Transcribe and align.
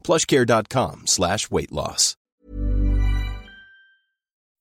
plushcare.com 0.00 1.00
slash 1.04 1.46
weight 1.48 1.70
loss. 1.70 2.18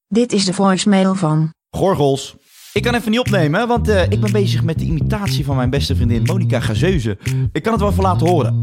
Dit 0.08 0.34
is 0.34 0.46
de 0.46 0.54
voicemail 0.54 1.16
van. 1.16 1.54
Gorgels. 1.70 2.36
Ik 2.74 2.84
kan 2.84 2.96
even 2.96 3.12
niet 3.12 3.20
opnemen, 3.20 3.68
want 3.68 3.90
eh, 3.90 4.04
ik 4.04 4.20
ben 4.20 4.32
bezig 4.32 4.64
met 4.64 4.80
de 4.80 4.86
imitatie 4.86 5.46
van 5.46 5.56
mijn 5.56 5.70
beste 5.70 5.96
vriendin 5.96 6.24
Monica 6.24 6.60
Gazeuze. 6.60 7.18
Ik 7.52 7.64
kan 7.64 7.72
het 7.72 7.82
wel 7.82 7.92
even 7.92 8.04
laten 8.04 8.28
horen. 8.28 8.62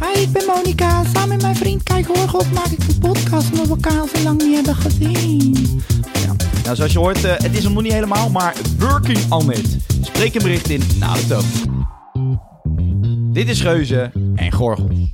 Hi, 0.00 0.20
ik 0.20 0.32
ben 0.32 0.46
Monika. 0.46 1.04
Samen 1.04 1.28
met 1.28 1.42
mijn 1.42 1.56
vriend 1.56 1.82
Kijk 1.82 2.06
Horgels 2.06 2.50
maak 2.50 2.66
ik 2.66 2.78
een 2.88 2.98
podcast 2.98 3.50
omdat 3.50 3.66
we 3.66 3.70
elkaar 3.70 4.00
al 4.00 4.08
zo 4.14 4.22
lang 4.22 4.42
niet 4.42 4.54
hebben 4.54 4.74
gezien. 4.74 5.82
Ja. 6.12 6.36
Nou, 6.64 6.76
zoals 6.76 6.92
je 6.92 6.98
hoort, 6.98 7.24
eh, 7.24 7.36
het 7.36 7.56
is 7.56 7.64
hem 7.64 7.72
nog 7.72 7.82
niet 7.82 7.92
helemaal, 7.92 8.30
maar 8.30 8.54
working 8.78 9.32
on 9.32 9.52
it. 9.52 9.76
Spreek 10.02 10.34
een 10.34 10.42
bericht 10.42 10.68
in 10.68 10.82
na 10.98 11.14
de 11.14 11.26
toon. 11.26 11.44
Dit 13.32 13.48
is 13.48 13.60
Geuze 13.60 14.10
en 14.34 14.52
Gorgels. 14.52 15.10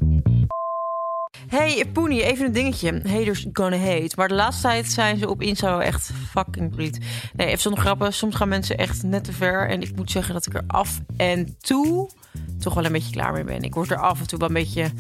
Hey, 1.48 1.84
Poenie, 1.93 2.23
even 2.23 2.47
een 2.47 2.53
dingetje. 2.53 3.01
Haters 3.07 3.47
gonna 3.53 3.77
hate. 3.77 4.12
Maar 4.17 4.29
de 4.29 4.34
laatste 4.34 4.62
tijd 4.62 4.87
zijn 4.87 5.19
ze 5.19 5.29
op 5.29 5.43
Insta 5.43 5.81
echt 5.81 6.11
fucking 6.31 6.70
breed. 6.70 6.98
Nee, 7.33 7.47
even 7.47 7.61
zonder 7.61 7.81
grappen. 7.81 8.12
Soms 8.12 8.35
gaan 8.35 8.48
mensen 8.48 8.79
echt 8.79 9.03
net 9.03 9.25
te 9.25 9.33
ver. 9.33 9.69
En 9.69 9.83
ik 9.83 9.97
moet 9.97 10.11
zeggen 10.11 10.35
dat 10.35 10.47
ik 10.47 10.55
er 10.55 10.65
af 10.67 11.01
en 11.17 11.57
toe 11.61 12.11
toch 12.59 12.75
wel 12.75 12.85
een 12.85 12.92
beetje 12.92 13.12
klaar 13.12 13.33
mee 13.33 13.45
ben. 13.45 13.62
Ik 13.62 13.75
word 13.75 13.91
er 13.91 14.01
af 14.01 14.20
en 14.20 14.27
toe 14.27 14.39
wel 14.39 14.48
een 14.48 14.55
beetje 14.55 14.91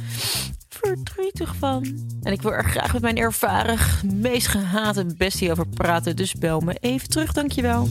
verdrietig 0.68 1.54
van. 1.56 1.98
En 2.22 2.32
ik 2.32 2.42
wil 2.42 2.52
er 2.52 2.64
graag 2.64 2.92
met 2.92 3.02
mijn 3.02 3.16
ervaren, 3.16 3.78
meest 4.20 4.46
gehate 4.46 5.06
bestie 5.16 5.50
over 5.50 5.68
praten. 5.68 6.16
Dus 6.16 6.34
bel 6.34 6.60
me 6.60 6.76
even 6.80 7.08
terug, 7.08 7.32
dankjewel. 7.32 7.88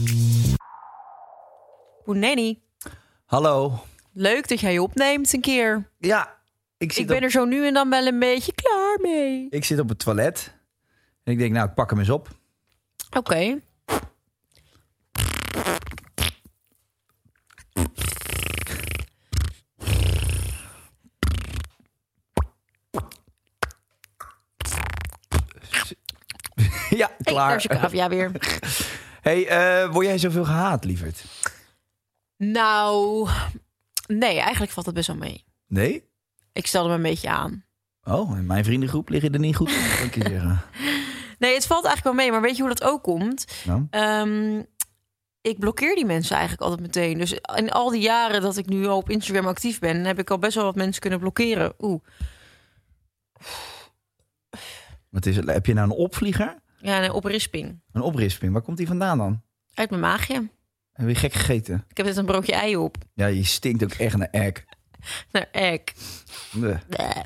Poeneni, 2.04 2.62
Hallo. 3.26 3.80
Leuk 4.14 4.48
dat 4.48 4.60
jij 4.60 4.72
je 4.72 4.82
opneemt 4.82 5.32
een 5.32 5.40
keer. 5.40 5.90
Ja, 5.98 6.36
ik 6.78 6.92
zit, 6.92 7.00
Ik 7.00 7.06
ben 7.06 7.16
op, 7.16 7.22
er 7.22 7.30
zo 7.30 7.44
nu 7.44 7.66
en 7.66 7.74
dan 7.74 7.90
wel 7.90 8.06
een 8.06 8.18
beetje 8.18 8.52
klaar 8.54 8.98
mee. 9.00 9.46
ik 9.50 9.64
zit 9.64 9.78
op 9.78 9.88
het 9.88 9.98
toilet. 9.98 10.54
En 11.24 11.32
ik 11.32 11.38
denk, 11.38 11.52
nou, 11.52 11.68
ik 11.68 11.74
pak 11.74 11.90
hem 11.90 11.98
eens 11.98 12.10
op. 12.10 12.28
Oké. 13.16 13.36
ja, 26.90 27.10
Hey, 27.18 27.32
klaar. 27.34 27.62
je 27.62 27.68
cavia 27.68 28.08
weer. 28.08 28.30
hey, 29.28 29.88
word 29.90 30.06
jij 30.06 30.18
zoveel 30.18 30.44
gehaat, 30.44 30.84
lieverd? 30.84 31.24
Nou, 32.36 33.28
nee, 34.06 34.38
eigenlijk 34.40 34.72
valt 34.72 34.86
het 34.86 34.94
best 34.94 35.06
wel 35.06 35.16
mee. 35.16 35.44
Nee? 35.66 36.08
Ik 36.52 36.66
stelde 36.66 36.88
me 36.88 36.94
een 36.94 37.02
beetje 37.02 37.30
aan. 37.30 37.64
Oh, 38.02 38.36
in 38.36 38.46
mijn 38.46 38.64
vriendengroep 38.64 39.08
liggen 39.08 39.32
er 39.32 39.38
niet 39.38 39.56
goed. 39.56 39.70
in, 39.70 39.96
kan 39.96 40.06
ik 40.06 40.14
je 40.14 40.28
zeggen. 40.28 40.60
Nee, 41.38 41.54
het 41.54 41.66
valt 41.66 41.84
eigenlijk 41.84 42.16
wel 42.16 42.24
mee. 42.24 42.32
Maar 42.32 42.42
weet 42.48 42.56
je 42.56 42.62
hoe 42.62 42.74
dat 42.74 42.84
ook 42.84 43.02
komt? 43.02 43.62
Nou? 43.64 43.86
Ehm, 43.90 44.62
ik 45.40 45.58
blokkeer 45.58 45.94
die 45.94 46.04
mensen 46.04 46.36
eigenlijk 46.36 46.62
altijd 46.62 46.80
meteen. 46.86 47.18
Dus 47.18 47.38
in 47.54 47.70
al 47.70 47.90
die 47.90 48.00
jaren 48.00 48.40
dat 48.40 48.56
ik 48.56 48.66
nu 48.66 48.86
al 48.86 48.96
op 48.96 49.10
Instagram 49.10 49.46
actief 49.46 49.78
ben... 49.78 50.04
heb 50.04 50.18
ik 50.18 50.30
al 50.30 50.38
best 50.38 50.54
wel 50.54 50.64
wat 50.64 50.74
mensen 50.74 51.00
kunnen 51.00 51.18
blokkeren. 51.18 51.72
Oeh. 51.78 52.00
Wat 55.10 55.26
is 55.26 55.36
het? 55.36 55.46
Heb 55.46 55.66
je 55.66 55.74
nou 55.74 55.90
een 55.90 55.96
opvlieger? 55.96 56.58
Ja, 56.78 57.04
een 57.04 57.10
oprisping. 57.10 57.80
Een 57.92 58.02
oprisping? 58.02 58.52
Waar 58.52 58.62
komt 58.62 58.76
die 58.76 58.86
vandaan 58.86 59.18
dan? 59.18 59.42
Uit 59.74 59.90
mijn 59.90 60.02
maagje. 60.02 60.48
Heb 60.94 61.08
je 61.08 61.14
gek 61.14 61.32
gegeten? 61.32 61.84
Ik 61.88 61.96
heb 61.96 62.06
net 62.06 62.16
een 62.16 62.26
broodje 62.26 62.52
ei 62.52 62.76
op. 62.76 62.96
Ja, 63.14 63.26
je 63.26 63.44
stinkt 63.44 63.84
ook 63.84 63.92
echt 63.92 64.16
naar 64.16 64.28
egg. 64.30 64.64
Naar 65.32 65.48
ek. 65.52 65.92
Bleh. 66.52 66.78
Bleh. 66.88 67.22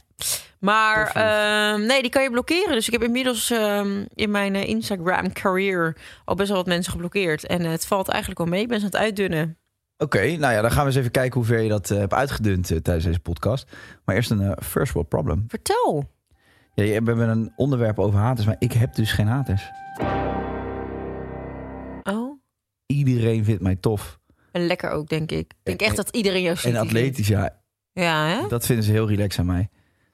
Maar 0.60 1.10
ehm, 1.10 1.86
nee, 1.86 2.02
die 2.02 2.10
kan 2.10 2.22
je 2.22 2.30
blokkeren. 2.30 2.72
Dus 2.72 2.86
ik 2.86 2.92
heb 2.92 3.02
inmiddels 3.02 3.50
ehm, 3.50 4.04
in 4.14 4.30
mijn 4.30 4.54
eh, 4.54 4.68
Instagram 4.68 5.32
career 5.32 5.96
al 6.24 6.34
best 6.34 6.48
wel 6.48 6.56
wat 6.56 6.66
mensen 6.66 6.92
geblokkeerd. 6.92 7.46
En 7.46 7.60
eh, 7.60 7.70
het 7.70 7.86
valt 7.86 8.08
eigenlijk 8.08 8.40
wel 8.40 8.48
mee. 8.48 8.62
Ik 8.62 8.68
ben 8.68 8.78
ze 8.80 8.84
aan 8.84 8.90
het 8.90 9.00
uitdunnen. 9.00 9.56
Oké, 9.96 10.36
nou 10.36 10.52
ja, 10.52 10.60
dan 10.60 10.70
gaan 10.70 10.80
we 10.80 10.86
eens 10.86 10.98
even 10.98 11.10
kijken 11.10 11.34
hoe 11.34 11.48
ver 11.48 11.60
je 11.60 11.68
dat 11.68 11.90
eh, 11.90 11.98
hebt 11.98 12.12
uitgedund 12.12 12.66
tijdens 12.66 13.04
deze 13.04 13.20
podcast. 13.20 13.70
Maar 14.04 14.14
eerst 14.14 14.30
een 14.30 14.56
first 14.62 14.92
world 14.92 15.08
problem. 15.08 15.44
Vertel. 15.48 16.10
Ja, 16.74 16.84
we 16.84 16.92
hebben 16.92 17.28
een 17.28 17.52
onderwerp 17.56 17.98
over 17.98 18.18
haters, 18.18 18.46
maar 18.46 18.56
ik 18.58 18.72
heb 18.72 18.94
dus 18.94 19.12
geen 19.12 19.26
haters. 19.26 19.70
Iedereen 22.93 23.44
vindt 23.44 23.62
mij 23.62 23.76
tof. 23.76 24.19
En 24.53 24.66
lekker 24.66 24.91
ook, 24.91 25.09
denk 25.09 25.31
ik. 25.31 25.38
Ik 25.38 25.54
denk 25.62 25.81
En- 25.81 25.87
echt 25.87 25.97
dat 25.97 26.09
iedereen 26.16 26.43
jou 26.43 26.56
ziet. 26.56 26.75
En 26.75 26.81
atletisch, 26.81 27.28
ja. 27.28 27.56
Ja, 27.93 28.26
hè? 28.26 28.49
Dat 28.49 28.66
vinden 28.66 28.84
ze 28.84 28.91
heel 28.93 29.09
relaxed 29.09 29.41
aan 29.41 29.47
mij. 29.47 29.69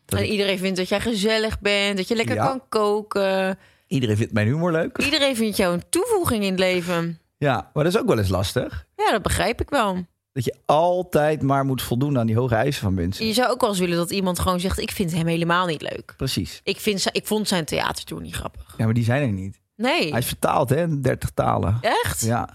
Dat 0.05 0.19
En 0.19 0.25
ik- 0.25 0.31
iedereen 0.31 0.59
vindt 0.59 0.77
dat 0.77 0.89
jij 0.89 1.01
gezellig 1.01 1.61
bent. 1.61 1.97
Dat 1.97 2.09
je 2.09 2.15
lekker 2.17 2.35
Ja. 2.35 2.47
kan 2.47 2.63
koken. 2.69 3.59
Iedereen 3.87 4.17
vindt 4.17 4.33
mijn 4.33 4.47
humor 4.47 4.73
leuk. 4.73 4.99
Iedereen 4.99 5.37
vindt 5.37 5.57
jou 5.57 5.75
een 5.75 5.83
toevoeging 5.89 6.43
in 6.45 6.51
het 6.51 6.59
leven. 6.59 7.19
Ja, 7.39 7.71
maar 7.75 7.85
dat 7.85 7.95
is 7.95 8.01
ook 8.01 8.07
wel 8.07 8.19
eens 8.19 8.29
lastig. 8.29 8.87
Ja, 8.97 9.11
dat 9.11 9.23
begrijp 9.23 9.61
ik 9.61 9.71
wel. 9.71 10.07
Dat 10.33 10.45
je 10.45 10.55
altijd 10.67 11.43
maar 11.43 11.65
moet 11.65 11.83
voldoen 11.83 12.19
aan 12.19 12.27
die 12.27 12.37
hoge 12.37 12.55
eisen 12.55 12.83
van 12.83 12.95
mensen. 12.95 13.27
Je 13.27 13.33
zou 13.33 13.51
ook 13.51 13.61
wel 13.61 13.71
eens 13.71 13.79
willen 13.79 13.97
dat 13.97 14.11
iemand 14.11 14.39
gewoon 14.39 14.61
zegt... 14.61 14.79
ik 14.79 14.91
vind 14.91 15.13
hem 15.13 15.27
helemaal 15.27 15.67
niet 15.67 15.83
leuk. 15.83 16.15
Precies. 16.17 16.61
Ik, 16.65 16.81
vind, 16.81 17.07
ik 17.13 17.27
vond 17.27 17.49
zijn 17.49 17.65
theatertour 17.65 18.23
niet 18.23 18.35
grappig. 18.35 18.75
Ja, 18.79 18.85
maar 18.85 18.95
die 18.95 19.05
zijn 19.05 19.23
er 19.23 19.33
niet. 19.33 19.61
Nee, 19.77 20.11
Hij 20.11 20.19
is 20.19 20.27
vertaald, 20.27 20.69
hè? 20.69 20.83
in 20.83 21.03
30 21.03 21.31
talen. 21.31 21.79
echt? 21.81 22.21
Ja. 22.21 22.49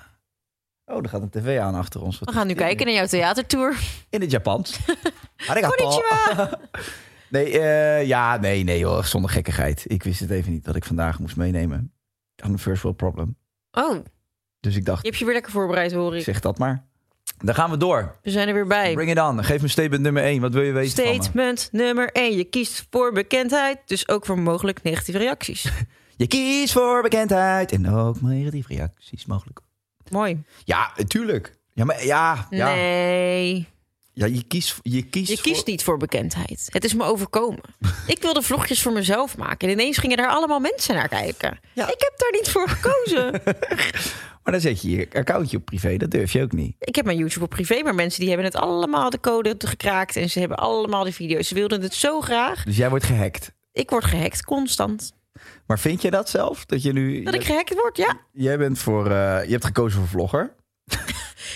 Oh, 0.90 0.98
er 1.04 1.10
gaat 1.10 1.22
een 1.22 1.30
tv 1.30 1.60
aan 1.60 1.76
achter 1.76 2.02
ons. 2.02 2.20
Wat 2.20 2.30
We 2.30 2.36
gaan 2.36 2.48
nu 2.48 2.54
kijken 2.54 2.86
naar 2.86 2.96
jouw 2.96 3.06
theatertour. 3.06 3.78
In 4.10 4.22
het 4.22 4.32
Japans. 4.32 4.80
Konnichiwa. 5.46 6.50
Nee, 7.30 7.60
eh, 7.60 8.06
ja, 8.08 8.38
nee, 8.38 8.64
nee 8.64 8.86
hoor, 8.86 9.06
zonder 9.06 9.30
gekkigheid. 9.32 9.84
Ik 9.88 10.04
wist 10.04 10.20
het 10.20 10.30
even 10.30 10.52
niet 10.52 10.66
dat 10.66 10.76
ik 10.76 10.86
vandaag 10.86 11.20
moest 11.20 11.36
meenemen. 11.36 11.94
Aan 12.44 12.52
een 12.52 12.60
first 12.60 12.82
world 12.82 12.98
problem. 12.98 13.38
Oh, 13.72 13.98
Dus 14.60 14.76
ik 14.76 14.86
dacht, 14.86 15.02
je 15.02 15.08
hebt 15.08 15.20
je 15.20 15.26
weer 15.26 15.34
lekker 15.34 15.52
voorbereid, 15.52 15.92
hoor 15.92 16.16
ik. 16.16 16.24
zeg 16.24 16.40
dat 16.40 16.58
maar. 16.58 16.86
Dan 17.38 17.56
gaan 17.56 17.70
we 17.70 17.78
door. 17.78 18.20
We 18.22 18.30
zijn 18.32 18.48
er 18.48 18.54
weer 18.54 18.68
bij. 18.68 18.94
Bring 18.94 19.12
it 19.12 19.20
on. 19.20 19.44
Geef 19.44 19.62
me 19.62 19.68
statement 19.68 20.02
nummer 20.02 20.24
1. 20.24 20.42
Wat 20.42 20.54
wil 20.54 20.62
je 20.62 20.72
weten 20.72 20.96
van 20.96 21.06
me? 21.16 21.22
Statement 21.24 21.70
nummer 21.72 22.12
1. 22.12 22.38
Je 22.38 22.44
kiest 22.44 22.88
voor 22.90 23.12
bekendheid, 23.14 23.78
dus 23.86 24.08
ook 24.08 24.26
voor 24.26 24.40
mogelijk 24.40 24.84
negatieve 24.84 25.20
reacties. 25.20 25.72
Je 26.18 26.28
kiest 26.28 26.74
voor 26.74 27.02
bekendheid 27.02 27.72
en 27.72 27.90
ook 27.90 28.22
negatieve 28.22 28.74
reacties 28.74 29.26
mogelijk. 29.26 29.60
Mooi. 30.12 30.44
Ja, 30.66 30.92
tuurlijk. 31.08 31.58
Ja, 31.74 31.86
maar 31.86 32.06
ja, 32.06 32.48
ja. 32.50 32.74
Nee. 32.74 33.68
ja 34.14 34.26
je 34.26 34.44
kiest, 34.48 34.80
je 34.82 35.04
kiest, 35.04 35.30
Je 35.30 35.42
kiest 35.42 35.56
voor- 35.62 35.70
niet 35.70 35.84
voor 35.84 35.98
bekendheid. 35.98 36.68
Het 36.72 36.84
is 36.84 36.94
me 36.94 37.04
overkomen. 37.04 37.62
ik 38.08 38.22
wilde 38.22 38.42
vlogjes 38.42 38.82
voor 38.82 38.92
mezelf 38.94 39.38
maken. 39.38 39.68
En 39.68 39.74
ineens 39.74 39.98
gingen 39.98 40.18
er 40.18 40.30
allemaal 40.30 40.60
mensen 40.60 40.96
naar 40.96 41.08
kijken. 41.08 41.60
Ja. 41.74 41.84
Ik 41.88 42.00
heb 42.00 42.14
daar 42.18 42.32
niet 42.32 42.50
voor 42.50 42.70
gekozen. 42.70 43.32
Maar 44.44 44.60
dan 44.60 44.68
zet 44.70 44.82
je 44.82 44.90
je 44.90 45.08
accountje 45.14 45.58
op 45.58 45.66
privé. 45.66 45.98
Dat 45.98 46.12
durf 46.12 46.32
je 46.34 46.42
ook 46.42 46.52
niet. 46.52 46.76
ik 46.80 46.96
heb 46.96 47.06
mijn 47.06 47.18
YouTube 47.18 47.46
op 47.46 47.50
privé, 47.50 47.82
maar 47.84 47.96
mensen 47.96 48.20
die 48.20 48.28
hebben 48.30 48.46
het 48.48 48.56
allemaal 48.56 49.10
de 49.10 49.20
code 49.20 49.56
gekraakt. 49.58 50.16
En 50.16 50.30
ze 50.30 50.40
hebben 50.40 50.58
allemaal 50.58 51.04
de 51.04 51.12
video's. 51.14 51.48
Ze 51.48 51.54
wilden 51.54 51.82
het 51.82 51.94
zo 51.94 52.22
graag. 52.22 52.64
Dus 52.64 52.78
jij 52.78 52.90
wordt 52.90 53.06
gehackt. 53.06 53.52
Ik 53.72 53.90
word 53.90 54.06
gehackt, 54.06 54.44
constant. 54.44 55.14
Maar 55.66 55.80
vind 55.80 56.02
je 56.02 56.12
dat 56.12 56.30
zelf? 56.30 56.66
Dat 56.66 56.84
je 56.84 56.94
nu. 56.94 57.24
Dat 57.24 57.34
ik 57.34 57.44
gehackt 57.44 57.74
word, 57.76 57.98
ja. 57.98 58.20
Jij 58.32 58.58
bent 58.58 58.80
voor. 58.80 59.06
eh, 59.06 59.44
je 59.46 59.52
hebt 59.52 59.66
gekozen 59.66 60.00
voor 60.00 60.08
vlogger. 60.10 60.56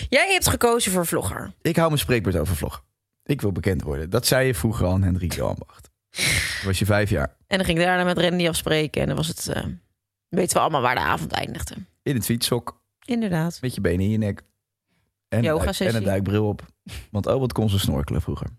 Jij 0.08 0.32
hebt 0.32 0.48
gekozen 0.48 0.92
voor 0.92 1.06
vlogger. 1.06 1.52
Ik 1.62 1.76
hou 1.76 1.88
mijn 1.88 2.00
spreekbeurt 2.00 2.36
over 2.36 2.56
vloggen. 2.56 2.82
Ik 3.24 3.40
wil 3.40 3.52
bekend 3.52 3.82
worden. 3.82 4.10
Dat 4.10 4.26
zei 4.26 4.46
je 4.46 4.54
vroeger 4.54 4.86
al 4.86 4.92
aan 4.92 5.02
Hendrik 5.02 5.32
Johan 5.34 5.56
Bacht. 5.66 5.90
Toen 6.10 6.64
was 6.64 6.78
je 6.78 6.84
vijf 6.84 7.10
jaar. 7.10 7.36
En 7.46 7.56
dan 7.56 7.66
ging 7.66 7.78
ik 7.78 7.84
daarna 7.84 8.04
met 8.04 8.18
Randy 8.18 8.48
afspreken. 8.48 9.00
En 9.00 9.06
dan 9.06 9.16
was 9.16 9.26
het... 9.28 9.48
eh, 9.48 9.64
weten 10.28 10.56
we 10.56 10.62
allemaal 10.62 10.80
waar 10.80 10.94
de 10.94 11.00
avond 11.00 11.32
eindigde. 11.32 11.74
In 12.02 12.14
het 12.14 12.24
fietssok. 12.24 12.80
Inderdaad. 13.04 13.58
Met 13.60 13.74
je 13.74 13.80
benen 13.80 14.04
in 14.04 14.10
je 14.10 14.18
nek. 14.18 14.42
En, 15.28 15.44
en 15.44 15.94
een 15.94 16.02
duikbril 16.04 16.48
op. 16.48 16.62
Want 17.10 17.26
oh, 17.26 17.40
wat 17.40 17.52
kon 17.52 17.70
ze 17.70 17.78
snorkelen 17.78 18.22
vroeger. 18.22 18.46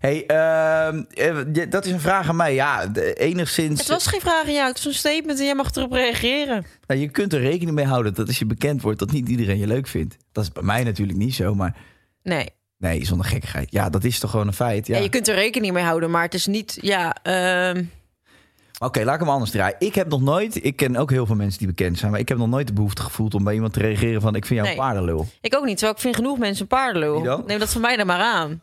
hey, 0.00 0.26
ehm, 0.26 1.02
eh, 1.10 1.66
dat 1.70 1.84
is 1.84 1.92
een 1.92 2.00
vraag 2.00 2.28
aan 2.28 2.36
mij. 2.36 2.54
Ja, 2.54 2.86
de- 2.86 3.14
enigszins... 3.14 3.78
Het 3.78 3.88
was 3.88 4.06
geen 4.06 4.20
vraag 4.20 4.44
aan 4.46 4.52
jou. 4.52 4.66
Het 4.68 4.76
was 4.76 4.86
een 4.86 4.98
statement 4.98 5.38
en 5.38 5.44
jij 5.44 5.54
mag 5.54 5.74
erop 5.74 5.92
reageren. 5.92 6.64
Nou, 6.86 7.00
je 7.00 7.08
kunt 7.08 7.32
er 7.32 7.40
rekening 7.40 7.76
mee 7.76 7.84
houden 7.86 8.14
dat 8.14 8.26
als 8.26 8.38
je 8.38 8.46
bekend 8.46 8.82
wordt... 8.82 8.98
dat 8.98 9.10
niet 9.12 9.28
iedereen 9.28 9.58
je 9.58 9.66
leuk 9.66 9.86
vindt. 9.86 10.16
Dat 10.32 10.44
is 10.44 10.52
bij 10.52 10.62
mij 10.62 10.84
natuurlijk 10.84 11.18
niet 11.18 11.34
zo, 11.34 11.54
maar... 11.54 11.76
Nee. 12.22 12.48
Nee, 12.78 13.04
zonder 13.04 13.26
gekkigheid. 13.26 13.72
Ja, 13.72 13.90
dat 13.90 14.04
is 14.04 14.18
toch 14.18 14.30
gewoon 14.30 14.46
een 14.46 14.52
feit. 14.52 14.86
Ja. 14.86 14.96
Ja. 14.96 15.02
je 15.02 15.08
kunt 15.08 15.28
er 15.28 15.34
rekening 15.34 15.72
mee 15.72 15.84
houden, 15.84 16.10
maar 16.10 16.22
het 16.22 16.34
is 16.34 16.46
niet... 16.46 16.78
Ja, 16.80 17.16
ehm, 17.22 17.84
Oké, 18.78 19.04
laat 19.04 19.14
ik 19.14 19.20
hem 19.20 19.28
anders 19.28 19.50
draaien. 19.50 19.76
Ik 19.78 19.94
heb 19.94 20.08
nog 20.08 20.20
nooit... 20.20 20.64
Ik 20.64 20.76
ken 20.76 20.96
ook 20.96 21.10
heel 21.10 21.26
veel 21.26 21.34
mensen 21.34 21.58
die 21.58 21.66
bekend 21.66 21.98
zijn... 21.98 22.10
maar 22.10 22.20
ik 22.20 22.28
heb 22.28 22.38
nog 22.38 22.48
nooit 22.48 22.66
de 22.66 22.72
behoefte 22.72 23.02
gevoeld 23.02 23.34
om 23.34 23.44
bij 23.44 23.54
iemand 23.54 23.72
te 23.72 23.80
reageren 23.80 24.20
van... 24.20 24.34
ik 24.34 24.46
vind 24.46 24.60
jou 24.60 24.70
een 24.72 24.78
paardenlul. 24.80 25.26
ik 25.40 25.56
ook 25.56 25.64
niet. 25.64 25.72
Terwijl 25.76 25.94
ik 25.94 26.00
vind 26.02 26.16
genoeg 26.16 26.38
mensen 26.38 26.62
een 26.62 26.68
paardenlul. 26.68 27.42
Neem 27.46 27.58
dat 27.58 27.70
van 27.72 27.80
mij 27.80 27.96
dan 27.96 28.06
maar 28.06 28.20
aan. 28.20 28.62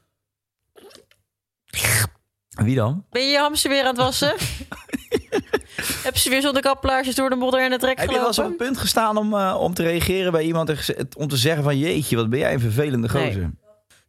Wie 2.63 2.75
dan? 2.75 3.05
Ben 3.09 3.21
je 3.21 3.27
je 3.31 3.37
hamster 3.37 3.69
weer 3.69 3.81
aan 3.81 3.87
het 3.87 3.97
wassen? 3.97 4.33
Heb 6.03 6.17
ze 6.17 6.29
weer 6.29 6.41
zonder 6.41 6.61
kaplaarsjes 6.61 7.15
door 7.15 7.29
de 7.29 7.35
modder 7.35 7.61
en 7.61 7.69
de 7.69 7.77
trek 7.77 7.99
Heb 7.99 8.09
je 8.09 8.15
wel 8.17 8.27
eens 8.27 8.39
op 8.39 8.45
het 8.45 8.57
punt 8.57 8.77
gestaan 8.77 9.17
om, 9.17 9.33
eh, 9.33 9.57
om 9.59 9.73
te 9.73 9.83
reageren 9.83 10.31
bij 10.31 10.43
iemand... 10.43 10.69
en 10.69 11.07
om 11.17 11.27
te 11.27 11.37
zeggen 11.37 11.63
van... 11.63 11.77
jeetje, 11.77 12.15
wat 12.15 12.29
ben 12.29 12.39
jij 12.39 12.53
een 12.53 12.59
vervelende 12.59 13.09
Nee. 13.13 13.25
gozer. 13.25 13.51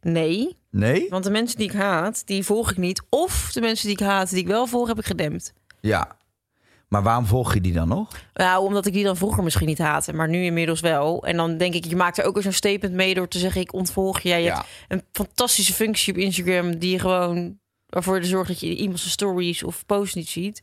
Nee, 0.01 0.57
Nee? 0.71 1.05
want 1.09 1.23
de 1.23 1.29
mensen 1.31 1.57
die 1.57 1.67
ik 1.67 1.73
haat, 1.75 2.21
die 2.27 2.43
volg 2.43 2.71
ik 2.71 2.77
niet. 2.77 3.01
Of 3.09 3.49
de 3.53 3.61
mensen 3.61 3.87
die 3.87 3.97
ik 3.97 4.03
haat, 4.05 4.29
die 4.29 4.39
ik 4.39 4.47
wel 4.47 4.67
volg, 4.67 4.87
heb 4.87 4.99
ik 4.99 5.05
gedempt. 5.05 5.53
Ja. 5.81 6.17
Maar 6.89 7.03
waarom 7.03 7.25
volg 7.25 7.53
je 7.53 7.61
die 7.61 7.73
dan 7.73 7.87
nog? 7.87 8.07
Nou, 8.33 8.65
omdat 8.65 8.85
ik 8.85 8.93
die 8.93 9.03
dan 9.03 9.17
vroeger 9.17 9.43
misschien 9.43 9.67
niet 9.67 9.77
haatte, 9.77 10.13
maar 10.13 10.29
nu 10.29 10.43
inmiddels 10.43 10.79
wel. 10.79 11.25
En 11.25 11.37
dan 11.37 11.57
denk 11.57 11.73
ik, 11.73 11.85
je 11.85 11.95
maakt 11.95 12.17
er 12.17 12.25
ook 12.25 12.33
weer 12.33 12.43
zo'n 12.43 12.51
statement 12.51 12.93
mee 12.93 13.13
door 13.13 13.27
te 13.27 13.39
zeggen: 13.39 13.61
ik 13.61 13.73
ontvolg 13.73 14.19
je. 14.19 14.29
Ja. 14.35 14.55
hebt 14.55 14.67
een 14.87 15.03
fantastische 15.11 15.73
functie 15.73 16.13
op 16.13 16.19
Instagram 16.19 16.77
die 16.77 16.91
je 16.91 16.99
gewoon 16.99 17.57
waarvoor 17.85 18.15
je 18.19 18.25
zorgt 18.25 18.47
dat 18.47 18.59
je 18.59 18.75
iemand 18.75 18.99
zijn 18.99 19.11
stories 19.11 19.63
of 19.63 19.85
posts 19.85 20.15
niet 20.15 20.29
ziet. 20.29 20.61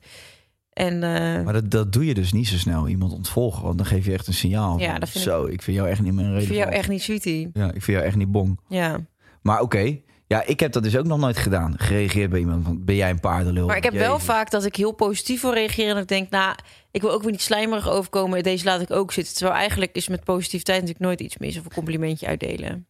En 0.72 0.94
eh, 1.02 1.44
Maar 1.44 1.52
dat, 1.52 1.70
dat 1.70 1.92
doe 1.92 2.06
je 2.06 2.14
dus 2.14 2.32
niet 2.32 2.48
zo 2.48 2.56
snel. 2.56 2.88
Iemand 2.88 3.12
ontvolgen. 3.12 3.62
Want 3.62 3.76
dan 3.78 3.86
geef 3.86 4.04
je 4.06 4.12
echt 4.12 4.26
een 4.26 4.34
signaal. 4.34 4.78
Ja, 4.78 4.98
dat 4.98 5.08
vind 5.08 5.24
ik- 5.24 5.30
Zo, 5.30 5.44
ik... 5.46 5.62
vind 5.62 5.76
jou 5.76 5.88
echt 5.88 6.00
niet 6.02 6.12
meer 6.12 6.24
een 6.24 6.30
ik 6.30 6.34
reden. 6.38 6.48
vind 6.54 6.60
jou 6.60 6.72
echt 6.72 6.88
niet 6.88 7.02
sweetie. 7.02 7.50
Ja, 7.52 7.66
ik 7.66 7.82
vind 7.82 7.84
jou 7.98 8.02
echt 8.04 8.16
niet 8.16 8.30
bong. 8.32 8.60
Ja. 8.68 8.96
Maar 9.42 9.60
oké. 9.60 10.00
Ja, 10.28 10.42
ik 10.46 10.60
heb 10.60 10.72
dat 10.72 10.82
dus 10.82 10.96
ook 10.96 11.06
nog 11.06 11.18
nooit 11.18 11.36
gedaan. 11.38 11.74
Gereageerd 11.78 12.30
bij 12.30 12.38
iemand 12.40 12.64
van... 12.64 12.84
ben 12.84 12.94
jij 12.94 13.10
een 13.10 13.20
paardenlul? 13.20 13.66
Maar 13.66 13.76
ik 13.76 13.82
heb 13.82 13.92
wel 13.92 14.18
vaak 14.18 14.50
dat 14.50 14.64
ik 14.64 14.76
heel 14.76 14.92
positief 14.92 15.40
wil 15.42 15.52
reageren. 15.54 15.96
En 15.96 16.02
ik 16.02 16.08
denk, 16.08 16.30
nou, 16.30 16.54
ik 16.90 17.00
wil 17.00 17.10
ook 17.12 17.22
weer 17.22 17.30
niet 17.30 17.42
slijmerig 17.42 17.88
overkomen. 17.88 18.42
Deze 18.42 18.64
laat 18.64 18.80
ik 18.80 18.90
ook 18.90 19.12
zitten. 19.12 19.34
Terwijl 19.34 19.56
eigenlijk 19.58 19.94
is 19.94 20.08
met 20.08 20.24
positiviteit 20.24 20.80
natuurlijk 20.80 21.04
nooit 21.06 21.20
iets 21.20 21.36
mis. 21.38 21.58
Of 21.58 21.64
een 21.64 21.72
complimentje 21.74 22.26
uitdelen. 22.26 22.86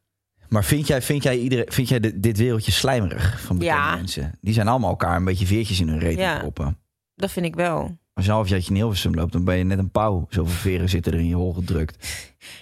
Maar 0.48 0.64
vind 0.64 0.86
jij, 0.86 1.02
vind 1.02 1.22
jij, 1.22 1.38
iedereen, 1.38 1.72
vind 1.72 1.88
jij 1.88 2.00
dit, 2.00 2.22
dit 2.22 2.38
wereldje 2.38 2.72
slijmerig 2.72 3.40
van 3.40 3.58
bekende 3.58 3.78
Ja. 3.80 3.94
mensen? 3.96 4.38
Die 4.40 4.54
zijn 4.54 4.68
allemaal 4.68 4.90
elkaar 4.90 5.16
een 5.16 5.24
beetje 5.24 5.46
veertjes 5.46 5.80
in 5.80 5.88
hun 5.88 5.98
reet 5.98 6.18
Ja. 6.18 6.38
proppen. 6.38 6.78
Dat 7.14 7.30
vind 7.30 7.46
ik 7.46 7.54
wel. 7.54 7.98
Als 8.14 8.24
je 8.24 8.30
een 8.30 8.36
halfjaartje 8.36 8.70
in 8.70 8.76
Hilversum 8.76 9.14
loopt, 9.14 9.32
dan 9.32 9.44
ben 9.44 9.56
je 9.56 9.64
net 9.64 9.78
een 9.78 9.90
pauw. 9.90 10.26
Zoveel 10.30 10.54
veren 10.54 10.88
zitten 10.88 11.12
er 11.12 11.18
in 11.18 11.28
je 11.28 11.34
hol 11.34 11.52
gedrukt. 11.52 12.06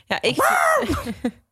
Ja, 0.06 0.23
ik. 0.23 0.37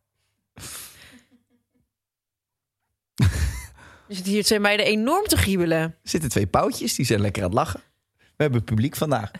Je 4.08 4.14
zit 4.18 4.26
hier 4.26 4.44
twee 4.44 4.60
meiden 4.60 4.86
enorm 4.86 5.26
te 5.26 5.36
giebelen. 5.36 5.78
Er 5.80 5.94
zitten 6.02 6.30
twee 6.30 6.46
pauwtjes, 6.46 6.94
die 6.94 7.06
zijn 7.06 7.20
lekker 7.20 7.42
aan 7.42 7.48
het 7.48 7.58
lachen. 7.58 7.80
We 8.16 8.42
hebben 8.42 8.64
publiek 8.64 8.96
vandaag. 8.96 9.30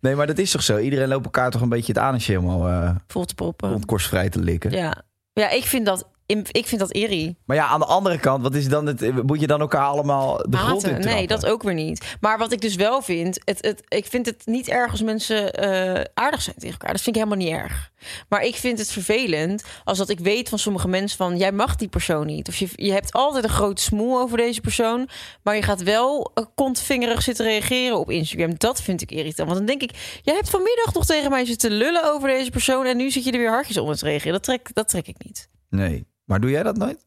Nee, 0.00 0.14
maar 0.14 0.26
dat 0.26 0.38
is 0.38 0.50
toch 0.50 0.62
zo? 0.62 0.78
Iedereen 0.78 1.08
loopt 1.08 1.24
elkaar 1.24 1.50
toch 1.50 1.60
een 1.60 1.68
beetje 1.68 1.92
het 1.92 2.02
anusje 2.02 2.32
helemaal 2.32 2.68
eh 2.68 2.96
Vol 3.06 3.24
te 3.24 3.34
proppen. 3.34 3.70
rondkorstvrij 3.70 4.28
te 4.28 4.38
likken. 4.38 4.70
Ja. 4.70 5.02
ja, 5.32 5.50
ik 5.50 5.64
vind 5.64 5.86
dat, 5.86 6.08
ik 6.26 6.66
vind 6.66 6.80
dat 6.80 6.92
irrie. 6.92 7.36
Maar 7.44 7.56
ja, 7.56 7.66
aan 7.66 7.80
de 7.80 7.86
andere 7.86 8.18
kant, 8.18 8.42
wat 8.42 8.54
is 8.54 8.68
dan 8.68 8.86
het, 8.86 9.22
moet 9.22 9.40
je 9.40 9.46
dan 9.46 9.60
elkaar 9.60 9.86
allemaal 9.86 10.36
de 10.36 10.56
grond 10.56 10.56
in 10.56 10.64
Haten. 10.66 10.80
trappen? 10.80 11.10
Nee, 11.10 11.26
dat 11.26 11.46
ook 11.46 11.62
weer 11.62 11.74
niet. 11.74 12.16
Maar 12.20 12.38
wat 12.38 12.52
ik 12.52 12.60
dus 12.60 12.74
wel 12.74 13.02
vind, 13.02 13.40
het, 13.44 13.58
het, 13.60 13.82
ik 13.88 14.06
vind 14.06 14.26
het 14.26 14.42
niet 14.46 14.68
erg 14.68 14.90
als 14.90 15.02
mensen 15.02 15.52
eh, 15.52 16.04
aardig 16.14 16.42
zijn 16.42 16.56
tegen 16.56 16.70
elkaar. 16.70 16.92
Dat 16.92 17.02
vind 17.02 17.16
ik 17.16 17.22
helemaal 17.22 17.46
niet 17.46 17.56
erg. 17.56 17.92
Maar 18.28 18.42
ik 18.42 18.54
vind 18.54 18.78
het 18.78 18.92
vervelend 18.92 19.64
als 19.84 19.98
dat 19.98 20.08
ik 20.08 20.18
weet 20.18 20.48
van 20.48 20.58
sommige 20.58 20.88
mensen 20.88 21.16
van 21.18 21.36
jij 21.36 21.52
mag 21.52 21.76
die 21.76 21.88
persoon 21.88 22.26
niet. 22.26 22.48
Of 22.48 22.56
je, 22.56 22.68
je 22.74 22.92
hebt 22.92 23.12
altijd 23.12 23.44
een 23.44 23.50
grote 23.50 23.82
smoel 23.82 24.20
over 24.20 24.36
deze 24.36 24.60
persoon, 24.60 25.08
maar 25.42 25.56
je 25.56 25.62
gaat 25.62 25.82
wel 25.82 26.30
eh, 26.34 26.44
kontvingerig 26.54 27.22
zitten 27.22 27.44
reageren 27.46 27.98
op 27.98 28.10
Instagram. 28.10 28.54
Dat 28.58 28.82
vind 28.82 29.02
ik 29.02 29.10
irritant. 29.10 29.48
Want 29.48 29.58
dan 29.58 29.78
denk 29.78 29.82
ik, 29.82 30.20
jij 30.22 30.34
hebt 30.34 30.50
vanmiddag 30.50 30.94
nog 30.94 31.06
tegen 31.06 31.30
mij 31.30 31.44
zitten 31.44 31.70
lullen 31.70 32.12
over 32.12 32.28
deze 32.28 32.50
persoon 32.50 32.86
en 32.86 32.96
nu 32.96 33.10
zit 33.10 33.24
je 33.24 33.32
er 33.32 33.38
weer 33.38 33.50
hartjes 33.50 33.78
onder 33.78 33.96
te 33.96 34.04
reageren. 34.04 34.32
Dat 34.32 34.42
trek, 34.42 34.70
dat 34.72 34.88
trek 34.88 35.06
ik 35.06 35.24
niet. 35.24 35.48
Nee. 35.70 36.06
Maar 36.24 36.40
doe 36.40 36.50
jij 36.50 36.62
dat 36.62 36.76
nooit? 36.76 37.06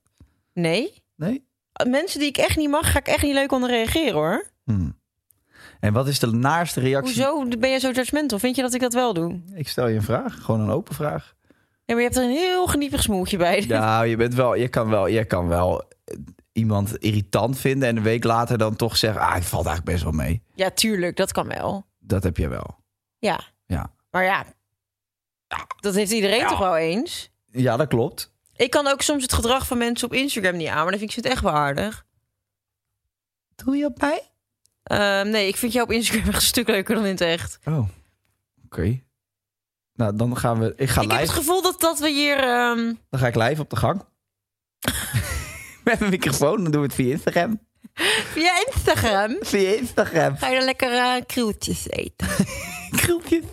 Nee. 0.53 1.03
Nee? 1.15 1.45
Mensen 1.87 2.19
die 2.19 2.27
ik 2.27 2.37
echt 2.37 2.57
niet 2.57 2.69
mag, 2.69 2.91
ga 2.91 2.99
ik 2.99 3.07
echt 3.07 3.23
niet 3.23 3.33
leuk 3.33 3.51
onder 3.51 3.69
reageren 3.69 4.13
hoor. 4.13 4.45
Hm. 4.63 4.89
En 5.79 5.93
wat 5.93 6.07
is 6.07 6.19
de 6.19 6.27
naarste 6.27 6.79
reactie? 6.79 7.25
Hoezo 7.25 7.57
ben 7.59 7.69
je 7.69 7.79
zo 7.79 7.91
judgmental? 7.91 8.39
Vind 8.39 8.55
je 8.55 8.61
dat 8.61 8.73
ik 8.73 8.81
dat 8.81 8.93
wel 8.93 9.13
doe? 9.13 9.41
Ik 9.53 9.67
stel 9.67 9.87
je 9.87 9.95
een 9.95 10.03
vraag, 10.03 10.41
gewoon 10.41 10.59
een 10.61 10.69
open 10.69 10.95
vraag. 10.95 11.35
Ja, 11.85 11.93
maar 11.93 12.03
je 12.03 12.09
hebt 12.09 12.17
er 12.17 12.23
een 12.23 12.37
heel 12.37 12.67
geniepig 12.67 13.01
smoeltje 13.01 13.37
bij. 13.37 13.65
Nou, 13.67 14.05
je 14.05 14.15
bent 14.15 14.33
wel, 14.33 14.55
je 14.55 14.67
kan 14.67 14.89
wel, 14.89 15.07
je 15.07 15.25
kan 15.25 15.47
wel 15.47 15.83
eh, 16.03 16.17
iemand 16.51 16.97
irritant 16.97 17.59
vinden 17.59 17.87
en 17.87 17.97
een 17.97 18.03
week 18.03 18.23
later 18.23 18.57
dan 18.57 18.75
toch 18.75 18.97
zeggen, 18.97 19.21
ah, 19.21 19.33
het 19.33 19.45
valt 19.45 19.65
eigenlijk 19.65 19.95
best 19.97 20.03
wel 20.03 20.25
mee. 20.25 20.43
Ja, 20.55 20.69
tuurlijk, 20.69 21.15
dat 21.15 21.31
kan 21.31 21.47
wel. 21.47 21.85
Dat 21.99 22.23
heb 22.23 22.37
je 22.37 22.47
wel. 22.47 22.75
Ja. 23.19 23.39
Ja. 23.65 23.93
Maar 24.11 24.23
ja, 24.23 24.45
dat 25.79 25.95
heeft 25.95 26.11
iedereen 26.11 26.47
toch 26.47 26.59
wel 26.59 26.77
eens? 26.77 27.31
Ja, 27.45 27.77
dat 27.77 27.87
klopt. 27.87 28.35
Ik 28.57 28.69
kan 28.69 28.87
ook 28.87 29.01
soms 29.01 29.23
het 29.23 29.33
gedrag 29.33 29.67
van 29.67 29.77
mensen 29.77 30.07
op 30.07 30.13
Instagram 30.13 30.55
niet 30.57 30.67
aan, 30.67 30.75
maar 30.81 30.89
dan 30.91 30.99
vind 30.99 31.01
ik 31.01 31.11
ze 31.11 31.19
het 31.19 31.29
echt 31.31 31.41
wel 31.41 31.53
aardig. 31.53 32.05
Doe 33.55 33.75
je 33.77 33.85
op 33.85 34.01
mij? 34.01 34.21
Ehm, 34.83 35.29
nee, 35.29 35.47
ik 35.47 35.55
vind 35.57 35.73
jou 35.73 35.85
op 35.85 35.91
Instagram 35.91 36.25
echt 36.27 36.35
een 36.35 36.41
stuk 36.41 36.67
leuker 36.67 36.95
dan 36.95 37.03
in 37.05 37.11
het 37.11 37.21
echt. 37.21 37.59
Oh, 37.65 37.89
oké. 38.65 39.01
Nou, 39.93 40.15
dan 40.15 40.37
gaan 40.37 40.59
we. 40.59 40.73
Ik 40.75 40.89
ga 40.89 41.01
ik 41.01 41.11
heb 41.11 41.19
het 41.19 41.29
gevoel 41.29 41.61
dat, 41.61 41.79
dat 41.81 41.99
we 41.99 42.09
hier... 42.09 42.37
ehm, 42.37 42.93
Dan 43.09 43.19
ga 43.19 43.27
ik 43.27 43.35
live 43.35 43.61
op 43.61 43.69
de 43.69 43.75
gang. 43.75 44.05
Met 45.83 46.01
een 46.01 46.09
microfoon, 46.09 46.63
dan 46.63 46.71
doen 46.71 46.81
we 46.81 46.87
het 46.87 46.95
via 46.95 47.11
Instagram. 47.11 47.59
via 48.33 48.51
Instagram 48.65 49.37
Via 49.39 49.69
Instagram. 49.75 50.37
ga 50.37 50.47
je 50.47 50.55
dan 50.55 50.65
lekker 50.65 50.91
eh 50.93 51.21
krieltjes 51.25 51.89
eten. 51.89 52.27
Krieltjes. 53.01 53.43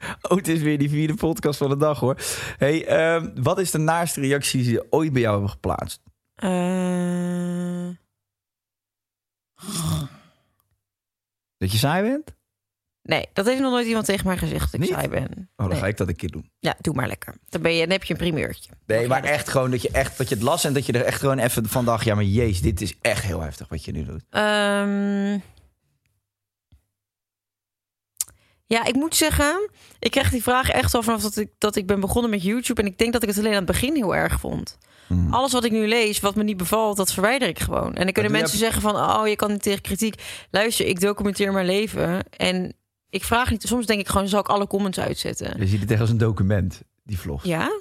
Oh, 0.28 0.36
het 0.36 0.48
is 0.48 0.60
weer 0.62 0.78
die 0.78 0.88
vierde 0.90 1.14
podcast 1.14 1.58
van 1.58 1.68
de 1.68 1.76
dag 1.76 1.98
hoor. 2.00 2.16
Hey, 2.56 2.86
ehm, 2.86 3.30
wat 3.42 3.58
is 3.58 3.70
de 3.70 3.78
naaste 3.78 4.20
reactie 4.20 4.62
die 4.62 4.72
ze 4.72 4.86
ooit 4.90 5.12
bij 5.12 5.20
jou 5.20 5.32
hebben 5.32 5.50
geplaatst? 5.50 6.00
Eh, 6.34 7.88
Dat 11.58 11.72
je 11.72 11.78
saai 11.78 12.02
bent? 12.10 12.38
nee, 13.02 13.26
dat 13.32 13.46
heeft 13.46 13.60
nog 13.60 13.70
nooit 13.70 13.86
iemand 13.86 14.04
tegen 14.04 14.26
mij 14.26 14.36
gezegd 14.38 14.64
dat 14.64 14.74
ik 14.74 14.80
Niet? 14.80 14.88
saai 14.88 15.08
ben. 15.08 15.28
Oh, 15.30 15.46
dan 15.56 15.68
Nee. 15.68 15.78
ga 15.78 15.86
ik 15.86 15.96
dat 15.96 16.08
een 16.08 16.16
keer 16.16 16.30
doen. 16.30 16.50
Ja, 16.58 16.74
doe 16.80 16.94
maar 16.94 17.06
lekker. 17.06 17.34
Dan, 17.48 17.62
ben 17.62 17.72
je, 17.72 17.80
dan 17.80 17.90
heb 17.90 18.04
je 18.04 18.12
een 18.12 18.18
primeurtje. 18.18 18.70
Nee, 18.86 19.06
maar 19.08 19.24
echt 19.24 19.48
gewoon 19.48 19.70
dat 19.70 19.82
je, 19.82 19.90
echt, 19.90 20.18
dat 20.18 20.28
je 20.28 20.34
het 20.34 20.44
las 20.44 20.64
en 20.64 20.72
dat 20.72 20.86
je 20.86 20.92
er 20.92 21.04
echt 21.04 21.20
gewoon 21.20 21.38
even 21.38 21.68
van 21.68 21.84
dacht... 21.84 22.04
ja, 22.04 22.14
maar 22.14 22.24
jezus, 22.24 22.60
dit 22.60 22.80
is 22.80 22.94
echt 23.00 23.24
heel 23.24 23.40
heftig 23.40 23.68
wat 23.68 23.84
je 23.84 23.92
nu 23.92 24.04
doet. 24.04 24.24
Ehm, 24.30 25.38
ja, 28.70 28.84
ik 28.84 28.94
moet 28.94 29.16
zeggen, 29.16 29.70
ik 29.98 30.10
krijg 30.10 30.30
die 30.30 30.42
vraag 30.42 30.68
echt 30.68 30.94
al 30.94 31.02
vanaf 31.02 31.22
dat 31.22 31.36
ik, 31.36 31.50
dat 31.58 31.76
ik 31.76 31.86
ben 31.86 32.00
begonnen 32.00 32.30
met 32.30 32.42
YouTube. 32.42 32.80
En 32.80 32.86
ik 32.86 32.98
denk 32.98 33.12
dat 33.12 33.22
ik 33.22 33.28
het 33.28 33.38
alleen 33.38 33.50
aan 33.50 33.56
het 33.56 33.66
begin 33.66 33.94
heel 33.94 34.14
erg 34.14 34.40
vond. 34.40 34.78
Hmm. 35.06 35.32
Alles 35.32 35.52
wat 35.52 35.64
ik 35.64 35.72
nu 35.72 35.88
lees, 35.88 36.20
wat 36.20 36.34
me 36.34 36.42
niet 36.42 36.56
bevalt, 36.56 36.96
dat 36.96 37.12
verwijder 37.12 37.48
ik 37.48 37.58
gewoon. 37.58 37.94
En 37.94 38.04
dan 38.04 38.12
kunnen 38.12 38.32
mensen 38.32 38.58
zeggen 38.58 38.82
van, 38.82 38.96
oh, 38.96 39.28
je 39.28 39.36
kan 39.36 39.50
niet 39.50 39.62
tegen 39.62 39.80
kritiek. 39.80 40.22
Luister, 40.50 40.86
ik 40.86 41.00
documenteer 41.00 41.52
mijn 41.52 41.66
leven. 41.66 42.24
En 42.30 42.74
ik 43.08 43.24
vraag 43.24 43.50
niet, 43.50 43.62
soms 43.62 43.86
denk 43.86 44.00
ik 44.00 44.08
gewoon, 44.08 44.28
zal 44.28 44.40
ik 44.40 44.48
alle 44.48 44.66
comments 44.66 44.98
uitzetten? 44.98 45.60
Je 45.60 45.66
ziet 45.66 45.80
het 45.80 45.90
echt 45.90 46.00
als 46.00 46.10
een 46.10 46.18
document, 46.18 46.82
die 47.04 47.18
vlog. 47.18 47.44
Ja, 47.44 47.80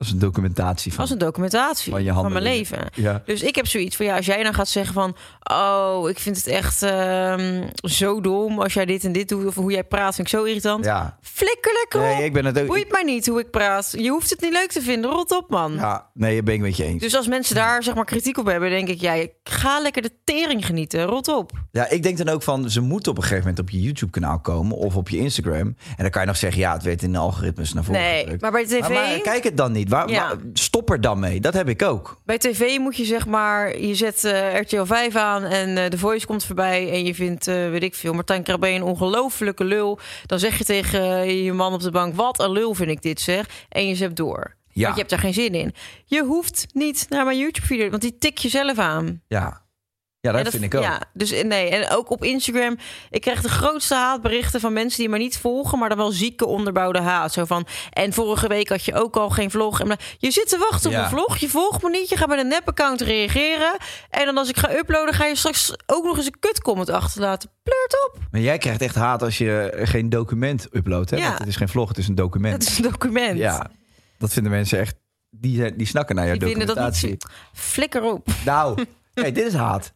Als 0.00 0.10
een 0.12 0.18
documentatie 0.18 0.92
van, 0.92 1.00
als 1.00 1.10
een 1.10 1.18
documentatie 1.18 1.92
van 1.92 2.02
je 2.04 2.12
van, 2.12 2.32
mijn 2.32 2.44
leven. 2.44 2.78
Ja. 2.94 3.22
Dus 3.24 3.42
ik 3.42 3.54
heb 3.54 3.66
zoiets 3.66 3.96
van 3.96 4.06
ja, 4.06 4.16
als 4.16 4.26
jij 4.26 4.42
dan 4.42 4.54
gaat 4.54 4.68
zeggen 4.68 4.94
van 4.94 5.16
oh, 5.52 6.08
ik 6.08 6.18
vind 6.18 6.36
het 6.36 6.46
echt 6.46 6.82
ehm, 6.82 7.68
zo 7.82 8.20
dom 8.20 8.60
als 8.60 8.74
jij 8.74 8.84
dit 8.86 9.04
en 9.04 9.12
dit 9.12 9.28
doet 9.28 9.46
of 9.46 9.54
hoe 9.54 9.70
jij 9.72 9.84
praat, 9.84 10.14
vind 10.14 10.26
ik 10.32 10.38
zo 10.38 10.44
irritant. 10.44 10.84
ja. 10.84 11.18
Flikker 11.22 11.72
lekker 11.72 12.00
op. 12.00 12.16
Nee, 12.16 12.24
ik 12.24 12.32
ben 12.32 12.44
het 12.44 12.58
ook... 12.60 12.66
Boeit 12.66 12.92
mij 12.92 13.02
niet 13.02 13.26
hoe 13.26 13.40
ik 13.40 13.50
praat. 13.50 13.94
Je 13.98 14.08
hoeft 14.10 14.30
het 14.30 14.40
niet 14.40 14.52
leuk 14.52 14.70
te 14.70 14.80
vinden. 14.82 15.10
Rot 15.10 15.30
op, 15.36 15.50
man. 15.50 15.72
Ja, 15.74 16.10
nee, 16.14 16.36
dat 16.36 16.44
ben 16.44 16.54
ik 16.54 16.60
met 16.60 16.76
je 16.76 16.84
eens. 16.84 17.02
Dus 17.02 17.16
als 17.16 17.26
mensen 17.28 17.54
daar 17.54 17.82
zeg 17.82 17.94
maar 17.94 18.04
kritiek 18.04 18.38
op 18.38 18.46
hebben, 18.46 18.70
denk 18.70 18.88
ik, 18.88 19.00
ja, 19.00 19.26
ga 19.44 19.80
lekker 19.80 20.02
de 20.02 20.12
tering 20.24 20.66
genieten. 20.66 21.02
Rot 21.04 21.28
op. 21.28 21.52
Ja, 21.72 21.88
ik 21.88 22.02
denk 22.02 22.18
dan 22.18 22.28
ook 22.28 22.42
van, 22.42 22.70
ze 22.70 22.80
moeten 22.80 23.10
op 23.10 23.16
een 23.16 23.22
gegeven 23.22 23.44
moment 23.44 23.60
op 23.60 23.70
je 23.70 23.80
YouTube-kanaal 23.80 24.40
komen 24.40 24.76
of 24.76 24.96
op 24.96 25.08
je 25.08 25.18
Instagram. 25.18 25.58
En 25.60 25.76
dan 25.96 26.10
kan 26.10 26.20
je 26.20 26.26
nog 26.26 26.36
zeggen, 26.36 26.60
ja, 26.60 26.72
het 26.72 26.82
werd 26.82 27.02
in 27.02 27.12
de 27.12 27.18
algoritmes 27.18 27.72
naar 27.72 27.84
voren 27.84 28.00
Nee, 28.00 28.20
gedrukt. 28.20 28.40
maar 28.42 28.50
bij 28.52 28.64
tv... 28.66 28.80
Maar, 28.80 28.90
maar 28.90 29.20
kijk 29.22 29.44
het 29.44 29.56
dan 29.56 29.72
niet. 29.72 29.88
Waar, 29.90 30.10
Ja. 30.10 30.26
waar- 30.28 30.36
stop 30.52 30.90
er 30.90 31.00
dan 31.00 31.18
mee. 31.18 31.40
Dat 31.40 31.54
heb 31.54 31.68
ik 31.68 31.82
ook. 31.82 32.20
Bij 32.24 32.38
tv 32.38 32.78
moet 32.78 32.96
je 32.96 33.04
zeg 33.04 33.26
maar, 33.26 33.78
je 33.78 33.94
zet 33.94 34.24
eh, 34.24 34.60
RTL 34.60 34.84
5 34.84 35.16
aan 35.16 35.42
en 35.44 35.76
eh, 35.78 35.90
de 35.90 35.98
Voice 35.98 36.26
komt 36.26 36.44
voorbij 36.44 36.90
en 36.92 37.04
je 37.04 37.14
vindt, 37.14 37.46
eh, 37.46 37.54
weet 37.54 37.82
ik 37.82 37.94
veel, 37.94 38.12
Martijn 38.12 38.42
Krabbe 38.42 38.68
een 38.68 38.82
ongelofelijke 38.82 39.64
lul. 39.64 39.98
Dan 40.26 40.38
zeg 40.38 40.58
je 40.58 40.64
tegen 40.64 41.00
eh, 41.02 41.44
je 41.44 41.52
man 41.52 41.72
op 41.72 41.80
de 41.80 41.90
bank, 41.90 42.14
wat 42.14 42.40
een 42.40 42.50
lul 42.52 42.74
vind 42.74 42.90
ik 42.90 43.02
dit 43.02 43.20
zeg. 43.20 43.46
En 43.68 43.86
je 43.88 43.94
zet 43.94 44.16
door. 44.16 44.54
Ja. 44.72 44.82
Want 44.82 44.94
je 44.94 44.98
hebt 45.00 45.10
daar 45.10 45.18
geen 45.32 45.34
zin 45.34 45.54
in. 45.54 45.74
Je 46.04 46.22
hoeft 46.24 46.66
niet 46.72 47.06
naar 47.08 47.24
mijn 47.24 47.38
YouTube-video, 47.38 47.90
want 47.90 48.02
die 48.02 48.18
tik 48.18 48.38
je 48.38 48.48
zelf 48.48 48.78
aan. 48.78 49.22
Ja, 49.28 49.62
ja 50.20 50.32
dat, 50.32 50.48
vind 50.48 50.62
ik 50.62 50.74
ook. 50.74 50.82
Ja, 50.82 51.02
dus 51.12 51.30
eh, 51.30 51.44
nee. 51.44 51.68
En 51.68 51.90
ook 51.96 52.10
op 52.10 52.24
Instagram. 52.24 52.76
Ik 53.10 53.20
krijg 53.20 53.40
de 53.42 53.48
grootste 53.48 53.94
haatberichten 53.94 54.60
van 54.60 54.72
mensen 54.72 54.98
die 55.00 55.08
me 55.08 55.18
niet 55.18 55.38
volgen, 55.38 55.78
maar 55.78 55.88
dan 55.88 55.98
wel 55.98 56.10
zieke 56.10 56.46
onderbouwde 56.46 57.00
haat. 57.00 57.32
Zo 57.32 57.44
van. 57.44 57.66
En 57.90 58.12
vorige 58.12 58.48
week 58.48 58.68
had 58.68 58.84
je 58.84 58.94
ook 58.94 59.16
al 59.16 59.30
geen 59.30 59.50
vlog. 59.50 59.80
En 59.80 59.96
je 60.18 60.30
zit 60.30 60.48
te 60.48 60.58
wachten 60.70 60.90
Ja. 60.90 60.98
op 60.98 61.04
een 61.04 61.10
vlog. 61.10 61.36
Je 61.36 61.48
volgt 61.48 61.82
me 61.82 61.90
niet. 61.90 62.08
Je 62.08 62.16
gaat 62.16 62.28
met 62.28 62.38
een 62.38 62.48
nep-account 62.48 63.00
reageren. 63.00 63.76
En 64.10 64.24
dan 64.24 64.36
als 64.38 64.48
ik 64.48 64.56
ga 64.56 64.72
uploaden, 64.74 65.14
ga 65.14 65.26
je 65.26 65.36
straks 65.36 65.72
ook 65.86 66.04
nog 66.04 66.16
eens 66.16 66.26
een 66.26 66.38
kutcomment 66.40 66.88
achterlaten. 66.90 67.50
Pleurt 67.62 68.06
op. 68.08 68.18
Maar 68.30 68.40
jij 68.40 68.58
krijgt 68.58 68.80
echt 68.82 68.94
haat 68.94 69.22
als 69.22 69.38
je 69.38 69.80
geen 69.82 70.08
document 70.08 70.68
uploadt. 70.72 71.10
Hè? 71.10 71.16
Ja. 71.16 71.26
Want 71.26 71.38
het 71.38 71.48
is 71.48 71.56
geen 71.56 71.68
vlog, 71.68 71.88
het 71.88 71.98
is 71.98 72.08
een 72.08 72.14
document. 72.14 72.62
Het 72.62 72.72
is 72.72 72.76
een 72.78 72.90
document. 72.90 73.38
Ja, 73.38 73.70
dat 74.18 74.32
vinden 74.32 74.52
mensen 74.52 74.78
echt... 74.78 74.94
Die, 75.30 75.76
die 75.76 75.86
snakken 75.86 76.14
naar 76.14 76.26
jouw 76.26 76.36
Die 76.36 76.48
vinden 76.48 76.66
dat 76.66 76.76
documentatie. 76.76 77.10
niet. 77.10 77.26
Flikker 77.52 78.02
op. 78.02 78.28
Nou, 78.44 78.84
dit 79.14 79.38
is 79.38 79.54
haat. 79.54 79.92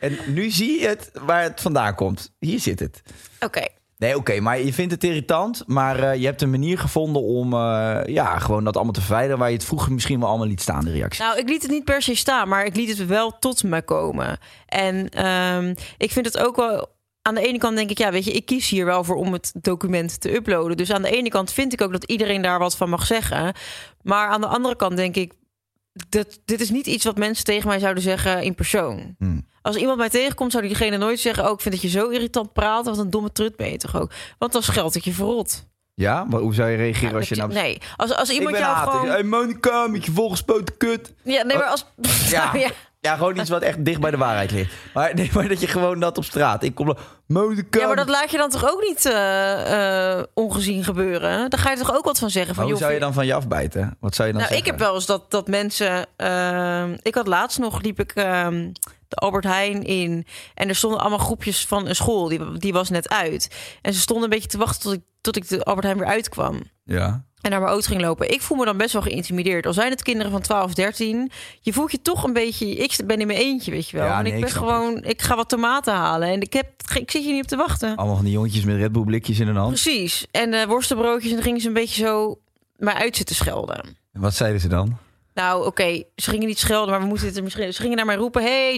En 0.00 0.18
nu 0.26 0.50
zie 0.50 0.80
je 0.80 0.86
het 0.86 1.10
waar 1.24 1.42
het 1.42 1.60
vandaan 1.60 1.94
komt. 1.94 2.32
Hier 2.38 2.60
zit 2.60 2.80
het. 2.80 3.02
Oké. 3.40 3.66
Nee, 3.96 4.16
oké, 4.16 4.40
maar 4.40 4.60
je 4.60 4.72
vindt 4.72 4.92
het 4.92 5.04
irritant. 5.04 5.62
Maar 5.66 5.98
eh, 5.98 6.20
je 6.20 6.26
hebt 6.26 6.42
een 6.42 6.50
manier 6.50 6.78
gevonden 6.78 7.22
om 7.22 7.52
eh, 7.52 8.00
ja, 8.04 8.38
gewoon 8.38 8.64
dat 8.64 8.74
allemaal 8.74 8.92
te 8.92 9.00
verwijderen... 9.00 9.38
waar 9.38 9.48
je 9.48 9.56
het 9.56 9.64
vroeger 9.64 9.92
misschien 9.92 10.20
wel 10.20 10.28
allemaal 10.28 10.46
liet 10.46 10.60
staan, 10.60 10.84
de 10.84 10.92
reactie. 10.92 11.24
Nou, 11.24 11.38
ik 11.38 11.48
liet 11.48 11.62
het 11.62 11.70
niet 11.70 11.84
per 11.84 12.02
se 12.02 12.14
staan, 12.14 12.48
maar 12.48 12.64
ik 12.64 12.76
liet 12.76 12.98
het 12.98 13.06
wel 13.06 13.38
tot 13.38 13.62
me 13.62 13.82
komen. 13.82 14.38
En 14.66 15.08
ehm, 15.08 15.74
ik 15.98 16.10
vind 16.10 16.26
het 16.26 16.38
ook 16.38 16.56
wel. 16.56 16.98
Aan 17.22 17.34
de 17.34 17.46
ene 17.46 17.58
kant 17.58 17.76
denk 17.76 17.90
ik, 17.90 17.98
ja, 17.98 18.10
weet 18.10 18.24
je, 18.24 18.32
ik 18.32 18.46
kies 18.46 18.68
hier 18.68 18.84
wel 18.84 19.04
voor 19.04 19.16
om 19.16 19.32
het 19.32 19.52
document 19.60 20.20
te 20.20 20.34
uploaden. 20.34 20.76
Dus 20.76 20.92
aan 20.92 21.02
de 21.02 21.10
ene 21.10 21.28
kant 21.28 21.52
vind 21.52 21.72
ik 21.72 21.80
ook 21.80 21.92
dat 21.92 22.04
iedereen 22.04 22.42
daar 22.42 22.58
wat 22.58 22.76
van 22.76 22.88
mag 22.88 23.06
zeggen. 23.06 23.54
Maar 24.02 24.28
aan 24.28 24.40
de 24.40 24.46
andere 24.46 24.76
kant 24.76 24.96
denk 24.96 25.16
ik, 25.16 25.32
dat, 26.08 26.40
dit 26.44 26.60
is 26.60 26.70
niet 26.70 26.86
iets 26.86 27.04
wat 27.04 27.18
mensen 27.18 27.44
tegen 27.44 27.68
mij 27.68 27.78
zouden 27.78 28.02
zeggen 28.02 28.42
in 28.42 28.54
persoon. 28.54 29.14
Hmm. 29.18 29.46
Als 29.62 29.76
iemand 29.76 29.98
mij 29.98 30.08
tegenkomt, 30.08 30.52
zou 30.52 30.66
diegene 30.66 30.96
nooit 30.96 31.20
zeggen: 31.20 31.44
Oh, 31.44 31.52
ik 31.52 31.60
vind 31.60 31.74
dat 31.74 31.82
je 31.82 31.88
zo 31.88 32.08
irritant 32.08 32.52
praat. 32.52 32.86
Wat 32.86 32.98
een 32.98 33.10
domme 33.10 33.32
trut 33.32 33.56
ben 33.56 33.70
je 33.70 33.76
toch 33.76 34.00
ook? 34.00 34.10
Want 34.38 34.52
dan 34.52 34.62
scheldt 34.62 34.94
ik 34.94 35.04
je 35.04 35.12
verrot. 35.12 35.68
Ja, 35.94 36.24
maar 36.24 36.40
hoe 36.40 36.54
zou 36.54 36.70
je 36.70 36.76
reageren 36.76 37.14
als 37.14 37.28
je 37.28 37.34
Dat 37.34 37.48
nou... 37.48 37.60
Nee, 37.60 37.80
als, 37.96 38.14
als 38.14 38.30
iemand 38.30 38.56
jou 38.56 38.74
haat. 38.74 38.90
gewoon. 38.90 39.08
Hey 39.08 39.22
Monica, 39.22 39.86
met 39.86 40.04
je 40.04 40.12
volgespoten 40.12 40.76
kut. 40.76 41.12
Ja, 41.22 41.42
nee, 41.42 41.56
maar 41.56 41.66
als. 41.66 41.84
Ja. 42.30 42.52
Ja, 43.00 43.16
gewoon 43.16 43.38
iets 43.38 43.50
wat 43.50 43.62
echt 43.62 43.84
dicht 43.84 44.00
bij 44.00 44.10
de 44.10 44.16
waarheid 44.16 44.50
ligt. 44.50 44.74
Maar, 44.94 45.14
nee, 45.14 45.30
maar 45.34 45.48
dat 45.48 45.60
je 45.60 45.66
gewoon 45.66 46.00
dat 46.00 46.18
op 46.18 46.24
straat... 46.24 46.62
Ik 46.62 46.74
kom. 46.74 46.96
Monica... 47.26 47.80
Ja, 47.80 47.86
maar 47.86 47.96
dat 47.96 48.08
laat 48.08 48.30
je 48.30 48.36
dan 48.36 48.50
toch 48.50 48.70
ook 48.70 48.82
niet 48.82 49.06
eh, 49.06 50.18
eh, 50.18 50.24
ongezien 50.34 50.84
gebeuren? 50.84 51.50
Daar 51.50 51.60
ga 51.60 51.70
je 51.70 51.76
toch 51.76 51.94
ook 51.94 52.04
wat 52.04 52.18
van 52.18 52.30
zeggen? 52.30 52.54
Van, 52.54 52.64
hoe 52.64 52.72
joh, 52.72 52.80
zou 52.82 52.92
je 52.92 53.00
dan 53.00 53.12
van 53.12 53.26
je 53.26 53.34
afbijten? 53.34 53.96
Wat 54.00 54.14
zou 54.14 54.28
je 54.28 54.34
dan 54.34 54.42
Nou, 54.42 54.54
ik 54.54 54.66
heb 54.66 54.78
wel 54.78 54.94
eens 54.94 55.06
dat, 55.06 55.30
dat 55.30 55.48
mensen... 55.48 56.06
ehm, 56.16 56.96
ik 57.02 57.14
had 57.14 57.26
laatst 57.26 57.58
nog, 57.58 57.82
liep 57.82 58.00
ik 58.00 58.12
ehm, 58.12 58.70
de 59.10 59.16
Albert 59.16 59.44
Heijn 59.44 59.82
in... 59.82 60.26
en 60.54 60.68
er 60.68 60.74
stonden 60.74 61.00
allemaal 61.00 61.18
groepjes 61.18 61.66
van 61.66 61.86
een 61.86 61.96
school. 61.96 62.28
Die, 62.28 62.58
die 62.58 62.72
was 62.72 62.90
net 62.90 63.08
uit. 63.08 63.56
En 63.82 63.92
ze 63.92 64.00
stonden 64.00 64.24
een 64.24 64.30
beetje 64.30 64.48
te 64.48 64.58
wachten 64.58 64.82
tot 64.82 64.92
ik, 64.92 65.02
tot 65.20 65.36
ik 65.36 65.48
de 65.48 65.64
Albert 65.64 65.86
Heijn 65.86 65.98
weer 65.98 66.08
uitkwam. 66.08 66.62
Ja. 66.84 67.24
En 67.40 67.50
naar 67.50 67.60
mijn 67.60 67.72
auto 67.72 67.88
ging 67.88 68.00
lopen. 68.00 68.32
Ik 68.32 68.40
voel 68.40 68.58
me 68.58 68.64
dan 68.64 68.76
best 68.76 68.92
wel 68.92 69.02
geïntimideerd. 69.02 69.66
Al 69.66 69.72
zijn 69.72 69.90
het 69.90 70.02
kinderen 70.02 70.32
van 70.32 70.40
12, 70.40 70.74
13. 70.74 71.30
Je 71.60 71.72
voelt 71.72 71.90
je 71.90 72.02
toch 72.02 72.24
een 72.24 72.32
beetje... 72.32 72.74
Ik 72.76 72.96
ben 73.06 73.20
in 73.20 73.26
mijn 73.26 73.38
eentje, 73.38 73.70
weet 73.70 73.88
je 73.88 73.96
wel. 73.96 74.06
Ja, 74.06 74.18
en 74.18 74.24
nee, 74.24 74.32
ik 74.32 74.40
ben 74.40 74.50
gewoon... 74.50 75.04
Ik 75.04 75.22
ga 75.22 75.36
wat 75.36 75.48
tomaten 75.48 75.94
halen. 75.94 76.28
En 76.28 76.40
ik, 76.40 76.52
heb, 76.52 76.66
ik 76.94 77.10
zit 77.10 77.22
hier 77.22 77.32
niet 77.32 77.42
op 77.42 77.48
te 77.48 77.56
wachten. 77.56 77.96
Allemaal 77.96 78.16
van 78.16 78.24
die 78.24 78.34
jongetjes 78.34 78.64
met 78.64 78.76
Red 78.76 78.92
Bull 78.92 79.04
blikjes 79.04 79.38
in 79.38 79.46
hun 79.46 79.56
hand. 79.56 79.68
Precies. 79.68 80.26
En 80.30 80.54
eh 80.54 80.66
worstenbroodjes. 80.66 81.28
En 81.30 81.36
dan 81.36 81.44
gingen 81.44 81.60
ze 81.60 81.68
een 81.68 81.74
beetje 81.74 82.04
zo 82.04 82.38
mij 82.76 82.94
uit 82.94 83.16
zitten 83.16 83.36
schelden. 83.36 83.96
En 84.12 84.20
wat 84.20 84.34
zeiden 84.34 84.60
ze 84.60 84.68
dan? 84.68 84.98
Nou, 85.34 85.66
oké. 85.66 86.02
ze 86.16 86.30
gingen 86.30 86.46
niet 86.46 86.58
schelden, 86.58 86.90
maar 86.90 87.00
we 87.00 87.06
moeten 87.06 87.26
het 87.26 87.36
er 87.36 87.42
misschien... 87.42 87.72
Ze 87.72 87.80
gingen 87.80 87.96
naar 87.96 88.06
mij 88.06 88.16
roepen. 88.16 88.42
Hey. 88.42 88.76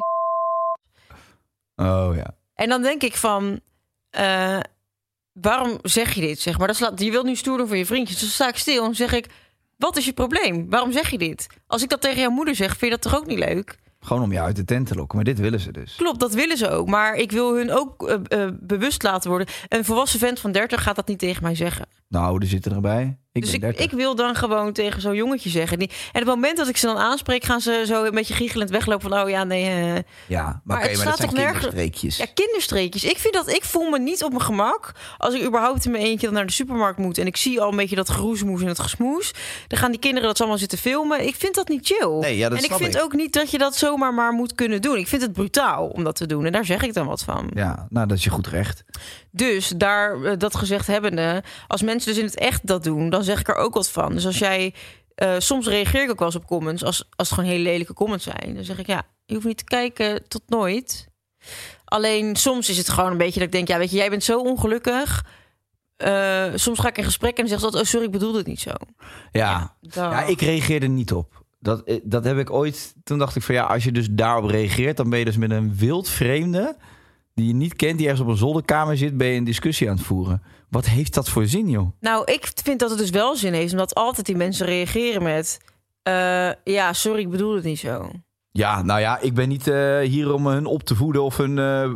Oh 1.76 2.12
ja. 2.14 2.37
En 2.55 2.69
dan 2.69 2.83
denk 2.83 3.02
ik 3.02 3.17
van... 3.17 3.61
eh, 4.11 4.59
waarom 5.33 5.79
zeg 5.83 6.12
je 6.14 6.21
dit? 6.21 6.41
Zeg 6.41 6.59
maar, 6.59 6.67
dat 6.67 6.76
slaat, 6.76 7.00
je 7.00 7.11
wilt 7.11 7.25
nu 7.25 7.37
stoer 7.37 7.57
doen 7.59 7.67
voor 7.69 7.76
je 7.76 7.87
vriendjes. 7.87 8.19
Dus 8.19 8.21
dan 8.26 8.31
sta 8.35 8.49
ik 8.49 8.57
stil 8.57 8.85
en 8.85 8.95
zeg 8.95 9.12
ik... 9.12 9.26
Wat 9.76 9.97
is 9.97 10.05
je 10.05 10.12
probleem? 10.12 10.71
Waarom 10.71 10.93
zeg 10.93 11.11
je 11.11 11.19
dit? 11.19 11.47
Als 11.67 11.83
ik 11.83 11.88
dat 11.88 12.00
tegen 12.00 12.21
jouw 12.21 12.31
moeder 12.31 12.55
zeg, 12.55 12.69
vind 12.69 12.81
je 12.81 12.91
dat 12.91 13.02
toch 13.02 13.17
ook 13.17 13.26
niet 13.26 13.38
leuk? 13.38 13.79
Gewoon 14.00 14.23
om 14.23 14.33
je 14.33 14.41
uit 14.41 14.57
de 14.57 14.64
tent 14.64 14.87
te 14.87 14.95
lokken. 14.95 15.17
Maar 15.17 15.25
dit 15.25 15.38
willen 15.38 15.61
ze 15.61 15.73
dus. 15.73 15.95
Klopt, 15.97 16.21
dat 16.21 16.33
willen 16.35 16.57
ze 16.57 16.69
ook. 16.69 16.88
Maar 16.88 17.14
ik 17.14 17.33
wil 17.33 17.55
hun 17.57 17.71
ook 17.73 18.09
eh, 18.09 18.45
eh, 18.45 18.52
bewust 18.61 19.02
laten 19.02 19.31
worden. 19.31 19.49
Een 19.69 19.85
volwassen 19.85 20.19
vent 20.19 20.41
van 20.41 20.52
30 20.52 20.83
gaat 20.83 20.97
dat 20.97 21.09
niet 21.09 21.19
tegen 21.19 21.43
mij 21.43 21.55
zeggen. 21.55 21.87
Nou, 22.09 22.41
er 22.41 22.47
zitten 22.47 22.73
erbij. 22.73 23.19
Ik 23.33 23.43
dus 23.43 23.53
ik, 23.53 23.61
30. 23.61 23.85
ik 23.85 23.91
wil 23.91 24.15
dan 24.15 24.35
gewoon 24.35 24.73
tegen 24.73 25.01
zo'n 25.01 25.15
jongetje 25.15 25.51
zeggen. 25.51 25.79
Die, 25.79 25.89
en 25.89 26.21
op 26.21 26.27
het 26.27 26.35
moment 26.35 26.57
dat 26.57 26.69
ik 26.69 26.77
ze 26.77 26.87
dan 26.87 26.97
aanspreek, 26.97 27.45
gaan 27.45 27.61
ze 27.61 27.85
zo 27.87 28.05
een 28.05 28.15
beetje 28.15 28.35
giechelend 28.35 28.71
weglopen 28.71 29.11
van... 29.11 29.21
oh 29.21 29.29
ja, 29.29 29.45
nee, 29.45 29.65
eh, 29.65 30.03
Ja, 30.27 30.43
maar, 30.45 30.61
Maar 30.65 30.83
het 30.83 30.97
maar 30.97 31.05
dat 31.05 31.15
staat 31.15 31.31
zijn 31.31 31.45
kinderstreekjes. 31.45 32.17
Ja, 32.17 32.27
kinderstreekjes. 32.35 33.05
Ik 33.05 33.19
vind 33.19 33.35
dat 33.35 33.49
ik 33.49 33.65
voel 33.65 33.91
me 33.91 33.99
niet 33.99 34.25
op 34.25 34.31
mijn 34.31 34.43
gemak 34.43 34.93
als 35.19 35.35
ik 35.35 35.45
überhaupt 35.47 35.85
in 35.85 35.91
mijn 35.91 36.05
eentje 36.05 36.31
naar 36.31 36.47
de 36.47 36.53
supermarkt 36.53 36.99
moet 36.99 37.19
en 37.19 37.27
ik 37.27 37.37
zie 37.37 37.61
al 37.61 37.71
een 37.71 37.77
beetje 37.77 37.97
dat 37.97 38.11
geroezemoes 38.11 38.61
en 38.61 38.67
het 38.67 38.79
gesmoes. 38.79 39.35
Dan 39.69 39.79
gaan 39.79 39.91
die 39.91 40.01
kinderen 40.01 40.29
dat 40.29 40.41
allemaal 40.41 40.59
zitten 40.59 40.79
filmen. 40.79 41.27
Ik 41.27 41.35
vind 41.35 41.55
dat 41.55 41.69
niet 41.69 41.87
chill. 41.87 42.19
Nee, 42.19 42.37
ja, 42.37 42.49
dat 42.49 42.59
en 42.59 42.65
ik 42.65 42.73
vind 42.73 42.95
ik. 42.95 43.03
ook 43.03 43.12
niet 43.12 43.33
dat 43.33 43.51
je 43.51 43.59
dat 43.59 43.77
zomaar 43.77 44.15
maar 44.15 44.33
moet 44.33 44.55
kunnen 44.55 44.83
doen. 44.83 44.97
Ik 44.97 45.09
vind 45.09 45.23
het 45.23 45.33
brutaal 45.33 45.87
om 45.87 46.05
dat 46.05 46.17
te 46.17 46.27
doen 46.27 46.45
en 46.45 46.53
daar 46.53 46.65
zeg 46.65 46.83
ik 46.83 46.95
dan 46.95 47.07
wat 47.07 47.23
van. 47.23 47.51
Ja, 47.55 47.87
nou, 47.91 48.07
dat 48.07 48.17
is 48.17 48.25
je 48.25 48.31
goed 48.31 48.47
recht. 48.47 48.85
Dus 49.31 49.69
daar 49.69 50.23
eh, 50.23 50.39
dat 50.39 50.57
gezegd 50.57 50.87
hebbende, 50.87 51.43
als 51.69 51.83
mensen 51.83 52.11
dus 52.11 52.19
in 52.19 52.27
het 52.27 52.39
echt 52.39 52.67
dat 52.67 52.85
doen, 52.85 53.11
dan 53.11 53.22
zeg 53.25 53.41
ik 53.41 53.49
er 53.49 53.55
ook 53.55 53.75
wat 53.75 53.91
van. 53.91 54.12
Dus 54.12 54.26
als 54.26 54.38
jij 54.38 54.75
eh, 55.14 55.35
soms 55.38 55.67
reageer 55.67 56.02
ik 56.02 56.11
ook 56.11 56.19
wel 56.19 56.29
eens 56.29 56.37
op 56.37 56.47
comments 56.47 56.85
als, 56.85 57.09
als 57.17 57.29
het 57.29 57.38
gewoon 57.38 57.50
hele 57.50 57.62
lelijke 57.71 57.95
comments 57.95 58.25
zijn. 58.25 58.55
Dan 58.55 58.64
zeg 58.64 58.79
ik 58.79 58.87
ja, 58.87 59.02
je 59.26 59.35
hoeft 59.35 59.47
niet 59.47 59.59
te 59.59 59.64
kijken 59.64 60.29
tot 60.29 60.43
nooit. 60.47 61.09
Alleen 61.85 62.37
soms 62.37 62.69
is 62.69 62.79
het 62.79 62.88
gewoon 62.88 63.11
een 63.11 63.19
beetje 63.19 63.38
dat 63.38 63.49
ik 63.49 63.52
denk, 63.52 63.69
ja, 63.69 63.79
weet 63.79 63.91
je, 63.91 63.97
jij 63.97 64.11
bent 64.11 64.25
zo 64.25 64.41
ongelukkig. 64.41 65.25
Eh, 65.97 66.47
soms 66.55 66.79
ga 66.79 66.88
ik 66.88 66.99
in 66.99 67.05
gesprek 67.05 67.38
en 67.38 67.49
zegt 67.49 67.62
dat, 67.62 67.75
oh 67.75 67.83
sorry, 67.83 68.07
ik 68.07 68.12
bedoelde 68.12 68.38
het 68.38 68.47
niet 68.47 68.61
zo. 68.61 68.71
Ja, 69.33 69.76
Dan- 69.81 70.11
ja 70.11 70.23
ik 70.25 70.41
reageerde 70.41 70.87
niet 70.87 71.12
op. 71.12 71.45
Dat, 71.59 71.83
eh, 71.83 72.00
dat 72.02 72.25
heb 72.25 72.38
ik 72.38 72.50
ooit... 72.50 72.95
Toen 73.05 73.19
dacht 73.19 73.37
ik 73.37 73.43
van 73.43 73.55
ja, 73.55 73.64
als 73.64 73.85
je 73.85 73.93
dus 73.93 74.09
daarop 74.11 74.50
reageert... 74.50 74.97
dan 74.97 75.11
ben 75.11 75.19
je 75.19 75.25
dus 75.25 75.37
met 75.37 75.50
een 75.50 75.76
wild 75.76 76.09
vreemde... 76.09 76.76
die 77.35 77.47
je 77.47 77.55
niet 77.55 77.77
kent, 77.77 77.99
die 77.99 78.07
ergens 78.07 78.27
op 78.27 78.33
een 78.33 78.39
zolderkamer 78.39 78.97
zit... 78.97 79.17
ben 79.17 79.27
je 79.27 79.37
een 79.37 79.45
discussie 79.45 79.89
aan 79.91 79.97
het 79.97 80.05
voeren. 80.05 80.43
Wat 80.69 80.87
heeft 80.87 81.15
dat 81.15 81.29
voor 81.29 81.47
zin, 81.47 81.69
joh? 81.69 81.93
Nou, 82.01 82.33
ik 82.33 82.53
vind 82.65 82.81
dat 82.81 82.91
het 82.91 82.99
dus 82.99 83.11
wel 83.11 83.37
zin 83.37 83.53
heeft, 83.53 83.73
omdat 83.73 83.95
altijd 83.95 84.27
die 84.27 84.37
mensen 84.37 84.67
reageren 84.67 85.23
met, 85.23 85.61
eh, 86.03 86.51
ja, 86.65 86.93
sorry, 86.93 87.21
ik 87.21 87.31
bedoelde 87.31 87.57
het 87.57 87.65
niet 87.65 87.79
zo. 87.79 88.11
Ja, 88.51 88.83
nou 88.83 89.01
ja, 89.01 89.19
ik 89.21 89.35
ben 89.35 89.49
niet 89.49 89.69
eh, 89.69 89.99
hier 89.99 90.33
om 90.33 90.47
hun 90.47 90.67
op 90.67 90.83
te 90.83 90.95
voeden... 90.95 91.23
of 91.23 91.37
hun 91.37 91.59
eh, 91.59 91.93